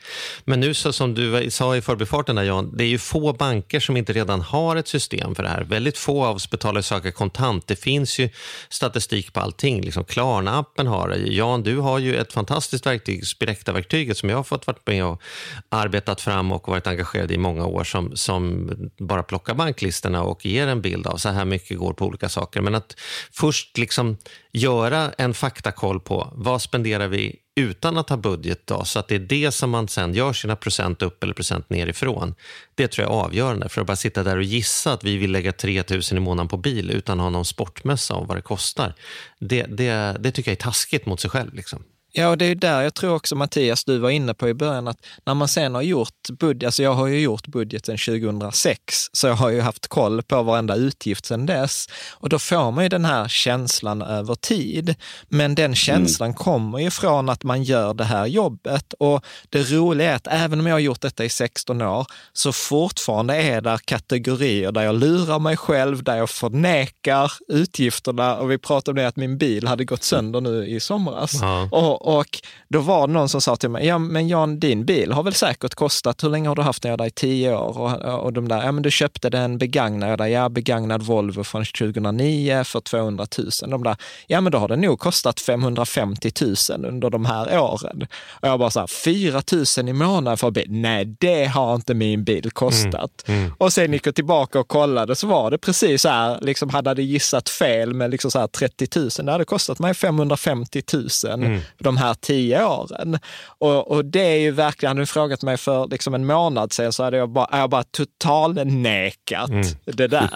Men 0.46 0.60
nu 0.60 0.74
så 0.74 0.94
som 0.94 1.14
du 1.14 1.52
sa 1.52 1.76
i 1.76 1.82
förbifarten 1.82 2.36
där 2.36 2.44
Jan, 2.44 2.78
det 2.78 2.84
är 2.84 2.88
ju 2.88 2.98
få 2.98 3.34
banker 3.34 3.80
som 3.80 3.98
inte 3.98 4.14
redan 4.14 4.42
har 4.42 4.76
ett 4.76 4.88
system 4.88 5.36
för 5.36 5.44
det 5.44 5.50
här. 5.50 5.64
Väldigt 5.64 5.98
få 5.98 6.26
av 6.26 6.36
oss 6.36 6.50
betalar 6.50 6.82
saker 6.82 7.12
kontant. 7.12 7.68
Det 7.68 7.76
finns 7.76 8.20
ju 8.20 8.30
statistik 8.70 9.34
på 9.34 9.40
allting. 9.40 9.82
Liksom 9.82 10.04
Klarna-appen 10.04 10.88
har 10.88 11.10
det. 11.10 11.18
Jan, 11.18 11.64
du 11.64 11.78
har 11.78 12.00
ju 12.00 12.16
ett 12.16 12.34
fantastiskt 12.34 12.86
verktyg, 12.86 13.24
Spirecta-verktyget 13.28 14.23
som 14.24 14.30
jag 14.30 14.38
har 14.38 14.44
fått 14.44 14.68
varit 14.68 14.88
med 14.88 15.06
och 15.06 15.22
arbetat 15.70 16.22
fram 16.22 16.52
och 16.52 16.68
varit 16.68 16.88
engagerad 16.88 17.32
i 17.32 17.38
många 17.38 17.66
år 17.66 17.84
som, 17.84 18.16
som 18.16 18.70
bara 19.00 19.24
plockar 19.24 19.54
banklistorna 19.54 20.24
och 20.24 20.46
ger 20.46 20.68
en 20.68 20.82
bild 20.82 21.08
av 21.08 21.18
så 21.18 21.30
här 21.30 21.46
mycket 21.46 21.78
går 21.78 21.94
på 21.94 22.06
olika 22.06 22.30
saker. 22.30 22.62
Men 22.62 22.76
att 22.76 22.96
först 23.32 23.78
liksom 23.78 24.18
göra 24.52 25.12
en 25.18 25.34
faktakoll 25.34 26.00
på 26.00 26.34
vad 26.36 26.62
spenderar 26.62 27.08
vi 27.08 27.36
utan 27.56 27.98
att 27.98 28.10
ha 28.10 28.18
budget 28.18 28.68
då, 28.68 28.86
så 28.86 29.00
att 29.00 29.08
det 29.08 29.16
är 29.16 29.20
det 29.20 29.52
som 29.52 29.70
man 29.70 29.88
sen 29.88 30.14
gör 30.14 30.34
sina 30.34 30.56
procent 30.56 31.02
upp 31.02 31.24
eller 31.24 31.34
procent 31.34 31.70
ner 31.70 31.88
ifrån. 31.88 32.36
Det 32.76 32.88
tror 32.88 33.08
jag 33.08 33.16
är 33.16 33.24
avgörande. 33.26 33.70
För 33.70 33.82
att 33.82 33.88
bara 33.88 33.96
sitta 33.96 34.24
där 34.24 34.38
och 34.38 34.44
gissa 34.44 34.94
att 34.94 35.04
vi 35.04 35.18
vill 35.18 35.32
lägga 35.32 35.52
3 35.52 35.84
000 35.90 36.02
i 36.12 36.20
månaden 36.20 36.48
på 36.48 36.58
bil 36.58 36.92
utan 36.92 37.20
att 37.20 37.24
ha 37.24 37.30
någon 37.30 37.46
sportmössa 37.46 38.14
om 38.14 38.28
vad 38.28 38.38
det 38.38 38.42
kostar. 38.42 38.94
Det, 39.40 39.64
det, 39.64 40.18
det 40.20 40.32
tycker 40.32 40.52
jag 40.52 40.58
är 40.58 40.64
taskigt 40.64 41.06
mot 41.06 41.20
sig 41.20 41.30
själv. 41.30 41.54
Liksom. 41.54 41.84
Ja, 42.16 42.30
och 42.30 42.38
det 42.38 42.46
är 42.46 42.56
där 42.56 42.82
jag 42.82 42.94
tror 42.94 43.16
också 43.16 43.36
Mattias, 43.36 43.86
du 43.86 43.98
var 43.98 44.10
inne 44.10 44.34
på 44.34 44.50
i 44.50 44.54
början, 44.54 44.88
att 44.88 45.06
när 45.26 45.34
man 45.34 45.48
sen 45.48 45.76
har 45.76 45.82
gjort 45.82 46.30
budget, 46.40 46.68
alltså 46.68 46.84
jag 46.84 46.94
har 46.94 47.08
ju 47.08 47.20
gjort 47.20 47.48
budgeten 47.48 47.98
2006, 47.98 49.10
så 49.12 49.28
jag 49.28 49.36
har 49.36 49.50
ju 49.50 49.62
haft 49.62 49.88
koll 49.88 50.24
på 50.24 50.44
varenda 50.44 50.76
utgift 50.76 51.26
sedan 51.26 51.46
dess. 51.46 51.88
Och 52.12 52.30
då 52.30 52.40
får 52.40 52.72
man 52.72 52.84
ju 52.84 52.90
den 52.90 53.06
här 53.06 53.28
känslan 53.28 54.02
över 54.02 54.36
tid. 54.36 54.96
Men 55.28 55.56
den 55.56 55.76
känslan 55.76 56.30
mm. 56.30 56.36
kommer 56.36 56.80
ju 56.80 56.92
från 56.92 57.30
att 57.30 57.44
man 57.44 57.64
gör 57.64 57.94
det 57.94 58.04
här 58.04 58.26
jobbet. 58.26 58.94
Och 59.00 59.26
det 59.50 59.72
roliga 59.72 60.12
är 60.12 60.16
att 60.16 60.28
även 60.28 60.60
om 60.60 60.68
jag 60.68 60.76
har 60.76 60.80
gjort 60.80 61.02
detta 61.02 61.26
i 61.26 61.30
16 61.30 61.82
år, 61.82 62.06
så 62.34 62.52
fortfarande 62.52 63.36
är 63.36 63.62
det 63.62 63.80
kategorier 63.86 64.72
där 64.72 64.82
jag 64.82 64.96
lurar 64.96 65.40
mig 65.40 65.58
själv, 65.58 66.04
där 66.04 66.18
jag 66.18 66.30
förnekar 66.30 67.32
utgifterna. 67.48 68.36
Och 68.36 68.52
vi 68.52 68.58
pratade 68.58 68.92
om 68.92 69.04
det 69.04 69.08
att 69.08 69.16
min 69.16 69.38
bil 69.38 69.68
hade 69.68 69.86
gått 69.86 70.04
sönder 70.04 70.42
nu 70.42 70.68
i 70.68 70.80
somras. 70.80 71.34
Ja. 71.42 71.68
Och, 71.72 72.03
och 72.04 72.42
då 72.68 72.80
var 72.80 73.08
det 73.08 73.14
någon 73.14 73.30
som 73.30 73.42
sa 73.42 73.56
till 73.56 73.70
mig, 73.70 73.86
ja 73.86 73.98
men 73.98 74.28
Jan, 74.28 74.60
din 74.60 74.86
bil 74.86 75.12
har 75.12 75.24
väl 75.24 75.34
säkert 75.34 75.76
kostat, 75.76 76.24
hur 76.24 76.30
länge 76.30 76.48
har 76.48 76.56
du 76.56 76.62
haft 76.62 76.84
den? 76.84 76.96
Ja, 77.00 77.06
i 77.06 77.12
tio 77.12 77.56
år. 77.56 77.78
Och, 77.78 78.24
och 78.24 78.34
de 78.34 78.48
där, 78.48 78.66
ja 78.66 78.72
men 78.72 78.84
du 78.84 78.92
köpte 78.92 79.30
den 79.30 79.58
begagnad, 79.58 80.30
ja 80.30 80.50
begagnad 80.50 81.04
Volvo 81.04 81.44
från 81.44 81.66
2009 81.66 82.64
för 82.64 82.80
200 82.80 83.28
000. 83.38 83.50
De 83.72 83.84
där, 83.84 83.96
ja 84.28 84.42
men 84.42 84.52
då 84.52 84.58
har 84.58 84.68
den 84.68 84.82
nog 84.82 85.00
kostat 85.00 85.40
550 85.40 86.32
000 86.42 86.86
under 86.86 87.10
de 87.10 87.26
här 87.26 87.60
åren. 87.60 88.08
Och 88.30 88.48
jag 88.48 88.60
bara 88.60 88.70
så 88.70 88.80
här, 88.80 88.88
4 88.88 89.42
000 89.78 89.90
i 89.90 89.94
månaden 89.94 90.38
för 90.38 90.52
bil? 90.52 90.68
Nej, 90.70 91.06
det 91.20 91.46
har 91.46 91.76
inte 91.76 91.94
min 91.94 92.24
bil 92.24 92.52
kostat. 92.52 93.24
Mm, 93.26 93.40
mm. 93.40 93.54
Och 93.58 93.74
sen 93.74 93.94
gick 93.94 94.08
jag 94.08 94.16
tillbaka 94.16 94.60
och 94.60 94.68
kollade 94.68 95.16
så 95.16 95.28
var 95.28 95.52
det 95.52 95.58
precis 95.58 96.02
så 96.02 96.10
här, 96.10 96.40
liksom 96.42 96.70
hade 96.70 96.94
det 96.94 97.04
gissat 97.04 97.50
fel 97.50 97.94
med 97.94 98.12
liksom 98.12 98.32
så 98.32 98.40
här 98.40 98.48
30 98.48 99.00
000. 99.00 99.10
Det 99.26 99.32
hade 99.32 99.46
kostat 99.46 99.80
mig 99.80 99.94
550 99.94 100.82
000. 100.94 101.08
Mm 101.34 101.62
de 101.93 101.93
här 101.98 102.14
tio 102.14 102.66
åren. 102.66 103.20
Och, 103.60 103.92
och 103.92 104.06
det 104.06 104.20
är 104.20 104.40
ju 104.40 104.52
verkligen, 104.52 104.90
hade 104.90 105.02
du 105.02 105.06
frågat 105.06 105.42
mig 105.44 105.58
för 105.58 105.88
liksom 105.88 106.14
en 106.14 106.26
månad 106.26 106.74
sedan 106.74 106.94
så 106.94 107.04
hade 107.04 107.18
jag 107.18 107.30
bara, 107.30 107.48
jag 107.52 107.70
bara 107.70 107.84
totalnekat 107.84 109.50
mm. 109.50 109.66
det 109.86 110.08
där. 110.08 110.30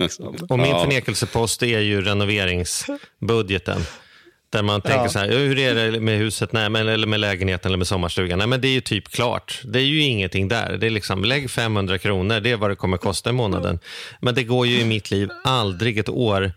Liksom. 0.00 0.36
Och 0.48 0.58
min 0.58 0.74
förnekelsepost 0.74 1.62
är 1.62 1.80
ju 1.80 2.00
renoveringsbudgeten. 2.00 3.80
Där 4.50 4.62
man 4.62 4.80
tänker 4.80 5.02
ja. 5.02 5.08
så 5.08 5.18
här, 5.18 5.28
hur 5.28 5.58
är 5.58 5.74
det 5.74 6.00
med 6.00 6.18
huset, 6.18 6.52
nej, 6.52 6.70
men, 6.70 6.88
eller 6.88 7.06
med 7.06 7.20
lägenheten 7.20 7.68
eller 7.68 7.78
med 7.78 7.86
sommarstugan? 7.86 8.38
Nej, 8.38 8.46
men 8.46 8.60
det 8.60 8.68
är 8.68 8.72
ju 8.72 8.80
typ 8.80 9.08
klart. 9.08 9.60
Det 9.64 9.78
är 9.78 9.84
ju 9.84 10.02
ingenting 10.02 10.48
där. 10.48 10.76
Det 10.76 10.86
är 10.86 10.90
liksom, 10.90 11.24
lägg 11.24 11.50
500 11.50 11.98
kronor, 11.98 12.40
det 12.40 12.50
är 12.50 12.56
vad 12.56 12.70
det 12.70 12.76
kommer 12.76 12.96
kosta 12.96 13.30
i 13.30 13.32
månaden. 13.32 13.78
Men 14.20 14.34
det 14.34 14.42
går 14.42 14.66
ju 14.66 14.80
i 14.80 14.84
mitt 14.84 15.10
liv 15.10 15.28
aldrig 15.44 15.98
ett 15.98 16.08
år 16.08 16.52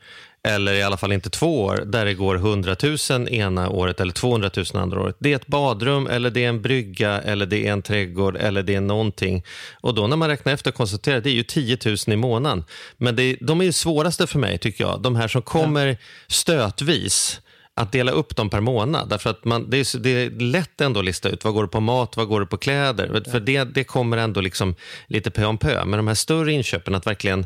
eller 0.48 0.74
i 0.74 0.84
alla 0.84 0.98
fall 0.98 1.12
inte 1.12 1.30
två 1.30 1.64
år, 1.64 1.84
där 1.86 2.06
det 2.06 2.14
går 2.14 2.36
100 2.36 2.76
000 3.10 3.30
ena 3.30 3.70
året 3.70 4.00
eller 4.00 4.14
200 4.14 4.50
000 4.56 4.66
andra 4.74 5.02
året. 5.02 5.16
Det 5.20 5.32
är 5.32 5.36
ett 5.36 5.48
badrum, 5.48 6.08
eller 6.08 6.30
det 6.30 6.44
är 6.44 6.50
en 6.50 6.62
brygga, 6.62 7.22
eller 7.22 7.46
det 7.46 7.68
är 7.68 7.72
en 7.72 7.82
trädgård, 7.82 8.38
eller 8.38 8.64
det 8.64 8.76
är 8.76 8.82
någonting. 8.82 9.44
Och 9.82 9.94
då 9.94 10.08
när 10.08 10.18
man 10.18 10.30
räknar 10.30 10.54
efter 10.54 10.72
och 10.72 10.76
konstaterar, 10.76 11.22
det 11.22 11.30
är 11.30 11.34
ju 11.34 11.44
10 11.44 11.78
000 11.86 11.96
i 12.08 12.16
månaden. 12.16 12.64
Men 12.98 13.16
det, 13.16 13.38
de 13.42 13.62
är 13.62 13.66
ju 13.66 13.72
svåraste 13.72 14.28
för 14.28 14.40
mig, 14.40 14.58
tycker 14.58 14.84
jag. 14.84 15.02
De 15.02 15.16
här 15.16 15.28
som 15.28 15.42
kommer 15.42 15.98
stötvis 16.28 17.42
att 17.76 17.92
dela 17.92 18.12
upp 18.12 18.36
dem 18.36 18.50
per 18.50 18.60
månad. 18.60 19.10
Därför 19.10 19.30
att 19.30 19.46
man, 19.46 19.70
det, 19.70 19.78
är, 19.78 19.98
det 19.98 20.10
är 20.10 20.30
lätt 20.30 20.82
ändå 20.82 21.00
att 21.00 21.06
lista 21.06 21.30
ut 21.30 21.44
vad 21.44 21.54
går 21.54 21.64
det 21.64 21.70
på 21.70 21.80
mat, 21.80 22.18
vad 22.18 22.28
går 22.28 22.40
det 22.40 22.46
på 22.46 22.58
kläder. 22.58 23.24
För 23.32 23.40
det, 23.40 23.64
det 23.64 23.84
kommer 23.84 24.18
ändå 24.18 24.42
liksom 24.42 24.76
lite 25.08 25.32
pö 25.32 25.46
om 25.46 25.58
pö. 25.58 25.86
Men 25.86 25.98
de 25.98 26.08
här 26.08 26.16
större 26.16 26.52
inköpen, 26.52 26.96
att 26.96 27.08
verkligen 27.08 27.46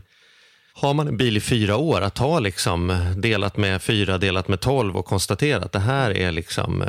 har 0.80 0.94
man 0.94 1.08
en 1.08 1.18
bil 1.18 1.38
i 1.38 1.40
fyra 1.40 1.78
år, 1.78 2.02
att 2.02 2.16
ta 2.16 2.40
liksom 2.40 3.06
delat 3.18 3.58
med 3.58 3.82
fyra, 3.82 4.18
delat 4.18 4.48
med 4.48 4.60
tolv 4.60 4.98
och 4.98 5.06
konstatera 5.06 5.64
att 5.64 5.72
det 5.72 5.80
här 5.80 6.12
är 6.12 6.32
liksom, 6.32 6.82
eh, 6.82 6.88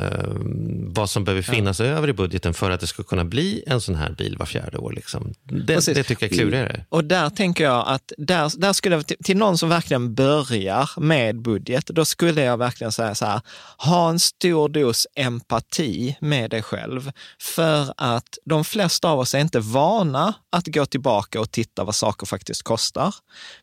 vad 0.93 1.09
som 1.09 1.23
behöver 1.23 1.41
finnas 1.41 1.79
ja. 1.79 1.85
över 1.85 2.07
i 2.07 2.13
budgeten 2.13 2.53
för 2.53 2.71
att 2.71 2.79
det 2.79 2.87
ska 2.87 3.03
kunna 3.03 3.25
bli 3.25 3.63
en 3.67 3.81
sån 3.81 3.95
här 3.95 4.11
bil 4.11 4.37
var 4.37 4.45
fjärde 4.45 4.77
år. 4.77 4.91
Liksom. 4.93 5.33
Det, 5.43 5.85
det, 5.85 6.03
tycker 6.03 6.25
jag 6.25 6.33
är 6.33 6.37
klurigare. 6.37 6.85
Och 6.89 7.03
där 7.03 7.29
tänker 7.29 7.63
jag 7.63 7.87
att 7.87 8.11
där, 8.17 8.59
där 8.59 8.73
skulle 8.73 8.95
jag, 8.95 9.07
till, 9.07 9.17
till 9.23 9.37
någon 9.37 9.57
som 9.57 9.69
verkligen 9.69 10.15
börjar 10.15 10.89
med 10.97 11.41
budget, 11.41 11.87
då 11.87 12.05
skulle 12.05 12.41
jag 12.41 12.57
verkligen 12.57 12.91
säga 12.91 13.15
så 13.15 13.25
här, 13.25 13.41
ha 13.77 14.09
en 14.09 14.19
stor 14.19 14.69
dos 14.69 15.07
empati 15.15 16.15
med 16.21 16.49
dig 16.49 16.61
själv. 16.61 17.11
För 17.41 17.93
att 17.97 18.37
de 18.45 18.65
flesta 18.65 19.09
av 19.09 19.19
oss 19.19 19.35
är 19.35 19.39
inte 19.39 19.59
vana 19.59 20.33
att 20.51 20.67
gå 20.67 20.85
tillbaka 20.85 21.41
och 21.41 21.51
titta 21.51 21.83
vad 21.83 21.95
saker 21.95 22.25
faktiskt 22.25 22.63
kostar. 22.63 23.15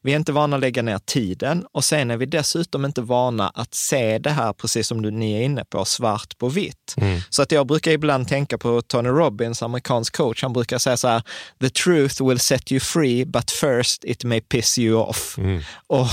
Vi 0.03 0.16
är 0.17 0.19
inte 0.19 0.33
vana 0.33 0.57
att 0.57 0.61
lägga 0.61 0.83
ner 0.83 0.99
tiden 0.99 1.65
och 1.73 1.85
sen 1.85 2.11
är 2.11 2.17
vi 2.17 2.27
dessutom 2.27 2.85
inte 2.85 3.01
vana 3.01 3.49
att 3.55 3.75
se 3.75 4.19
det 4.19 4.31
här, 4.31 4.53
precis 4.53 4.87
som 4.87 5.03
du, 5.03 5.11
ni 5.11 5.33
är 5.33 5.43
inne 5.43 5.65
på, 5.65 5.85
svart 5.85 6.39
på 6.39 6.49
vitt. 6.49 6.95
Mm. 6.97 7.21
Så 7.31 7.43
att 7.43 7.53
jag 7.53 7.67
brukar 7.67 7.91
ibland 7.91 8.29
tänka 8.29 8.59
på 8.59 8.83
Tony 8.83 9.09
Robbins, 9.09 9.63
amerikansk 9.63 10.17
coach. 10.17 10.43
Han 10.43 10.53
brukar 10.53 10.79
säga 10.79 10.97
så 10.97 11.09
här, 11.09 11.23
the 11.61 11.71
truth 11.71 12.29
will 12.29 12.39
set 12.39 12.73
you 12.73 12.81
free, 12.81 13.25
but 13.25 13.51
first 13.51 14.05
it 14.05 14.25
may 14.25 14.41
piss 14.41 14.79
you 14.79 15.01
off. 15.01 15.39
Mm. 15.39 15.63
Och, 15.87 16.07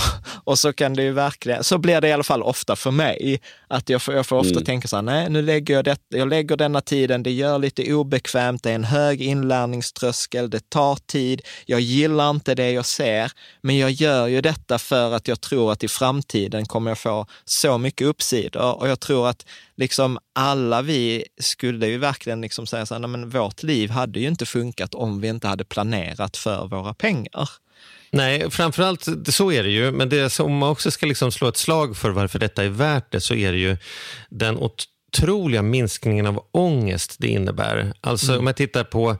och 0.43 0.59
så 0.59 0.73
kan 0.73 0.93
det 0.93 1.03
ju 1.03 1.11
verkligen, 1.11 1.63
så 1.63 1.77
blir 1.77 2.01
det 2.01 2.07
i 2.07 2.11
alla 2.11 2.23
fall 2.23 2.43
ofta 2.43 2.75
för 2.75 2.91
mig, 2.91 3.41
att 3.67 3.89
jag 3.89 4.01
får, 4.01 4.13
jag 4.13 4.25
får 4.25 4.35
ofta 4.35 4.51
mm. 4.51 4.65
tänka 4.65 4.87
så 4.87 4.95
här, 4.95 5.03
nej, 5.03 5.29
nu 5.29 5.41
lägger 5.41 5.73
jag, 5.73 5.85
det, 5.85 5.97
jag 6.09 6.27
lägger 6.27 6.57
denna 6.57 6.81
tiden, 6.81 7.23
det 7.23 7.31
gör 7.31 7.59
lite 7.59 7.93
obekvämt, 7.93 8.63
det 8.63 8.71
är 8.71 8.75
en 8.75 8.83
hög 8.83 9.21
inlärningströskel, 9.21 10.49
det 10.49 10.69
tar 10.69 10.95
tid, 10.95 11.41
jag 11.65 11.79
gillar 11.79 12.29
inte 12.29 12.55
det 12.55 12.71
jag 12.71 12.85
ser, 12.85 13.31
men 13.61 13.77
jag 13.77 13.91
gör 13.93 14.27
ju 14.27 14.41
detta 14.41 14.79
för 14.79 15.11
att 15.11 15.27
jag 15.27 15.41
tror 15.41 15.71
att 15.71 15.83
i 15.83 15.87
framtiden 15.87 16.65
kommer 16.65 16.91
jag 16.91 16.97
få 16.97 17.25
så 17.45 17.77
mycket 17.77 18.07
uppsidor 18.07 18.81
och 18.81 18.89
jag 18.89 18.99
tror 18.99 19.29
att 19.29 19.45
liksom 19.75 20.19
alla 20.35 20.81
vi 20.81 21.25
skulle 21.41 21.87
ju 21.87 21.97
verkligen 21.97 22.41
liksom 22.41 22.67
säga 22.67 22.85
så 22.85 22.93
här, 22.93 23.07
men 23.07 23.29
vårt 23.29 23.63
liv 23.63 23.89
hade 23.89 24.19
ju 24.19 24.27
inte 24.27 24.45
funkat 24.45 24.95
om 24.95 25.21
vi 25.21 25.27
inte 25.27 25.47
hade 25.47 25.65
planerat 25.65 26.37
för 26.37 26.67
våra 26.67 26.93
pengar. 26.93 27.49
Nej, 28.11 28.51
framförallt 28.51 29.07
så 29.27 29.51
är 29.51 29.63
det 29.63 29.69
ju. 29.69 29.91
Men 29.91 30.09
det 30.09 30.29
som 30.29 30.57
man 30.57 30.69
också 30.69 30.91
ska 30.91 31.05
liksom 31.05 31.31
slå 31.31 31.47
ett 31.47 31.57
slag 31.57 31.97
för 31.97 32.09
varför 32.09 32.39
detta 32.39 32.63
är 32.63 32.69
värt 32.69 33.11
det 33.11 33.21
så 33.21 33.35
är 33.35 33.51
det 33.51 33.57
ju 33.57 33.77
den 34.29 34.57
otroliga 34.57 35.61
minskningen 35.61 36.25
av 36.25 36.45
ångest 36.51 37.15
det 37.19 37.27
innebär. 37.27 37.93
Alltså 38.01 38.31
mm. 38.31 38.39
om 38.39 38.47
jag 38.47 38.55
tittar 38.55 38.83
på 38.83 39.17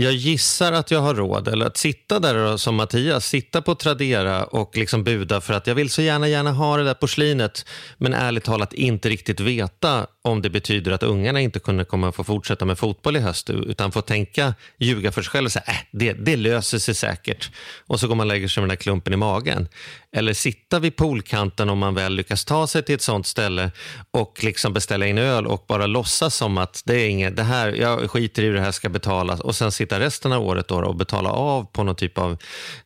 jag 0.00 0.12
gissar 0.12 0.72
att 0.72 0.90
jag 0.90 1.00
har 1.00 1.14
råd, 1.14 1.48
eller 1.48 1.66
att 1.66 1.76
sitta 1.76 2.18
där 2.18 2.56
som 2.56 2.74
Mattias, 2.74 3.26
sitta 3.26 3.62
på 3.62 3.74
Tradera 3.74 4.44
och 4.44 4.76
liksom 4.76 5.04
buda 5.04 5.40
för 5.40 5.54
att 5.54 5.66
jag 5.66 5.74
vill 5.74 5.90
så 5.90 6.02
gärna, 6.02 6.28
gärna 6.28 6.52
ha 6.52 6.76
det 6.76 6.84
där 6.84 6.94
porslinet, 6.94 7.64
men 7.98 8.14
ärligt 8.14 8.44
talat 8.44 8.72
inte 8.72 9.08
riktigt 9.08 9.40
veta 9.40 10.06
om 10.22 10.42
det 10.42 10.50
betyder 10.50 10.92
att 10.92 11.02
ungarna 11.02 11.40
inte 11.40 11.58
kunde 11.58 11.84
komma 11.84 12.12
få 12.12 12.24
fortsätta 12.24 12.64
med 12.64 12.78
fotboll 12.78 13.16
i 13.16 13.20
höst, 13.20 13.50
utan 13.50 13.92
få 13.92 14.02
tänka, 14.02 14.54
ljuga 14.78 15.12
för 15.12 15.22
sig 15.22 15.30
själv 15.30 15.44
och 15.44 15.52
säga, 15.52 15.64
äh, 15.66 15.74
det, 15.92 16.12
det 16.12 16.36
löser 16.36 16.78
sig 16.78 16.94
säkert. 16.94 17.50
Och 17.86 18.00
så 18.00 18.08
går 18.08 18.14
man 18.14 18.26
och 18.26 18.32
lägger 18.34 18.48
sig 18.48 18.60
med 18.60 18.68
den 18.68 18.76
där 18.76 18.82
klumpen 18.82 19.12
i 19.12 19.16
magen. 19.16 19.68
Eller 20.12 20.32
sitta 20.32 20.78
vid 20.78 20.96
poolkanten 20.96 21.70
om 21.70 21.78
man 21.78 21.94
väl 21.94 22.14
lyckas 22.14 22.44
ta 22.44 22.66
sig 22.66 22.82
till 22.82 22.94
ett 22.94 23.02
sånt 23.02 23.26
ställe 23.26 23.70
och 24.10 24.44
liksom 24.44 24.72
beställa 24.72 25.06
in 25.06 25.18
öl 25.18 25.46
och 25.46 25.64
bara 25.68 25.86
låtsas 25.86 26.34
som 26.34 26.58
att 26.58 26.82
det 26.84 26.94
är 26.94 27.08
inget, 27.08 27.36
det 27.36 27.42
här, 27.42 27.72
jag 27.72 28.10
skiter 28.10 28.42
i 28.42 28.46
hur 28.46 28.54
det 28.54 28.60
här 28.60 28.72
ska 28.72 28.88
betalas 28.88 29.40
och 29.40 29.56
sen 29.56 29.72
sitta 29.72 30.00
resten 30.00 30.32
av 30.32 30.42
året 30.42 30.68
då 30.68 30.84
och 30.84 30.96
betala 30.96 31.30
av 31.30 31.64
på 31.64 31.82
någon 31.82 31.96
typ 31.96 32.18
av 32.18 32.36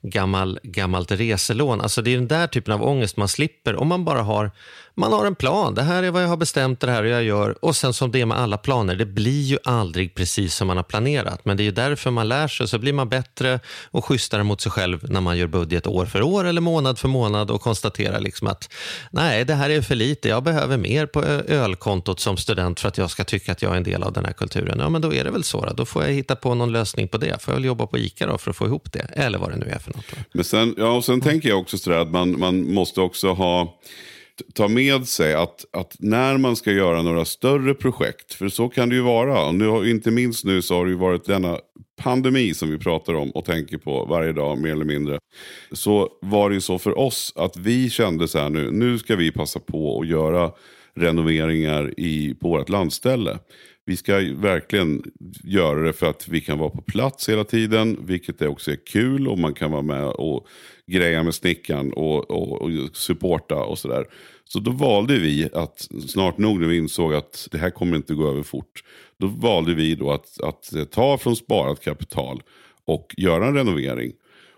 gammal, 0.03 0.59
gammalt 0.63 1.11
reselån. 1.11 1.81
Alltså 1.81 2.03
det 2.03 2.11
är 2.11 2.17
den 2.17 2.29
där 2.29 2.47
typen 2.47 2.75
av 2.75 2.83
ångest 2.83 3.17
man 3.17 3.29
slipper 3.29 3.77
om 3.77 3.89
man 3.89 4.05
bara 4.05 4.23
har 4.23 4.51
man 4.95 5.13
har 5.13 5.27
en 5.27 5.35
plan. 5.35 5.75
Det 5.75 5.83
här 5.83 6.03
är 6.03 6.11
vad 6.11 6.23
jag 6.23 6.29
har 6.29 6.37
bestämt, 6.37 6.81
det 6.81 6.91
här 6.91 6.99
är 6.99 7.03
vad 7.03 7.13
jag 7.13 7.25
gör. 7.25 7.65
Och 7.65 7.77
sen 7.77 7.93
som 7.93 8.11
det 8.13 8.21
är 8.21 8.27
med 8.27 8.39
alla 8.39 8.57
planer, 8.57 8.97
det 8.97 9.07
blir 9.07 9.43
ju 9.43 9.59
aldrig 9.65 10.15
precis 10.15 10.55
som 10.55 10.67
man 10.67 10.77
har 10.77 10.85
planerat. 10.85 11.45
Men 11.45 11.57
det 11.57 11.63
är 11.63 11.65
ju 11.65 11.71
därför 11.71 12.11
man 12.11 12.29
lär 12.29 12.49
sig, 12.49 12.69
så 12.69 12.79
blir 12.79 12.93
man 12.93 13.09
bättre 13.09 13.61
och 13.91 14.05
schysstare 14.05 14.43
mot 14.43 14.61
sig 14.61 14.73
själv 14.73 15.11
när 15.11 15.21
man 15.21 15.39
gör 15.39 15.47
budget 15.47 15.87
år 15.87 16.07
för 16.07 16.23
år 16.23 16.45
eller 16.45 16.61
månad 16.61 16.99
för 16.99 17.09
månad 17.09 17.51
och 17.51 17.61
konstaterar 17.61 18.21
liksom 18.21 18.49
att 18.49 18.73
nej, 19.11 19.45
det 19.45 19.55
här 19.55 19.71
är 19.71 19.83
för 19.83 19.95
lite. 19.95 20.29
Jag 20.29 20.43
behöver 20.43 20.77
mer 20.77 21.07
på 21.07 21.23
ölkontot 21.23 22.21
som 22.21 22.37
student 22.37 22.81
för 22.81 22.89
att 22.89 22.99
jag 22.99 23.11
ska 23.11 23.25
tycka 23.25 23.53
att 23.53 23.63
jag 23.63 23.73
är 23.73 23.77
en 23.77 23.83
del 23.83 24.03
av 24.03 24.13
den 24.13 24.25
här 24.25 24.33
kulturen. 24.33 24.79
Ja, 24.79 24.89
men 24.89 25.03
då 25.03 25.15
är 25.15 25.25
det 25.25 25.31
väl 25.31 25.45
så. 25.45 25.65
Då, 25.67 25.73
då 25.73 25.85
får 25.85 26.05
jag 26.05 26.13
hitta 26.13 26.37
på 26.37 26.55
någon 26.55 26.73
lösning 26.73 27.09
på 27.09 27.19
det. 27.19 27.43
Får 27.43 27.53
jag 27.53 27.57
väl 27.57 27.65
jobba 27.65 27.87
på 27.87 27.99
ICA 27.99 28.27
då 28.27 28.39
för 28.39 28.51
att 28.51 28.57
få 28.57 28.67
ihop 28.67 28.93
det. 28.93 29.07
Eller 29.13 29.39
vad 29.39 29.51
det 29.51 29.57
nu 29.57 29.67
är 29.67 29.79
för 29.79 29.93
något. 29.93 30.05
Men 30.33 30.45
sen, 30.45 30.75
ja, 30.79 30.93
och 30.93 31.05
sen 31.05 31.21
tänker 31.21 31.49
jag 31.49 31.59
också 31.59 31.79
sådär 31.79 31.99
att 31.99 32.11
man, 32.11 32.39
man 32.39 32.73
måste 32.75 33.01
också 33.01 33.33
ha 33.33 33.79
ta 34.55 34.69
med 34.69 35.09
sig 35.09 35.35
att, 35.35 35.65
att 35.73 35.97
när 35.99 36.39
man 36.39 36.57
ska 36.57 36.73
göra 36.73 37.03
några 37.03 37.25
större 37.25 37.75
projekt, 37.75 38.35
för 38.35 38.49
så 38.49 38.69
kan 38.69 38.89
det 38.89 38.95
ju 38.95 39.01
vara, 39.01 39.47
och 39.47 39.55
nu, 39.55 39.91
inte 39.91 40.11
minst 40.11 40.45
nu 40.45 40.63
så 40.63 40.75
har 40.75 40.85
det 40.85 40.91
ju 40.91 40.99
varit 40.99 41.25
denna 41.25 41.59
pandemi 41.97 42.55
som 42.55 42.71
vi 42.71 42.79
pratar 42.79 43.15
om 43.15 43.31
och 43.31 43.45
tänker 43.45 43.79
på 43.79 44.05
varje 44.05 44.33
dag 44.33 44.59
mer 44.59 44.73
eller 44.73 44.85
mindre. 44.85 45.19
Så 45.73 46.09
var 46.21 46.49
det 46.49 46.55
ju 46.55 46.61
så 46.61 46.79
för 46.79 46.99
oss 46.99 47.33
att 47.37 47.57
vi 47.57 47.91
kände 47.91 48.29
så 48.29 48.39
här 48.39 48.49
nu, 48.49 48.71
nu 48.71 48.99
ska 48.99 49.17
vi 49.17 49.33
passa 49.33 49.61
på 49.61 50.01
att 50.01 50.09
göra 50.09 50.53
renoveringar 50.97 51.95
i, 52.01 52.35
på 52.35 52.49
vårt 52.49 52.69
landställe. 52.69 53.39
Vi 53.87 53.97
ska 53.97 54.15
verkligen 54.35 55.03
göra 55.45 55.83
det 55.83 55.93
för 55.93 56.07
att 56.07 56.29
vi 56.29 56.41
kan 56.41 56.59
vara 56.59 56.71
på 56.71 56.83
plats 56.83 57.29
hela 57.29 57.45
tiden, 57.45 57.99
vilket 58.07 58.43
också 58.43 58.71
är 58.71 58.87
kul 58.87 59.29
och 59.29 59.39
man 59.39 59.55
kan 59.55 59.71
vara 59.71 59.83
med 59.83 60.07
och 60.07 60.47
greja 60.87 61.23
med 61.23 61.35
snickaren 61.35 61.93
och, 61.93 62.31
och, 62.31 62.63
och 62.63 62.71
supporta 62.93 63.65
och 63.65 63.79
sådär. 63.79 64.07
Så 64.45 64.59
då 64.59 64.71
valde 64.71 65.19
vi 65.19 65.49
att, 65.53 65.89
snart 66.09 66.39
nog 66.39 66.61
när 66.61 66.69
vi 66.69 66.77
insåg 66.77 67.15
att 67.15 67.49
det 67.51 67.59
här 67.59 67.71
kommer 67.71 67.97
inte 67.97 68.15
gå 68.15 68.29
över 68.29 68.43
fort, 68.43 68.85
då 69.19 69.27
valde 69.27 69.75
vi 69.75 69.95
då 69.95 70.11
att, 70.11 70.41
att 70.41 70.91
ta 70.91 71.19
från 71.19 71.37
sparat 71.37 71.85
kapital 71.85 72.43
och 72.85 73.15
göra 73.17 73.47
en 73.47 73.55
renovering. 73.55 74.13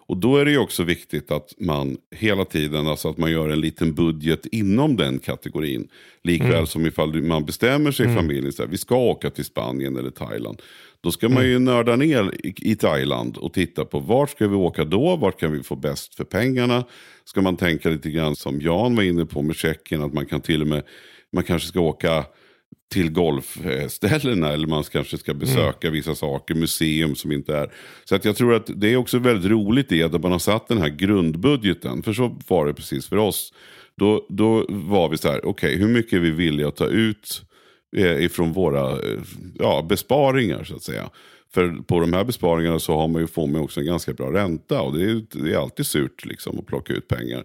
Och 0.09 0.16
då 0.16 0.36
är 0.36 0.44
det 0.44 0.50
ju 0.50 0.59
också 0.59 0.82
viktigt 0.82 1.30
att 1.30 1.54
man 1.59 1.96
hela 2.11 2.44
tiden, 2.44 2.88
alltså 2.88 3.09
att 3.09 3.18
man 3.18 3.30
gör 3.30 3.48
en 3.48 3.61
liten 3.61 3.94
budget 3.94 4.46
inom 4.46 4.96
den 4.96 5.18
kategorin. 5.18 5.88
Likväl 6.22 6.52
mm. 6.52 6.66
som 6.66 6.86
ifall 6.86 7.22
man 7.22 7.44
bestämmer 7.44 7.92
sig 7.92 8.07
i 8.07 8.09
mm. 8.09 8.22
familjen, 8.22 8.52
så 8.52 8.62
här, 8.62 8.70
vi 8.70 8.78
ska 8.78 8.96
åka 8.96 9.30
till 9.30 9.44
Spanien 9.44 9.96
eller 9.96 10.11
Thailand. 10.11 10.62
Då 11.00 11.11
ska 11.11 11.28
man 11.28 11.44
ju 11.44 11.50
mm. 11.50 11.64
nörda 11.64 11.96
ner 11.96 12.32
i, 12.46 12.54
i 12.70 12.76
Thailand 12.76 13.36
och 13.36 13.52
titta 13.52 13.84
på 13.84 14.00
vart 14.00 14.30
ska 14.30 14.48
vi 14.48 14.57
åka 14.57 14.84
då, 14.84 15.16
vart 15.16 15.40
kan 15.40 15.52
vi 15.52 15.62
få 15.62 15.76
bäst 15.76 16.14
för 16.14 16.24
pengarna. 16.24 16.84
Ska 17.24 17.42
man 17.42 17.57
tänka 17.57 17.88
lite 17.88 18.11
grann 18.11 18.36
som 18.36 18.61
Jan 18.61 18.96
var 18.96 19.02
inne 19.02 19.26
på 19.26 19.42
med 19.42 19.57
Tjeckien, 19.57 20.02
att 20.02 20.12
man 20.12 20.26
kan 20.26 20.40
till 20.40 20.62
och 20.62 20.68
med, 20.68 20.82
man 21.32 21.44
kanske 21.44 21.68
ska 21.68 21.80
åka 21.80 22.24
till 22.93 23.11
golfställena 23.11 24.53
eller 24.53 24.66
man 24.66 24.84
kanske 24.84 25.18
ska 25.18 25.34
besöka 25.34 25.87
mm. 25.87 25.93
vissa 25.93 26.14
saker, 26.14 26.55
museum 26.55 27.14
som 27.14 27.32
inte 27.32 27.57
är. 27.57 27.72
Så 28.05 28.14
att 28.14 28.24
jag 28.24 28.37
tror 28.37 28.55
att 28.55 28.70
det 28.74 28.93
är 28.93 28.97
också 28.97 29.18
väldigt 29.18 29.51
roligt 29.51 29.93
i 29.93 30.03
att 30.03 30.22
man 30.22 30.32
har 30.32 30.39
satt 30.39 30.68
den 30.68 30.78
här 30.78 30.89
grundbudgeten, 30.89 32.03
för 32.03 32.12
så 32.12 32.39
var 32.49 32.66
det 32.66 32.74
precis 32.74 33.07
för 33.07 33.16
oss. 33.16 33.53
Då, 33.97 34.26
då 34.28 34.66
var 34.68 35.09
vi 35.09 35.18
så 35.18 35.28
här, 35.28 35.39
okej 35.39 35.51
okay, 35.51 35.76
hur 35.76 35.89
mycket 35.89 36.12
är 36.12 36.20
vi 36.20 36.30
villiga 36.30 36.68
att 36.68 36.76
ta 36.76 36.87
ut 36.87 37.43
eh, 37.97 38.24
ifrån 38.24 38.53
våra 38.53 38.93
eh, 38.93 39.20
ja, 39.55 39.87
besparingar 39.89 40.64
så 40.64 40.76
att 40.76 40.82
säga. 40.82 41.11
För 41.55 41.70
på 41.87 42.01
de 42.01 42.12
här 42.12 42.24
besparingarna 42.24 42.78
så 42.78 42.97
har 42.97 43.09
man 43.09 43.22
ju, 43.22 43.26
fått 43.26 43.51
med 43.51 43.61
också 43.61 43.80
en 43.80 43.87
ganska 43.87 44.12
bra 44.12 44.32
ränta 44.32 44.80
och 44.80 44.99
det 44.99 45.05
är, 45.05 45.22
det 45.30 45.53
är 45.53 45.59
alltid 45.59 45.87
surt 45.87 46.24
liksom 46.24 46.59
att 46.59 46.66
plocka 46.66 46.93
ut 46.93 47.09
pengar. 47.09 47.45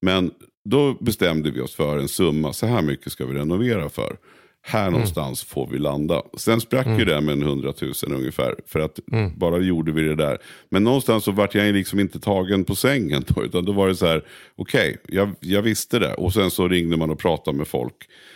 Men 0.00 0.30
då 0.64 0.94
bestämde 1.00 1.50
vi 1.50 1.60
oss 1.60 1.74
för 1.74 1.98
en 1.98 2.08
summa, 2.08 2.52
så 2.52 2.66
här 2.66 2.82
mycket 2.82 3.12
ska 3.12 3.26
vi 3.26 3.34
renovera 3.34 3.88
för. 3.88 4.16
Här 4.62 4.82
mm. 4.82 4.92
någonstans 4.92 5.44
får 5.44 5.66
vi 5.66 5.78
landa. 5.78 6.22
Sen 6.36 6.60
sprack 6.60 6.86
mm. 6.86 6.98
ju 6.98 7.04
det 7.04 7.20
med 7.20 7.32
en 7.32 7.42
hundratusen 7.42 8.12
ungefär. 8.12 8.54
För 8.66 8.80
att 8.80 8.98
mm. 9.12 9.38
bara 9.38 9.58
gjorde 9.58 9.92
vi 9.92 10.02
det 10.02 10.14
där. 10.14 10.38
Men 10.68 10.84
någonstans 10.84 11.24
så 11.24 11.32
vart 11.32 11.54
jag 11.54 11.74
liksom 11.74 12.00
inte 12.00 12.20
tagen 12.20 12.64
på 12.64 12.74
sängen. 12.74 13.24
Då, 13.26 13.44
utan 13.44 13.64
då 13.64 13.72
var 13.72 13.88
det 13.88 13.96
så 13.96 14.06
här, 14.06 14.24
okej, 14.56 14.98
okay, 15.04 15.16
jag, 15.16 15.34
jag 15.40 15.62
visste 15.62 15.98
det. 15.98 16.14
Och 16.14 16.32
sen 16.32 16.50
så 16.50 16.68
ringde 16.68 16.96
man 16.96 17.10
och 17.10 17.18
pratade 17.18 17.56
med 17.56 17.68
folk. 17.68 17.94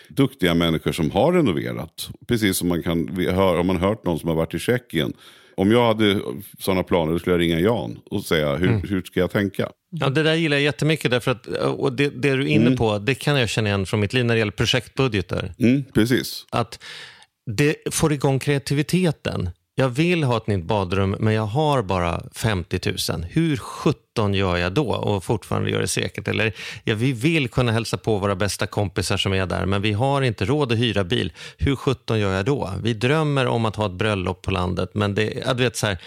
Duktiga 0.09 0.55
människor 0.55 0.93
som 0.93 1.11
har 1.11 1.33
renoverat. 1.33 2.09
Precis 2.27 2.57
som 2.57 2.69
man 2.69 2.83
kan, 2.83 3.09
har 3.35 3.63
man 3.63 3.77
hört 3.77 4.05
någon 4.05 4.19
som 4.19 4.29
har 4.29 4.37
varit 4.37 4.55
i 4.55 4.59
Tjeckien 4.59 5.13
om 5.57 5.71
jag 5.71 5.87
hade 5.87 6.21
sådana 6.59 6.83
planer 6.83 7.13
då 7.13 7.19
skulle 7.19 7.35
jag 7.35 7.41
ringa 7.41 7.61
Jan 7.61 7.99
och 8.11 8.25
säga 8.25 8.57
hur, 8.57 8.69
mm. 8.69 8.83
hur 8.89 9.03
ska 9.03 9.21
jag 9.21 9.31
tänka? 9.31 9.69
Ja, 9.91 10.09
det 10.09 10.23
där 10.23 10.35
gillar 10.35 10.57
jag 10.57 10.65
jättemycket. 10.65 11.11
Därför 11.11 11.31
att, 11.31 11.47
och 11.47 11.93
det, 11.93 12.09
det 12.09 12.37
du 12.37 12.43
är 12.43 12.47
inne 12.47 12.67
mm. 12.67 12.77
på 12.77 12.99
det 12.99 13.15
kan 13.15 13.41
jag 13.41 13.49
känna 13.49 13.69
igen 13.69 13.87
från 13.87 14.01
mitt 14.01 14.13
liv 14.13 14.25
när 14.25 14.35
det 14.35 14.39
gäller 14.39 14.53
projektbudgetar. 14.53 15.55
Mm, 15.59 15.85
precis. 15.95 16.47
Att 16.51 16.79
det 17.51 17.77
får 17.91 18.13
igång 18.13 18.39
kreativiteten. 18.39 19.51
Jag 19.75 19.89
vill 19.89 20.25
ha 20.25 20.37
ett 20.37 20.47
nytt 20.47 20.65
badrum 20.65 21.17
men 21.21 21.35
jag 21.35 21.47
har 21.47 21.83
bara 21.83 22.23
50 22.35 22.81
000. 23.11 23.25
Hur 23.31 23.57
17 24.15 24.35
gör 24.35 24.57
jag 24.57 24.73
då 24.73 24.95
och 24.95 25.25
fortfarande 25.25 25.71
gör 25.71 25.81
det 25.81 25.89
säkert? 25.89 26.29
Eller 26.29 26.53
ja, 26.85 26.95
vi 26.95 27.13
vill 27.13 27.49
kunna 27.49 27.73
hälsa 27.73 27.97
på 27.97 28.19
våra 28.19 28.35
bästa 28.35 28.67
kompisar 28.67 29.17
som 29.17 29.33
är 29.33 29.47
där 29.47 29.67
men 29.67 29.83
vi 29.83 29.93
har 29.93 30.23
inte 30.23 30.45
råd 30.45 30.73
att 30.73 30.79
hyra 30.79 31.05
bil. 31.05 31.33
Hur 31.59 31.77
17 31.77 32.19
gör 32.19 32.35
jag 32.35 32.45
då? 32.45 32.71
Vi 32.83 32.95
drömmer 32.95 33.47
om 33.47 33.65
att 33.65 33.77
ha 33.77 33.87
ett 33.87 33.93
bröllop 33.93 34.43
på 34.43 34.51
landet 34.51 34.91
men 34.95 35.15
det, 35.15 35.43
jag 35.47 35.55
vet, 35.55 35.77
så 35.77 35.87
här, 35.87 35.99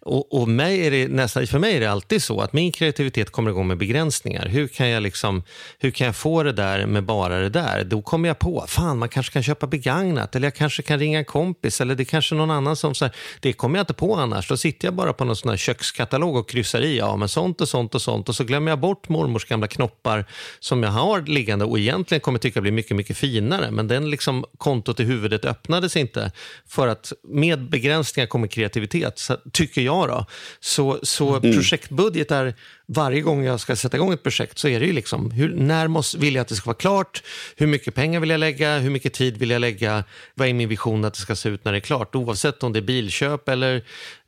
och, 0.00 0.40
och 0.40 0.48
mig 0.48 0.86
är 0.86 0.90
det 0.90 1.08
nästan, 1.08 1.46
för 1.46 1.58
mig 1.58 1.76
är 1.76 1.80
det 1.80 1.90
alltid 1.90 2.22
så 2.22 2.40
att 2.40 2.52
min 2.52 2.72
kreativitet 2.72 3.30
kommer 3.30 3.50
igång 3.50 3.66
med 3.66 3.78
begränsningar. 3.78 4.46
Hur 4.48 4.68
kan 4.68 4.88
jag, 4.88 5.02
liksom, 5.02 5.42
hur 5.78 5.90
kan 5.90 6.06
jag 6.06 6.16
få 6.16 6.42
det 6.42 6.52
där 6.52 6.86
med 6.86 7.04
bara 7.04 7.38
det 7.38 7.48
där? 7.48 7.84
Då 7.84 8.02
kommer 8.02 8.28
jag 8.28 8.38
på, 8.38 8.64
fan 8.68 8.98
man 8.98 9.08
kanske 9.08 9.32
kan 9.32 9.42
köpa 9.42 9.66
begagnat 9.66 10.36
eller 10.36 10.46
jag 10.46 10.54
kanske 10.54 10.82
kan 10.82 10.98
ringa 10.98 11.18
en 11.18 11.24
kompis 11.24 11.80
eller 11.80 11.94
det 11.94 12.02
är 12.02 12.04
kanske 12.04 12.34
någon 12.34 12.50
annan 12.50 12.76
som 12.76 12.94
så 12.94 13.08
det 13.40 13.52
kommer 13.52 13.78
jag 13.78 13.82
inte 13.82 13.94
på 13.94 14.14
annars. 14.14 14.48
Då 14.48 14.56
sitter 14.56 14.86
jag 14.86 14.94
bara 14.94 15.12
på 15.12 15.24
någon 15.24 15.36
sån 15.36 15.50
här 15.50 15.56
kökskatalog 15.56 16.36
och 16.36 16.48
kryssar 16.48 16.80
i. 16.80 16.98
Ja, 16.98 17.16
men 17.16 17.28
sånt 17.28 17.55
och 17.60 17.68
sånt 17.68 17.94
och 17.94 18.02
sånt. 18.02 18.28
Och 18.28 18.34
så 18.34 18.44
glömmer 18.44 18.72
jag 18.72 18.78
bort 18.78 19.08
mormors 19.08 19.44
gamla 19.44 19.66
knoppar 19.66 20.24
som 20.60 20.82
jag 20.82 20.90
har 20.90 21.22
liggande 21.22 21.64
och 21.64 21.78
egentligen 21.78 22.20
kommer 22.20 22.38
tycka 22.38 22.60
blir 22.60 22.72
mycket, 22.72 22.96
mycket 22.96 23.16
finare. 23.16 23.70
Men 23.70 23.88
den 23.88 24.10
liksom 24.10 24.44
kontot 24.58 25.00
i 25.00 25.04
huvudet 25.04 25.44
öppnades 25.44 25.96
inte. 25.96 26.32
För 26.68 26.88
att 26.88 27.12
med 27.22 27.70
begränsningar 27.70 28.26
kommer 28.26 28.48
kreativitet, 28.48 29.28
tycker 29.52 29.80
jag. 29.80 30.08
då. 30.08 30.26
Så, 30.60 30.98
så 31.02 31.36
mm. 31.36 31.40
projektbudgetar 31.54 32.54
varje 32.86 33.20
gång 33.20 33.44
jag 33.44 33.60
ska 33.60 33.76
sätta 33.76 33.96
igång 33.96 34.12
ett 34.12 34.22
projekt 34.22 34.58
så 34.58 34.68
är 34.68 34.80
det 34.80 34.86
ju 34.86 34.92
liksom, 34.92 35.30
hur, 35.30 35.54
när 35.54 35.88
måste, 35.88 36.18
vill 36.18 36.34
jag 36.34 36.42
att 36.42 36.48
det 36.48 36.54
ska 36.54 36.66
vara 36.66 36.76
klart? 36.76 37.22
Hur 37.56 37.66
mycket 37.66 37.94
pengar 37.94 38.20
vill 38.20 38.30
jag 38.30 38.40
lägga? 38.40 38.78
Hur 38.78 38.90
mycket 38.90 39.12
tid 39.12 39.36
vill 39.36 39.50
jag 39.50 39.60
lägga? 39.60 40.04
Vad 40.34 40.48
är 40.48 40.52
min 40.52 40.68
vision 40.68 41.04
att 41.04 41.14
det 41.14 41.20
ska 41.20 41.36
se 41.36 41.48
ut 41.48 41.64
när 41.64 41.72
det 41.72 41.78
är 41.78 41.80
klart? 41.80 42.14
Oavsett 42.14 42.62
om 42.62 42.72
det 42.72 42.78
är 42.78 42.82
bilköp 42.82 43.48
eller 43.48 43.82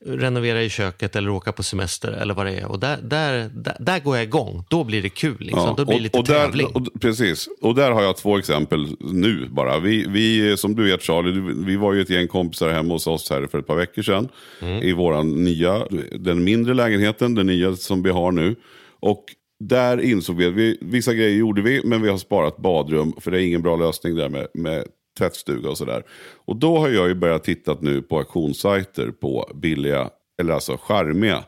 renovera 0.06 0.62
i 0.62 0.70
köket 0.70 1.16
eller 1.16 1.30
åka 1.30 1.52
på 1.52 1.62
semester 1.62 2.12
eller 2.12 2.34
vad 2.34 2.46
det 2.46 2.52
är. 2.52 2.66
Och 2.66 2.78
där, 2.78 2.98
där, 3.02 3.50
där, 3.54 3.76
där 3.80 4.00
går 4.00 4.16
jag 4.16 4.24
igång. 4.24 4.64
Då 4.68 4.84
blir 4.84 5.02
det 5.02 5.09
kul. 5.09 5.36
Liksom. 5.38 5.64
Ja, 5.66 5.74
Då 5.76 5.84
blir 5.84 5.96
det 5.96 6.02
lite 6.02 6.18
och 6.18 6.26
där, 6.26 6.46
tävling. 6.46 6.66
Och, 6.66 7.00
precis. 7.00 7.48
Och 7.61 7.74
där 7.74 7.90
har 7.90 8.02
jag 8.02 8.16
två 8.16 8.38
exempel 8.38 8.96
nu 9.00 9.48
bara. 9.50 9.78
Vi, 9.78 10.06
vi, 10.09 10.56
som 10.56 10.74
du 10.74 10.84
vet 10.84 11.02
Charlie, 11.02 11.54
vi 11.66 11.76
var 11.76 11.92
ju 11.92 12.00
ett 12.00 12.11
gäng 12.11 12.28
kompisar 12.28 12.68
hemma 12.68 12.94
hos 12.94 13.06
oss 13.06 13.30
här 13.30 13.46
för 13.46 13.59
ett 13.59 13.66
par 13.66 13.76
veckor 13.76 14.02
sedan. 14.02 14.28
Mm. 14.61 14.82
I 14.82 14.92
vår 14.92 15.22
nya, 15.22 15.86
den 16.12 16.44
mindre 16.44 16.74
lägenheten, 16.74 17.34
den 17.34 17.46
nya 17.46 17.76
som 17.76 18.02
vi 18.02 18.11
har 18.11 18.32
nu. 18.32 18.47
Och 19.01 19.24
där 19.64 20.01
insåg 20.01 20.36
vi 20.36 20.46
att 20.46 20.55
vi, 20.55 20.78
vissa 20.80 21.14
grejer 21.14 21.38
gjorde 21.38 21.62
vi, 21.62 21.80
men 21.84 22.03
vi 22.03 22.09
har 22.09 22.18
sparat 22.18 22.57
badrum. 22.57 23.12
För 23.20 23.30
det 23.30 23.42
är 23.42 23.46
ingen 23.46 23.62
bra 23.62 23.76
lösning 23.76 24.14
där 24.14 24.28
med, 24.28 24.46
med 24.55 24.84
tvättstuga 25.18 25.70
och 25.70 25.78
sådär. 25.78 26.03
Och 26.46 26.57
då 26.57 26.78
har 26.78 26.88
jag 26.88 27.09
ju 27.09 27.14
börjat 27.14 27.44
titta 27.44 27.76
nu 27.80 28.03
på 28.03 28.18
auktionssajter 28.18 29.11
på 29.11 29.51
billiga, 29.55 30.11
eller 30.40 30.55
alltså 30.55 30.76
charmiga 30.76 31.44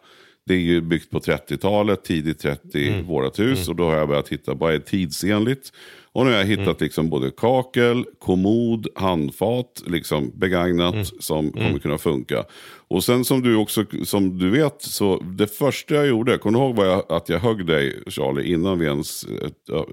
det 0.51 0.57
är 0.57 0.59
ju 0.59 0.81
byggt 0.81 1.11
på 1.11 1.19
30-talet, 1.19 2.05
tidigt 2.05 2.39
30, 2.39 2.89
mm. 2.89 3.07
vårat 3.07 3.39
hus. 3.39 3.59
Mm. 3.59 3.71
Och 3.71 3.77
då 3.77 3.85
har 3.85 3.97
jag 3.97 4.09
börjat 4.09 4.29
hitta 4.29 4.55
vad 4.55 4.75
är 4.75 4.79
tidsenligt. 4.79 5.73
Och 6.13 6.27
nu 6.27 6.33
har 6.33 6.39
jag 6.39 6.47
hittat 6.47 6.67
mm. 6.67 6.77
liksom 6.81 7.11
både 7.11 7.31
kakel, 7.31 8.05
kommod, 8.19 8.87
handfat, 8.95 9.83
liksom 9.87 10.33
begagnat 10.35 10.95
mm. 10.95 11.05
som 11.05 11.53
kommer 11.53 11.69
mm. 11.69 11.81
kunna 11.81 11.99
funka. 11.99 12.45
Och 12.89 13.05
sen 13.05 13.25
som 13.25 13.43
du 13.43 13.57
också, 13.57 13.85
som 14.05 14.39
du 14.39 14.51
vet, 14.51 14.83
så 14.83 15.23
det 15.39 15.47
första 15.47 15.95
jag 15.95 16.07
gjorde, 16.07 16.39
kommer 16.39 16.59
du 16.59 16.65
ihåg 16.65 16.77
vad 16.77 16.87
jag, 16.87 17.05
att 17.09 17.29
jag 17.29 17.39
högg 17.39 17.67
dig 17.67 18.03
Charlie 18.07 18.53
innan 18.53 18.79
vi 18.79 18.87
ens 18.87 19.27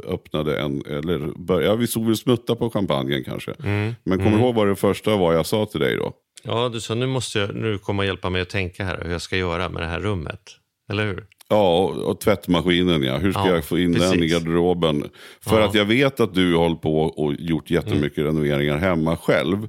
öppnade 0.08 0.60
en, 0.60 0.84
eller 0.86 1.39
började, 1.39 1.78
vi 1.78 1.88
såg 1.88 2.05
väl 2.05 2.18
smutta 2.18 2.55
på 2.55 2.70
champagnen 2.70 3.24
kanske. 3.24 3.51
Mm. 3.64 3.95
Men 4.03 4.18
kommer 4.18 4.38
du 4.38 4.43
ihåg 4.43 4.55
vad 4.55 4.68
det 4.68 4.76
första 4.76 5.18
var 5.18 5.34
jag 5.34 5.45
sa 5.45 5.66
till 5.66 5.80
dig 5.80 5.95
då? 5.95 6.14
Ja, 6.44 6.70
du 6.70 6.82
sa 6.82 6.96
nu 6.96 7.08
måste 7.08 7.40
jag 7.40 7.56
nu 7.56 7.78
komma 7.78 8.02
och 8.02 8.08
hjälpa 8.08 8.30
mig 8.30 8.42
att 8.42 8.50
tänka 8.50 8.84
här 8.84 9.02
hur 9.04 9.12
jag 9.12 9.22
ska 9.22 9.38
göra 9.38 9.70
med 9.70 9.82
det 9.82 9.88
här 9.88 10.00
rummet. 10.00 10.42
Eller 10.90 11.06
hur? 11.06 11.26
Ja, 11.50 11.80
och, 11.80 11.98
och 11.98 12.20
tvättmaskinen 12.20 13.04
ja. 13.04 13.18
Hur 13.18 13.32
ska 13.32 13.48
ja, 13.48 13.54
jag 13.54 13.66
få 13.66 13.80
in 13.80 13.94
precis. 13.94 14.12
den 14.12 14.24
i 14.24 14.28
garderoben? 14.28 15.10
För 15.42 15.60
ja. 15.60 15.68
att 15.68 15.74
jag 15.74 15.86
vet 15.86 16.20
att 16.20 16.34
du 16.34 16.54
har 16.54 16.64
hållit 16.64 16.82
på 16.82 17.02
och 17.02 17.34
gjort 17.34 17.70
jättemycket 17.70 18.18
mm. 18.18 18.28
renoveringar 18.28 18.78
hemma 18.78 19.18
själv. 19.18 19.68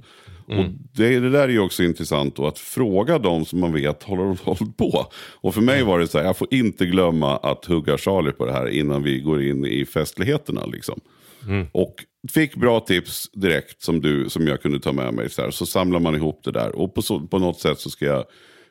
Mm. 0.49 0.65
Och 0.65 0.73
det, 0.93 1.21
det, 1.21 1.31
där 1.31 1.43
är 1.43 1.49
ju 1.49 1.61
också 1.61 1.83
intressant 1.83 2.37
då, 2.37 2.47
att 2.47 2.59
fråga 2.59 3.19
dem 3.19 3.45
som 3.45 3.61
man 3.61 3.73
vet 3.73 4.03
håller 4.03 4.45
hållit 4.45 4.77
på. 4.77 5.07
Och 5.41 5.55
för 5.55 5.61
mig 5.61 5.77
mm. 5.77 5.87
var 5.87 5.99
det 5.99 6.09
så 6.09 6.19
här, 6.19 6.25
jag 6.25 6.37
får 6.37 6.55
inte 6.55 6.87
glömma 6.87 7.37
att 7.37 7.65
hugga 7.65 7.99
Charlie 7.99 8.33
på 8.33 8.47
det 8.47 8.53
här 8.53 8.69
innan 8.69 9.03
vi 9.03 9.21
går 9.21 9.43
in 9.43 9.65
i 9.65 9.85
festligheterna. 9.85 10.67
Liksom. 10.67 11.01
Mm. 11.47 11.67
Och 11.73 11.95
fick 12.31 12.57
bra 12.57 12.81
tips 12.81 13.31
direkt 13.33 13.83
som, 13.83 14.01
du, 14.01 14.31
som 14.31 14.47
jag 14.47 14.63
kunde 14.63 14.81
ta 14.81 14.93
med 14.93 15.15
mig. 15.15 15.31
Så, 15.31 15.43
här. 15.43 15.51
så 15.51 15.67
samlar 15.67 16.01
man 16.01 16.15
ihop 16.15 16.41
det 16.45 16.53
där. 16.53 16.75
Och 16.77 16.95
på, 16.95 17.03
så, 17.03 17.21
på 17.21 17.39
något 17.39 17.61
sätt 17.61 17.81
så 17.81 17.91
ska 17.91 18.05
jag, 18.05 18.25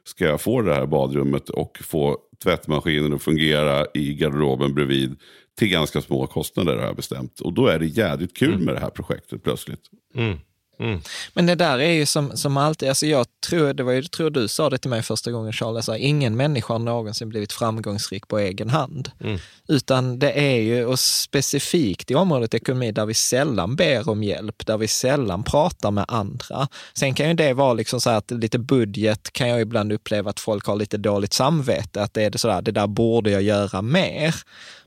ska 0.03 0.25
jag 0.25 0.41
få 0.41 0.61
det 0.61 0.73
här 0.73 0.85
badrummet 0.85 1.49
och 1.49 1.77
få 1.81 2.17
tvättmaskinen 2.43 3.13
att 3.13 3.21
fungera 3.21 3.85
i 3.93 4.13
garderoben 4.13 4.73
bredvid 4.73 5.15
till 5.57 5.69
ganska 5.69 6.01
små 6.01 6.27
kostnader 6.27 6.77
har 6.77 6.85
jag 6.85 6.95
bestämt. 6.95 7.39
Och 7.39 7.53
då 7.53 7.67
är 7.67 7.79
det 7.79 7.85
jädrigt 7.85 8.37
kul 8.37 8.53
mm. 8.53 8.65
med 8.65 8.75
det 8.75 8.79
här 8.79 8.89
projektet 8.89 9.43
plötsligt. 9.43 9.81
Mm. 10.15 10.37
Mm. 10.79 11.01
Men 11.33 11.45
det 11.45 11.55
där 11.55 11.79
är 11.79 11.91
ju 11.91 12.05
som, 12.05 12.37
som 12.37 12.57
alltid, 12.57 12.89
alltså 12.89 13.05
jag 13.05 13.25
tror, 13.49 13.73
det 13.73 13.83
var 13.83 13.91
ju, 13.91 14.03
tror 14.03 14.29
du 14.29 14.47
sa 14.47 14.69
det 14.69 14.77
till 14.77 14.89
mig 14.89 15.03
första 15.03 15.31
gången 15.31 15.53
Charles, 15.53 15.89
alltså, 15.89 15.95
ingen 15.95 16.35
människa 16.35 16.73
har 16.73 16.79
någonsin 16.79 17.29
blivit 17.29 17.53
framgångsrik 17.53 18.27
på 18.27 18.39
egen 18.39 18.69
hand. 18.69 19.11
Mm. 19.19 19.39
Utan 19.67 20.19
det 20.19 20.31
är 20.31 20.61
ju, 20.61 20.85
och 20.85 20.99
specifikt 20.99 22.11
i 22.11 22.15
området 22.15 22.53
ekonomi, 22.53 22.91
där 22.91 23.05
vi 23.05 23.13
sällan 23.13 23.75
ber 23.75 24.09
om 24.09 24.23
hjälp, 24.23 24.65
där 24.65 24.77
vi 24.77 24.87
sällan 24.87 25.43
pratar 25.43 25.91
med 25.91 26.05
andra. 26.07 26.67
Sen 26.93 27.13
kan 27.13 27.27
ju 27.27 27.33
det 27.33 27.53
vara 27.53 27.73
liksom 27.73 28.01
så 28.01 28.09
att 28.09 28.31
lite 28.31 28.59
budget 28.59 29.33
kan 29.33 29.49
jag 29.49 29.61
ibland 29.61 29.93
uppleva 29.93 30.29
att 30.29 30.39
folk 30.39 30.65
har 30.65 30.75
lite 30.75 30.97
dåligt 30.97 31.33
samvete, 31.33 32.01
att 32.01 32.13
det 32.13 32.23
är 32.23 32.29
det 32.29 32.37
sådär, 32.37 32.61
det 32.61 32.71
där 32.71 32.87
borde 32.87 33.31
jag 33.31 33.41
göra 33.41 33.81
mer. 33.81 34.35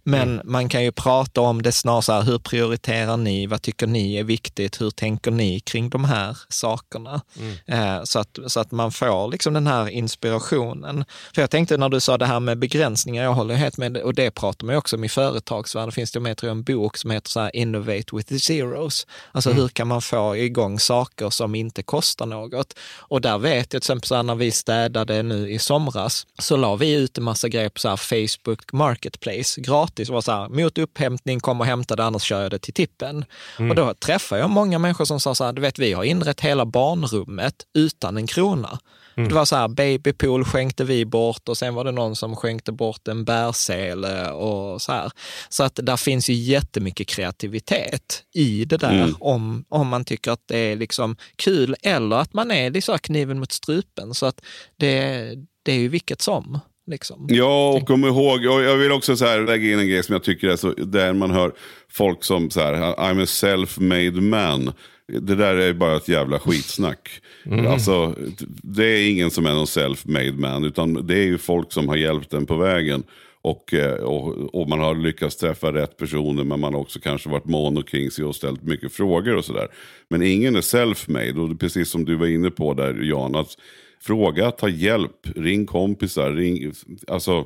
Men 0.03 0.29
mm. 0.35 0.53
man 0.53 0.69
kan 0.69 0.85
ju 0.85 0.93
prata 0.93 1.41
om 1.41 1.63
det 1.63 1.73
snarare 1.73 2.03
så 2.03 2.13
här, 2.13 2.23
hur 2.23 2.39
prioriterar 2.39 3.17
ni? 3.17 3.47
Vad 3.47 3.63
tycker 3.63 3.87
ni 3.87 4.17
är 4.17 4.25
viktigt? 4.25 4.81
Hur 4.81 4.91
tänker 4.91 5.31
ni 5.31 5.61
kring 5.61 5.91
de 5.91 6.05
här 6.05 6.39
sakerna? 6.49 7.21
Mm. 7.39 7.57
Eh, 7.67 8.05
så, 8.05 8.19
att, 8.19 8.39
så 8.47 8.61
att 8.61 8.71
man 8.71 8.93
får 8.93 9.31
liksom 9.31 9.55
den 9.55 9.67
här 9.67 9.89
inspirationen. 9.89 11.05
För 11.35 11.43
jag 11.43 11.51
tänkte 11.51 11.77
när 11.77 11.89
du 11.89 12.01
sa 12.01 12.19
det 12.19 12.27
här 12.27 12.41
med 12.41 12.59
begränsningar, 12.59 13.25
jag 13.25 13.35
håller 13.35 13.55
helt 13.55 13.77
med, 13.77 13.97
och 13.97 14.15
det 14.15 14.31
pratar 14.31 14.67
man 14.67 14.75
ju 14.75 14.79
också 14.79 14.97
om 14.97 15.05
i 15.05 15.09
företagsvärlden. 15.09 15.93
finns 15.93 16.13
det 16.13 16.21
med 16.21 16.37
tror 16.37 16.49
jag, 16.51 16.57
en 16.57 16.63
bok 16.63 16.97
som 16.97 17.11
heter 17.11 17.31
så 17.31 17.41
här, 17.41 17.57
Innovate 17.57 18.17
with 18.17 18.29
the 18.29 18.39
Zeros. 18.39 19.07
Alltså 19.33 19.51
mm. 19.51 19.63
hur 19.63 19.69
kan 19.69 19.89
man 19.89 20.03
få 20.03 20.37
igång 20.37 20.79
saker 20.81 21.31
som 21.31 21.55
inte 21.55 21.83
kostar 21.83 22.27
något? 22.27 22.75
Och 22.99 23.21
där 23.21 23.39
vet 23.39 23.57
jag 23.57 23.69
till 23.69 23.77
exempel 23.77 24.07
så 24.07 24.15
här, 24.15 24.23
när 24.23 24.35
vi 24.35 24.51
städade 24.51 25.23
nu 25.23 25.51
i 25.51 25.59
somras, 25.59 26.27
så 26.39 26.57
la 26.57 26.77
vi 26.77 26.93
ut 26.93 27.19
en 27.19 27.25
massa 27.25 27.49
grejer 27.49 27.69
på 27.69 27.79
så 27.81 27.89
här 27.89 27.97
Facebook 27.97 28.73
Marketplace, 28.73 29.61
gratis 29.61 30.00
gratis. 30.01 30.11
var 30.11 30.21
så 30.21 30.33
här, 30.33 30.49
mot 30.49 30.79
upphämtning, 30.79 31.41
kom 31.41 31.61
och 31.61 31.67
hämta 31.67 31.97
det, 31.97 32.05
annars 32.05 32.23
kör 32.23 32.43
jag 32.43 32.51
det 32.51 32.59
till 32.59 32.75
tippen. 32.75 33.25
Mm. 33.59 33.71
Och 33.71 33.77
då 33.77 33.95
träffade 33.95 34.41
jag 34.41 34.51
många 34.51 34.79
människor 34.79 35.05
som 35.05 35.21
sa 35.21 35.35
så 35.35 35.45
här, 35.45 35.53
du 35.53 35.63
vet, 35.63 35.79
vi 35.79 35.93
har 35.93 36.05
inrett 36.05 36.41
hela 36.41 36.67
barnrummet 36.67 37.55
utan 37.75 38.17
en 38.17 38.27
krona. 38.27 38.79
Mm. 39.17 39.29
Det 39.29 39.35
var 39.35 39.45
så 39.45 39.57
här, 39.57 39.69
babypool 39.69 40.45
skänkte 40.45 40.85
vi 40.85 41.05
bort 41.05 41.49
och 41.49 41.59
sen 41.59 41.75
var 41.75 41.85
det 41.85 41.93
någon 41.93 42.17
som 42.17 42.37
skänkte 42.37 42.73
bort 42.73 43.09
en 43.09 43.25
bärsele 43.25 44.31
och 44.31 44.83
så 44.83 44.93
här. 44.93 45.11
Så 45.49 45.65
att 45.65 45.79
där 45.83 45.97
finns 45.97 46.31
ju 46.31 46.35
jättemycket 46.35 47.09
kreativitet 47.09 48.25
i 48.35 48.65
det 48.65 48.77
där 48.77 49.03
mm. 49.03 49.15
om, 49.21 49.65
om 49.69 49.89
man 49.89 50.05
tycker 50.05 50.31
att 50.31 50.43
det 50.47 50.59
är 50.59 50.77
liksom 50.77 51.17
kul 51.37 51.77
eller 51.83 52.17
att 52.17 52.33
man 52.35 52.51
är 52.51 52.71
liksom 52.71 52.99
kniven 52.99 53.39
mot 53.39 53.53
strupen. 53.53 54.15
Så 54.15 54.27
att 54.27 54.41
det, 54.77 55.35
det 55.63 55.73
är 55.73 55.79
ju 55.79 55.89
vilket 55.89 56.23
som. 56.23 56.61
Liksom. 56.91 57.27
Ja, 57.31 57.73
och 57.73 57.87
kom 57.87 58.05
ihåg, 58.05 58.47
och 58.47 58.63
jag 58.63 58.77
vill 58.77 58.93
också 58.93 59.17
så 59.17 59.25
här 59.25 59.41
lägga 59.41 59.73
in 59.73 59.79
en 59.79 59.89
grej 59.89 60.03
som 60.03 60.13
jag 60.13 60.23
tycker 60.23 60.49
är 60.49 60.57
så, 60.57 60.73
där 60.73 61.13
man 61.13 61.31
hör 61.31 61.53
folk 61.89 62.25
som 62.25 62.51
så 62.51 62.61
här, 62.61 62.75
I'm 62.75 63.23
a 63.23 63.27
self-made 63.27 64.21
man. 64.21 64.73
Det 65.07 65.35
där 65.35 65.57
är 65.57 65.73
bara 65.73 65.97
ett 65.97 66.09
jävla 66.09 66.39
skitsnack. 66.39 67.09
Mm. 67.45 67.67
Alltså, 67.67 68.15
det 68.63 68.85
är 68.85 69.11
ingen 69.11 69.31
som 69.31 69.47
är 69.47 69.53
någon 69.53 69.67
self-made 69.67 70.39
man, 70.39 70.65
utan 70.65 71.07
det 71.07 71.15
är 71.15 71.25
ju 71.25 71.39
folk 71.39 71.73
som 71.73 71.89
har 71.89 71.97
hjälpt 71.97 72.33
en 72.33 72.47
på 72.47 72.57
vägen. 72.57 73.03
Och, 73.43 73.75
eh, 73.75 73.95
och, 73.95 74.55
och, 74.55 74.69
man 74.69 74.79
har 74.79 74.95
lyckats 74.95 75.37
träffa 75.37 75.73
rätt 75.73 75.97
personer 75.97 76.45
men 76.45 76.61
man 76.61 76.75
har 76.75 76.81
också 76.81 77.01
kanske 77.01 77.29
varit 77.29 77.45
mån 77.45 77.83
kring 77.83 78.11
sig 78.11 78.25
och 78.25 78.37
ställt 78.37 78.63
mycket 78.63 78.93
frågor 78.93 79.37
och 79.37 79.45
sådär. 79.45 79.69
Men 80.09 80.23
ingen 80.23 80.57
är 80.57 80.61
self-made 80.61 81.39
och 81.39 81.61
precis 81.61 81.91
som 81.91 82.05
du 82.05 82.17
var 82.17 82.27
inne 82.27 82.51
på 82.51 82.75
där 82.75 83.03
Jan, 83.03 83.35
att 83.35 83.57
Fråga, 84.03 84.51
ta 84.51 84.69
hjälp, 84.69 85.27
ring 85.37 85.67
kompisar. 85.67 86.31
Ring, 86.31 86.73
alltså, 87.09 87.45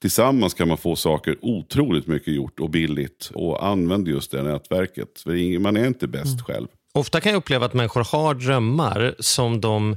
tillsammans 0.00 0.54
kan 0.54 0.68
man 0.68 0.78
få 0.78 0.96
saker 0.96 1.36
otroligt 1.42 2.06
mycket 2.06 2.34
gjort 2.34 2.60
och 2.60 2.70
billigt. 2.70 3.30
Och 3.34 3.66
använd 3.66 4.08
just 4.08 4.30
det 4.30 4.42
nätverket. 4.42 5.18
För 5.18 5.58
man 5.58 5.76
är 5.76 5.86
inte 5.86 6.06
bäst 6.06 6.26
mm. 6.26 6.44
själv. 6.44 6.66
Ofta 6.94 7.20
kan 7.20 7.32
jag 7.32 7.38
uppleva 7.38 7.66
att 7.66 7.74
människor 7.74 8.04
har 8.04 8.34
drömmar 8.34 9.14
som 9.18 9.60
de 9.60 9.96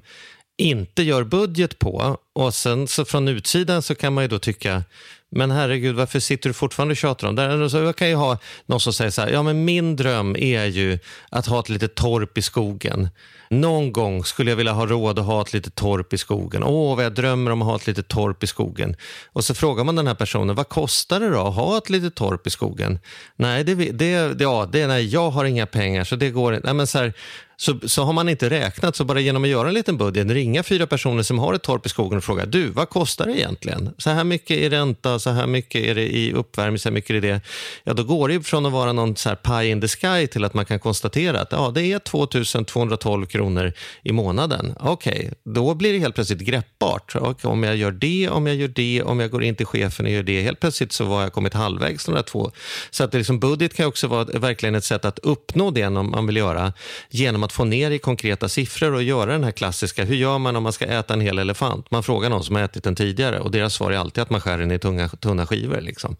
inte 0.58 1.03
gör 1.03 1.24
budget 1.24 1.80
på. 1.80 2.18
Och 2.34 2.53
sen 2.53 2.88
så 2.88 3.05
från 3.05 3.28
utsidan 3.28 3.82
så 3.82 3.95
kan 3.95 4.14
man 4.14 4.24
ju 4.24 4.28
då 4.28 4.39
tycka, 4.39 4.84
men 5.30 5.51
herregud, 5.51 5.95
varför 5.95 6.19
sitter 6.19 6.49
du 6.49 6.53
fortfarande 6.53 6.91
och 6.91 6.97
tjatar 6.97 7.28
om 7.28 7.36
det? 7.36 7.69
Så 7.69 7.78
jag 7.78 7.95
kan 7.95 8.09
ju 8.09 8.15
ha 8.15 8.38
någon 8.65 8.80
som 8.80 8.93
säger 8.93 9.11
så 9.11 9.21
här, 9.21 9.30
ja 9.30 9.43
men 9.43 9.65
min 9.65 9.95
dröm 9.95 10.36
är 10.36 10.65
ju 10.65 10.99
att 11.30 11.45
ha 11.45 11.59
ett 11.59 11.69
litet 11.69 11.95
torp 11.95 12.38
i 12.38 12.41
skogen. 12.41 13.09
Någon 13.49 13.91
gång 13.91 14.23
skulle 14.23 14.51
jag 14.51 14.55
vilja 14.55 14.73
ha 14.73 14.86
råd 14.86 15.19
att 15.19 15.25
ha 15.25 15.41
ett 15.41 15.53
litet 15.53 15.75
torp 15.75 16.13
i 16.13 16.17
skogen. 16.17 16.63
Åh, 16.63 16.95
vad 16.95 17.05
jag 17.05 17.13
drömmer 17.13 17.51
om 17.51 17.61
att 17.61 17.67
ha 17.67 17.75
ett 17.75 17.88
litet 17.88 18.07
torp 18.07 18.43
i 18.43 18.47
skogen. 18.47 18.95
Och 19.34 19.43
så 19.43 19.53
frågar 19.53 19.84
man 19.84 19.95
den 19.95 20.07
här 20.07 20.15
personen, 20.15 20.55
vad 20.55 20.69
kostar 20.69 21.19
det 21.19 21.30
då 21.30 21.47
att 21.47 21.55
ha 21.55 21.78
ett 21.78 21.89
litet 21.89 22.15
torp 22.15 22.47
i 22.47 22.49
skogen? 22.49 22.99
Nej, 23.36 23.63
det, 23.63 23.75
det, 23.75 24.41
ja, 24.41 24.69
det, 24.71 24.88
nej 24.88 25.07
jag 25.07 25.30
har 25.30 25.45
inga 25.45 25.65
pengar 25.65 26.03
så 26.03 26.15
det 26.15 26.30
går 26.30 26.55
inte. 26.55 26.67
Nej, 26.67 26.73
men 26.73 26.88
så 26.88 26.97
här, 26.97 27.13
så, 27.60 27.80
så 27.84 28.03
har 28.03 28.14
man 28.14 28.30
inte 28.30 28.49
räknat, 28.49 28.95
så 28.95 29.03
bara 29.03 29.20
genom 29.20 29.43
att 29.43 29.49
göra 29.49 29.68
en 29.68 29.74
liten 29.74 29.97
budget, 29.97 30.28
ringa 30.28 30.64
fyra 30.64 30.88
personer 30.88 31.24
som 31.24 31.39
har 31.39 31.53
ett 31.53 31.64
torp 31.64 31.86
i 31.86 31.89
skogen 31.89 32.18
och 32.18 32.24
fråga, 32.24 32.45
du, 32.45 32.70
vad 32.70 32.89
kostar 32.89 33.26
det 33.26 33.39
egentligen? 33.39 33.89
Så 33.97 34.10
här 34.10 34.24
mycket 34.24 34.58
i 34.58 34.70
ränta, 34.70 35.20
så 35.20 35.30
här 35.30 35.47
mycket 35.47 35.82
är 35.82 35.95
det 35.95 36.18
i 36.18 36.34
uppvärmning, 36.34 36.80
så 36.80 36.89
här 36.89 36.93
mycket 36.93 37.16
är 37.16 37.22
det 37.22 37.41
Ja, 37.84 37.93
då 37.93 38.03
går 38.03 38.30
det 38.30 38.43
från 38.43 38.66
att 38.66 38.72
vara 38.72 38.93
någon 38.93 39.16
så 39.16 39.30
här 39.30 39.36
pie 39.36 39.72
in 39.72 39.82
the 39.82 39.88
sky 39.88 40.28
till 40.28 40.43
att 40.43 40.53
man 40.53 40.66
kan 40.66 40.80
konstatera 40.80 41.41
att 41.41 41.51
ja, 41.51 41.72
det 41.76 41.91
är 41.91 41.99
2212 41.99 43.26
kronor 43.26 43.74
i 44.03 44.12
månaden. 44.12 44.76
Okej, 44.80 45.14
okay, 45.14 45.30
då 45.43 45.74
blir 45.74 45.93
det 45.93 45.99
helt 45.99 46.16
plötsligt 46.16 46.39
greppbart. 46.39 47.16
Okay, 47.16 47.51
om 47.51 47.64
jag 47.64 47.76
gör 47.76 47.91
det, 47.91 48.30
om 48.30 48.47
jag 48.47 48.55
gör 48.55 48.68
det, 48.68 49.03
om 49.03 49.20
jag 49.20 49.32
går 49.32 49.43
in 49.43 49.55
till 49.55 49.66
chefen 49.66 50.05
och 50.05 50.12
gör 50.12 50.24
det, 50.24 50.41
helt 50.41 50.60
plötsligt 50.60 50.91
så 50.91 51.05
har 51.05 51.22
jag 51.22 51.34
kommit 51.34 51.53
halvvägs 51.53 52.05
de 52.05 52.16
där 52.16 52.22
två. 52.22 52.51
Så 52.89 53.03
att 53.03 53.12
det 53.12 53.18
liksom, 53.18 53.39
budget 53.39 53.74
kan 53.74 53.86
också 53.86 54.08
vara 54.08 54.24
verkligen 54.24 54.76
ett 54.76 54.84
sätt 54.84 55.05
att 55.05 55.20
uppnå 55.20 55.72
det 55.72 55.89
man 55.89 56.28
vill 56.28 56.38
göra 56.38 56.74
genom 57.10 57.43
att 57.43 57.46
få 57.51 57.63
ner 57.63 57.91
i 57.91 57.99
konkreta 57.99 58.49
siffror 58.49 58.93
och 58.93 59.03
göra 59.03 59.31
den 59.31 59.43
här 59.43 59.51
klassiska, 59.51 60.05
hur 60.05 60.15
gör 60.15 60.37
man 60.37 60.55
om 60.55 60.63
man 60.63 60.73
ska 60.73 60.85
äta 60.85 61.13
en 61.13 61.21
hel 61.21 61.39
elefant? 61.39 61.91
Man 61.91 62.03
frågar 62.03 62.29
någon 62.29 62.43
som 62.43 62.55
har 62.55 62.63
ätit 62.63 62.83
den 62.83 62.95
tidigare 62.95 63.39
och 63.39 63.51
deras 63.51 63.73
svar 63.73 63.91
är 63.91 63.97
alltid 63.97 64.21
att 64.21 64.29
man 64.29 64.41
skär 64.41 64.57
den 64.57 64.71
i 64.71 64.79
tunga, 64.79 65.09
tunna 65.09 65.45
skivor. 65.45 65.81
Liksom. 65.81 66.15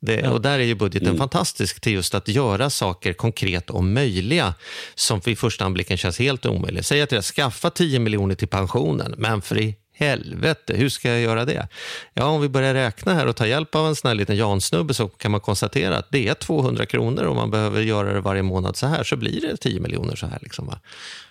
Det, 0.00 0.14
ja. 0.14 0.30
Och 0.30 0.40
där 0.40 0.58
är 0.58 0.64
ju 0.64 0.74
budgeten 0.74 1.08
mm. 1.08 1.18
fantastisk 1.18 1.80
till 1.80 1.92
just 1.92 2.14
att 2.14 2.28
göra 2.28 2.70
saker 2.70 3.12
konkret 3.12 3.70
och 3.70 3.84
möjliga 3.84 4.54
som 4.94 5.20
vid 5.20 5.38
första 5.38 5.64
anblicken 5.64 5.96
känns 5.96 6.18
helt 6.18 6.46
omöjligt. 6.46 6.86
Säg 6.86 7.02
att 7.02 7.12
jag 7.12 7.24
skaffa 7.24 7.70
10 7.70 7.98
miljoner 7.98 8.34
till 8.34 8.48
pensionen, 8.48 9.14
men 9.18 9.42
för 9.42 9.60
i 9.60 9.76
helvete, 9.92 10.74
hur 10.76 10.88
ska 10.88 11.08
jag 11.08 11.20
göra 11.20 11.44
det? 11.44 11.68
Ja, 12.14 12.24
om 12.24 12.40
vi 12.40 12.48
börjar 12.48 12.74
räkna 12.74 13.14
här 13.14 13.26
och 13.26 13.36
tar 13.36 13.46
hjälp 13.46 13.74
av 13.74 13.86
en 13.86 13.96
sån 13.96 14.08
här 14.08 14.14
liten 14.14 14.36
Jansnubbe 14.36 14.94
så 14.94 15.08
kan 15.08 15.30
man 15.30 15.40
konstatera 15.40 15.96
att 15.96 16.10
det 16.10 16.28
är 16.28 16.34
200 16.34 16.86
kronor 16.86 17.24
och 17.24 17.36
man 17.36 17.50
behöver 17.50 17.80
göra 17.80 18.12
det 18.12 18.20
varje 18.20 18.42
månad 18.42 18.76
så 18.76 18.86
här 18.86 19.04
så 19.04 19.16
blir 19.16 19.40
det 19.40 19.56
10 19.56 19.80
miljoner 19.80 20.16
så 20.16 20.26
här. 20.26 20.38
Liksom, 20.42 20.66
va? 20.66 20.80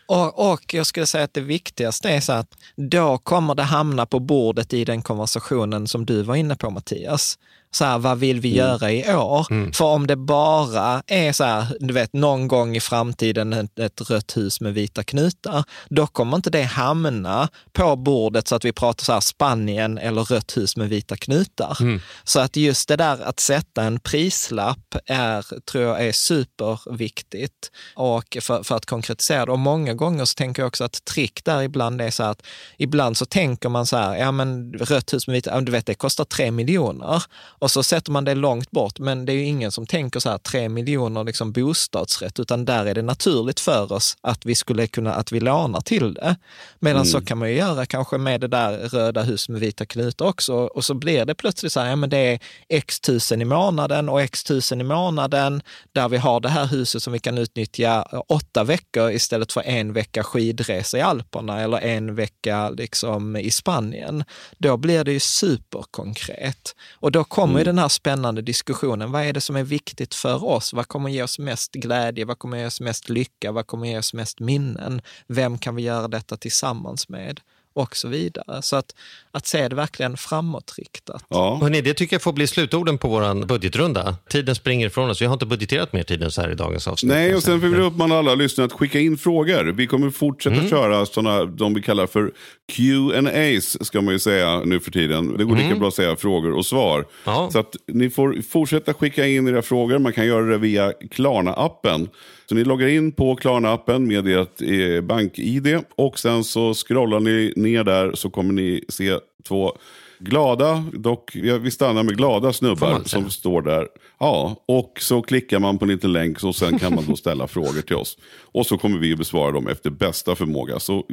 Och, 0.06 0.52
och, 0.52 0.74
jag 0.74 0.86
skulle 0.86 1.06
säga 1.06 1.24
att 1.24 1.34
det 1.34 1.42
viktigaste 1.42 2.10
är 2.10 2.20
så 2.20 2.34
att 2.34 2.58
då 2.76 3.18
kommer 3.18 3.56
det 3.56 3.64
hamna 3.64 4.06
på 4.06 4.20
bordet 4.20 4.74
i 4.74 4.86
den 4.86 5.02
konversationen 5.02 5.88
som 5.88 6.06
du 6.06 6.22
var 6.22 6.36
inne 6.36 6.56
på 6.56 6.70
Mattias. 6.70 7.38
Så 7.74 7.86
här, 7.86 7.98
vad 7.98 8.20
vill 8.20 8.40
vi 8.40 8.60
mm. 8.60 8.68
göra 8.68 8.92
i 8.92 9.16
år? 9.16 9.48
Mm. 9.52 9.74
För 9.74 9.86
om 9.86 10.08
det 10.08 10.16
bara 10.16 11.04
är 11.08 11.34
så 11.34 11.44
här, 11.44 11.66
du 11.80 11.94
vet, 11.94 12.14
någon 12.14 12.48
gång 12.48 12.76
i 12.76 12.80
framtiden 12.80 13.54
ett, 13.54 13.80
ett 13.80 14.10
rött 14.10 14.38
hus 14.38 14.62
med 14.62 14.74
vita 14.74 15.04
knutar, 15.04 15.64
då 15.90 16.08
kommer 16.08 16.38
inte 16.38 16.50
det 16.50 16.64
hamna 16.64 17.50
på 17.74 17.96
bordet 17.96 18.48
så 18.48 18.56
att 18.56 18.66
vi 18.66 18.72
pratar 18.72 19.04
så 19.04 19.14
här 19.14 19.20
Spanien 19.20 19.98
eller 19.98 20.24
rött 20.24 20.58
hus 20.58 20.78
med 20.78 20.90
vita 20.90 21.18
knutar. 21.18 21.78
Mm. 21.82 22.02
Så 22.24 22.40
att 22.40 22.56
just 22.56 22.88
det 22.88 22.96
där 22.96 23.22
att 23.24 23.40
sätta 23.40 23.84
en 23.84 24.00
prislapp 24.00 24.96
är, 25.06 25.46
tror 25.72 25.84
jag 25.84 26.06
är 26.08 26.12
superviktigt 26.12 27.72
och 27.96 28.38
för, 28.42 28.64
för 28.64 28.76
att 28.76 28.86
konkretisera 28.86 29.46
det. 29.46 29.52
Och 29.52 29.60
många 29.60 29.94
gånger 29.94 30.26
så 30.26 30.36
tänker 30.36 30.62
jag 30.62 30.68
också 30.68 30.84
att 30.84 31.06
trick 31.06 31.46
där 31.46 31.62
ibland 31.62 32.02
är 32.02 32.12
så 32.12 32.24
här 32.24 32.30
att 32.32 32.42
ibland 32.78 33.18
så 33.18 33.26
tänker 33.26 33.70
man 33.70 33.86
så 33.86 33.98
här, 33.98 34.16
ja 34.16 34.32
men 34.32 34.74
rött 34.74 35.14
hus 35.14 35.28
med 35.28 35.34
vita, 35.34 35.62
du 35.62 35.72
vet 35.72 35.86
det 35.86 35.94
kostar 35.94 36.26
tre 36.26 36.52
miljoner. 36.52 37.24
Och 37.62 37.72
så 37.72 37.84
sätter 37.84 38.12
man 38.12 38.26
det 38.26 38.36
långt 38.36 38.72
bort, 38.72 39.00
men 39.00 39.26
det 39.26 39.34
är 39.34 39.36
ju 39.36 39.44
ingen 39.44 39.72
som 39.72 39.88
tänker 39.88 40.20
så 40.20 40.30
här 40.30 40.38
tre 40.38 40.70
miljoner 40.70 41.24
liksom 41.24 41.52
bostadsrätt, 41.52 42.40
utan 42.40 42.66
där 42.66 42.86
är 42.86 42.94
det 42.94 43.02
naturligt 43.02 43.60
för 43.60 43.92
oss 43.92 44.18
att 44.22 44.46
vi 44.46 44.56
skulle 44.56 44.88
kunna, 44.88 45.14
att 45.14 45.32
vi 45.32 45.40
lånar 45.40 45.82
till 45.82 46.14
det. 46.14 46.36
Medan 46.80 47.02
mm. 47.02 47.06
så 47.06 47.22
kan 47.22 47.38
man 47.38 47.50
ju 47.50 47.56
göra 47.56 47.86
kanske 47.86 48.18
med 48.18 48.42
det 48.42 48.48
där 48.48 48.78
röda 48.78 49.24
hus 49.24 49.50
med 49.50 49.60
vita 49.60 49.86
knutar 49.86 50.26
också. 50.26 50.54
Och 50.54 50.86
så 50.86 50.94
blir 50.94 51.26
det 51.26 51.36
plötsligt 51.36 51.72
så 51.72 51.80
här, 51.80 51.90
ja 51.90 51.96
men 51.96 52.10
det 52.10 52.18
är 52.18 52.40
x 52.70 53.00
tusen 53.00 53.42
i 53.42 53.46
månaden 53.46 54.10
och 54.10 54.22
x 54.22 54.44
tusen 54.44 54.82
i 54.82 54.84
månaden 54.84 55.62
där 55.92 56.10
vi 56.10 56.18
har 56.18 56.40
det 56.40 56.50
här 56.50 56.66
huset 56.66 57.04
som 57.04 57.14
vi 57.14 57.20
kan 57.20 57.38
utnyttja 57.38 58.04
åtta 58.28 58.64
veckor 58.64 59.12
istället 59.12 59.52
för 59.52 59.62
en 59.62 59.94
vecka 59.94 60.24
skidresa 60.24 60.98
i 60.98 61.02
Alperna 61.02 61.62
eller 61.62 61.78
en 61.78 62.16
vecka 62.16 62.70
liksom 62.70 63.36
i 63.36 63.52
Spanien. 63.52 64.24
Då 64.58 64.78
blir 64.78 65.04
det 65.04 65.12
ju 65.12 65.20
superkonkret. 65.20 66.76
Och 66.94 67.12
då 67.12 67.24
kommer 67.24 67.51
mm. 67.56 67.66
den 67.66 67.78
här 67.78 67.88
spännande 67.88 68.42
diskussionen. 68.42 69.12
Vad 69.12 69.24
är 69.24 69.34
det 69.34 69.42
som 69.42 69.56
är 69.56 69.64
viktigt 69.64 70.16
för 70.16 70.44
oss? 70.44 70.74
Vad 70.74 70.88
kommer 70.88 71.10
ge 71.10 71.24
oss 71.24 71.40
mest 71.40 71.72
glädje? 71.72 72.26
Vad 72.26 72.40
kommer 72.40 72.58
ge 72.58 72.66
oss 72.66 72.82
mest 72.82 73.10
lycka? 73.10 73.52
Vad 73.52 73.68
kommer 73.68 73.88
ge 73.88 73.98
oss 73.98 74.14
mest 74.14 74.40
minnen? 74.40 75.02
Vem 75.28 75.58
kan 75.58 75.76
vi 75.76 75.84
göra 75.84 76.08
detta 76.08 76.38
tillsammans 76.38 77.10
med? 77.10 77.40
Och 77.74 77.96
så 77.96 78.08
vidare. 78.08 78.62
Så 78.62 78.76
att, 78.76 78.96
att 79.32 79.48
se 79.48 79.68
det 79.68 79.76
verkligen 79.76 80.18
framåtriktat. 80.18 81.26
Ja. 81.30 81.58
Hörrni, 81.62 81.82
det 81.82 81.94
tycker 81.94 82.16
jag 82.16 82.22
får 82.22 82.34
bli 82.34 82.48
slutorden 82.48 82.98
på 82.98 83.08
vår 83.08 83.46
budgetrunda. 83.46 84.16
Tiden 84.30 84.56
springer 84.56 84.88
ifrån 84.88 85.10
oss. 85.10 85.22
Vi 85.22 85.26
har 85.26 85.34
inte 85.34 85.46
budgeterat 85.46 85.94
mer 85.94 86.04
tid 86.04 86.24
än 86.24 86.32
så 86.32 86.42
här 86.42 86.52
i 86.52 86.56
dagens 86.56 86.88
avsnitt. 86.88 87.12
Nej, 87.12 87.36
och 87.36 87.44
sen 87.44 87.60
vill 87.60 87.76
vi 87.76 87.82
uppmana 87.82 88.18
alla 88.18 88.36
lyssnare 88.36 88.66
att 88.66 88.74
skicka 88.74 89.00
in 89.00 89.18
frågor. 89.18 89.64
Vi 89.64 89.88
kommer 89.88 90.10
fortsätta 90.10 90.56
mm. 90.56 90.70
köra 90.70 91.06
sådana, 91.06 91.46
de 91.46 91.74
vi 91.74 91.82
kallar 91.82 92.08
för 92.08 92.32
Q&As 92.72 93.88
ska 93.88 94.02
man 94.02 94.14
ju 94.14 94.20
säga 94.20 94.62
nu 94.66 94.80
för 94.80 94.92
tiden. 94.92 95.38
Det 95.38 95.44
går 95.44 95.56
mm. 95.56 95.68
lika 95.68 95.80
bra 95.80 95.88
att 95.88 95.94
säga 95.94 96.16
frågor 96.16 96.52
och 96.52 96.66
svar. 96.66 97.06
Ja. 97.26 97.50
Så 97.52 97.60
att 97.60 97.76
ni 97.88 98.10
får 98.10 98.42
fortsätta 98.50 98.94
skicka 98.94 99.28
in 99.28 99.48
era 99.48 99.62
frågor. 99.62 100.00
Man 100.00 100.14
kan 100.14 100.26
göra 100.26 100.46
det 100.46 100.58
via 100.58 100.92
Klarna-appen. 100.92 102.08
Så 102.52 102.56
ni 102.56 102.64
loggar 102.64 102.88
in 102.88 103.12
på 103.12 103.36
Klarna-appen 103.36 104.00
med 104.00 104.28
ert 104.28 104.62
eh, 104.62 105.02
bank-id 105.02 105.84
och 105.96 106.20
sen 106.20 106.44
så 106.44 106.74
scrollar 106.74 107.20
ni 107.20 107.54
ner 107.56 107.84
där 107.84 108.12
så 108.14 108.30
kommer 108.30 108.54
ni 108.54 108.84
se 108.90 109.18
två 109.48 109.78
glada, 110.20 110.84
dock 110.94 111.36
vi 111.36 111.72
stannar 111.72 112.04
med 112.04 112.18
glada 112.18 112.54
snubbar 112.54 113.02
som 113.06 113.30
står 113.30 113.62
där. 113.62 113.88
Ja, 114.20 114.64
och 114.68 114.98
så 115.00 115.22
klickar 115.22 115.60
man 115.60 115.78
på 115.78 115.86
en 115.86 115.92
liten 115.92 116.14
länk 116.14 116.44
och 116.44 116.56
sen 116.56 116.80
kan 116.80 116.96
man 116.96 117.06
då 117.08 117.16
ställa 117.16 117.48
frågor 117.58 117.82
till 117.82 117.96
oss. 117.96 118.18
Och 118.42 118.66
så 118.66 118.78
kommer 118.78 118.98
vi 118.98 119.12
att 119.14 119.20
besvara 119.20 119.52
dem 119.52 119.68
efter 119.68 119.90
bästa 119.90 120.36
förmåga. 120.36 120.80
Så 120.80 121.06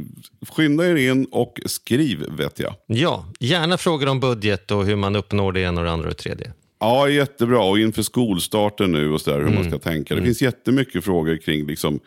skynda 0.48 0.86
er 0.86 0.96
in 0.96 1.24
och 1.24 1.60
skriv 1.66 2.24
vet 2.30 2.60
jag. 2.60 2.74
Ja, 2.86 3.26
gärna 3.40 3.78
frågor 3.78 4.08
om 4.08 4.20
budget 4.20 4.70
och 4.70 4.86
hur 4.86 4.96
man 4.96 5.16
uppnår 5.16 5.52
det 5.52 5.60
ena 5.60 5.80
och 5.80 5.86
det 5.86 5.92
andra 5.92 6.08
och 6.08 6.14
det 6.14 6.22
tredje. 6.22 6.52
Ja, 6.80 7.08
jättebra. 7.08 7.60
Och 7.60 7.78
inför 7.78 8.02
skolstarten 8.02 8.92
nu 8.92 9.12
och 9.12 9.20
så 9.20 9.30
där, 9.30 9.38
hur 9.38 9.46
mm. 9.46 9.54
man 9.54 9.70
ska 9.70 9.78
tänka. 9.78 10.14
Det 10.14 10.18
mm. 10.18 10.28
finns 10.28 10.42
jättemycket 10.42 11.04
frågor 11.04 11.36
kring 11.36 11.66
liksom, 11.66 12.00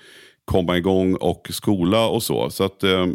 komma 0.45 0.77
igång 0.77 1.15
och 1.15 1.47
skola 1.51 2.07
och 2.07 2.23
så. 2.23 2.49
Så 2.49 2.63
att, 2.63 2.83
eh, 2.83 3.07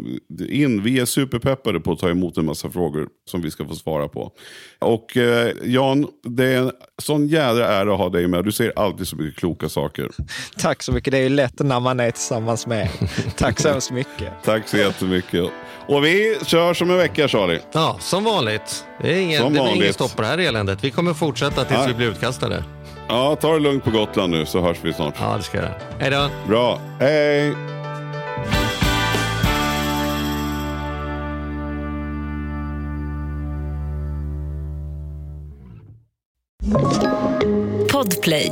in, 0.49 0.83
vi 0.83 0.99
är 0.99 1.05
superpeppade 1.05 1.79
på 1.79 1.91
att 1.91 1.99
ta 1.99 2.09
emot 2.09 2.37
en 2.37 2.45
massa 2.45 2.69
frågor 2.69 3.07
som 3.25 3.41
vi 3.41 3.51
ska 3.51 3.65
få 3.65 3.75
svara 3.75 4.07
på. 4.07 4.31
Och 4.79 5.17
eh, 5.17 5.53
Jan, 5.63 6.07
det 6.23 6.45
är 6.45 6.57
en 6.57 6.71
sån 7.01 7.27
jädra 7.27 7.67
ära 7.67 7.93
att 7.93 7.99
ha 7.99 8.09
dig 8.09 8.27
med. 8.27 8.45
Du 8.45 8.51
säger 8.51 8.73
alltid 8.75 9.07
så 9.07 9.15
mycket 9.15 9.39
kloka 9.39 9.69
saker. 9.69 10.09
Tack 10.57 10.83
så 10.83 10.91
mycket. 10.91 11.11
Det 11.11 11.17
är 11.17 11.23
ju 11.23 11.29
lätt 11.29 11.59
när 11.59 11.79
man 11.79 11.99
är 11.99 12.11
tillsammans 12.11 12.67
med 12.67 12.89
Tack 13.37 13.59
så 13.59 13.69
hemskt 13.69 13.91
mycket. 13.91 14.33
Tack 14.43 14.67
så 14.67 14.77
jättemycket. 14.77 15.51
Och 15.87 16.05
vi 16.05 16.37
kör 16.45 16.73
som 16.73 16.89
en 16.91 16.97
vecka 16.97 17.27
Charlie. 17.27 17.59
Ja, 17.71 17.97
som 17.99 18.23
vanligt. 18.23 18.85
Det 19.01 19.13
är 19.13 19.21
ingen, 19.21 19.53
det 19.53 19.59
är 19.59 19.75
ingen 19.75 19.93
stopp 19.93 20.15
på 20.15 20.21
det 20.21 20.27
här 20.27 20.37
eländet. 20.37 20.83
Vi 20.83 20.91
kommer 20.91 21.13
fortsätta 21.13 21.65
tills 21.65 21.79
Nej. 21.79 21.87
vi 21.87 21.93
blir 21.93 22.07
utkastade. 22.07 22.63
Ja, 23.07 23.35
ta 23.35 23.53
det 23.53 23.59
lugnt 23.59 23.83
på 23.83 23.91
Gotland 23.91 24.31
nu 24.31 24.45
så 24.45 24.61
hörs 24.61 24.77
vi 24.81 24.93
snart. 24.93 25.13
Ja, 25.19 25.37
det 25.37 25.43
ska 25.43 25.57
jag 25.57 25.65
göra. 25.65 25.75
Hej 25.99 26.11
då. 26.11 26.29
Bra. 26.47 26.79
Hej. 26.99 27.53
Podplay 37.91 38.51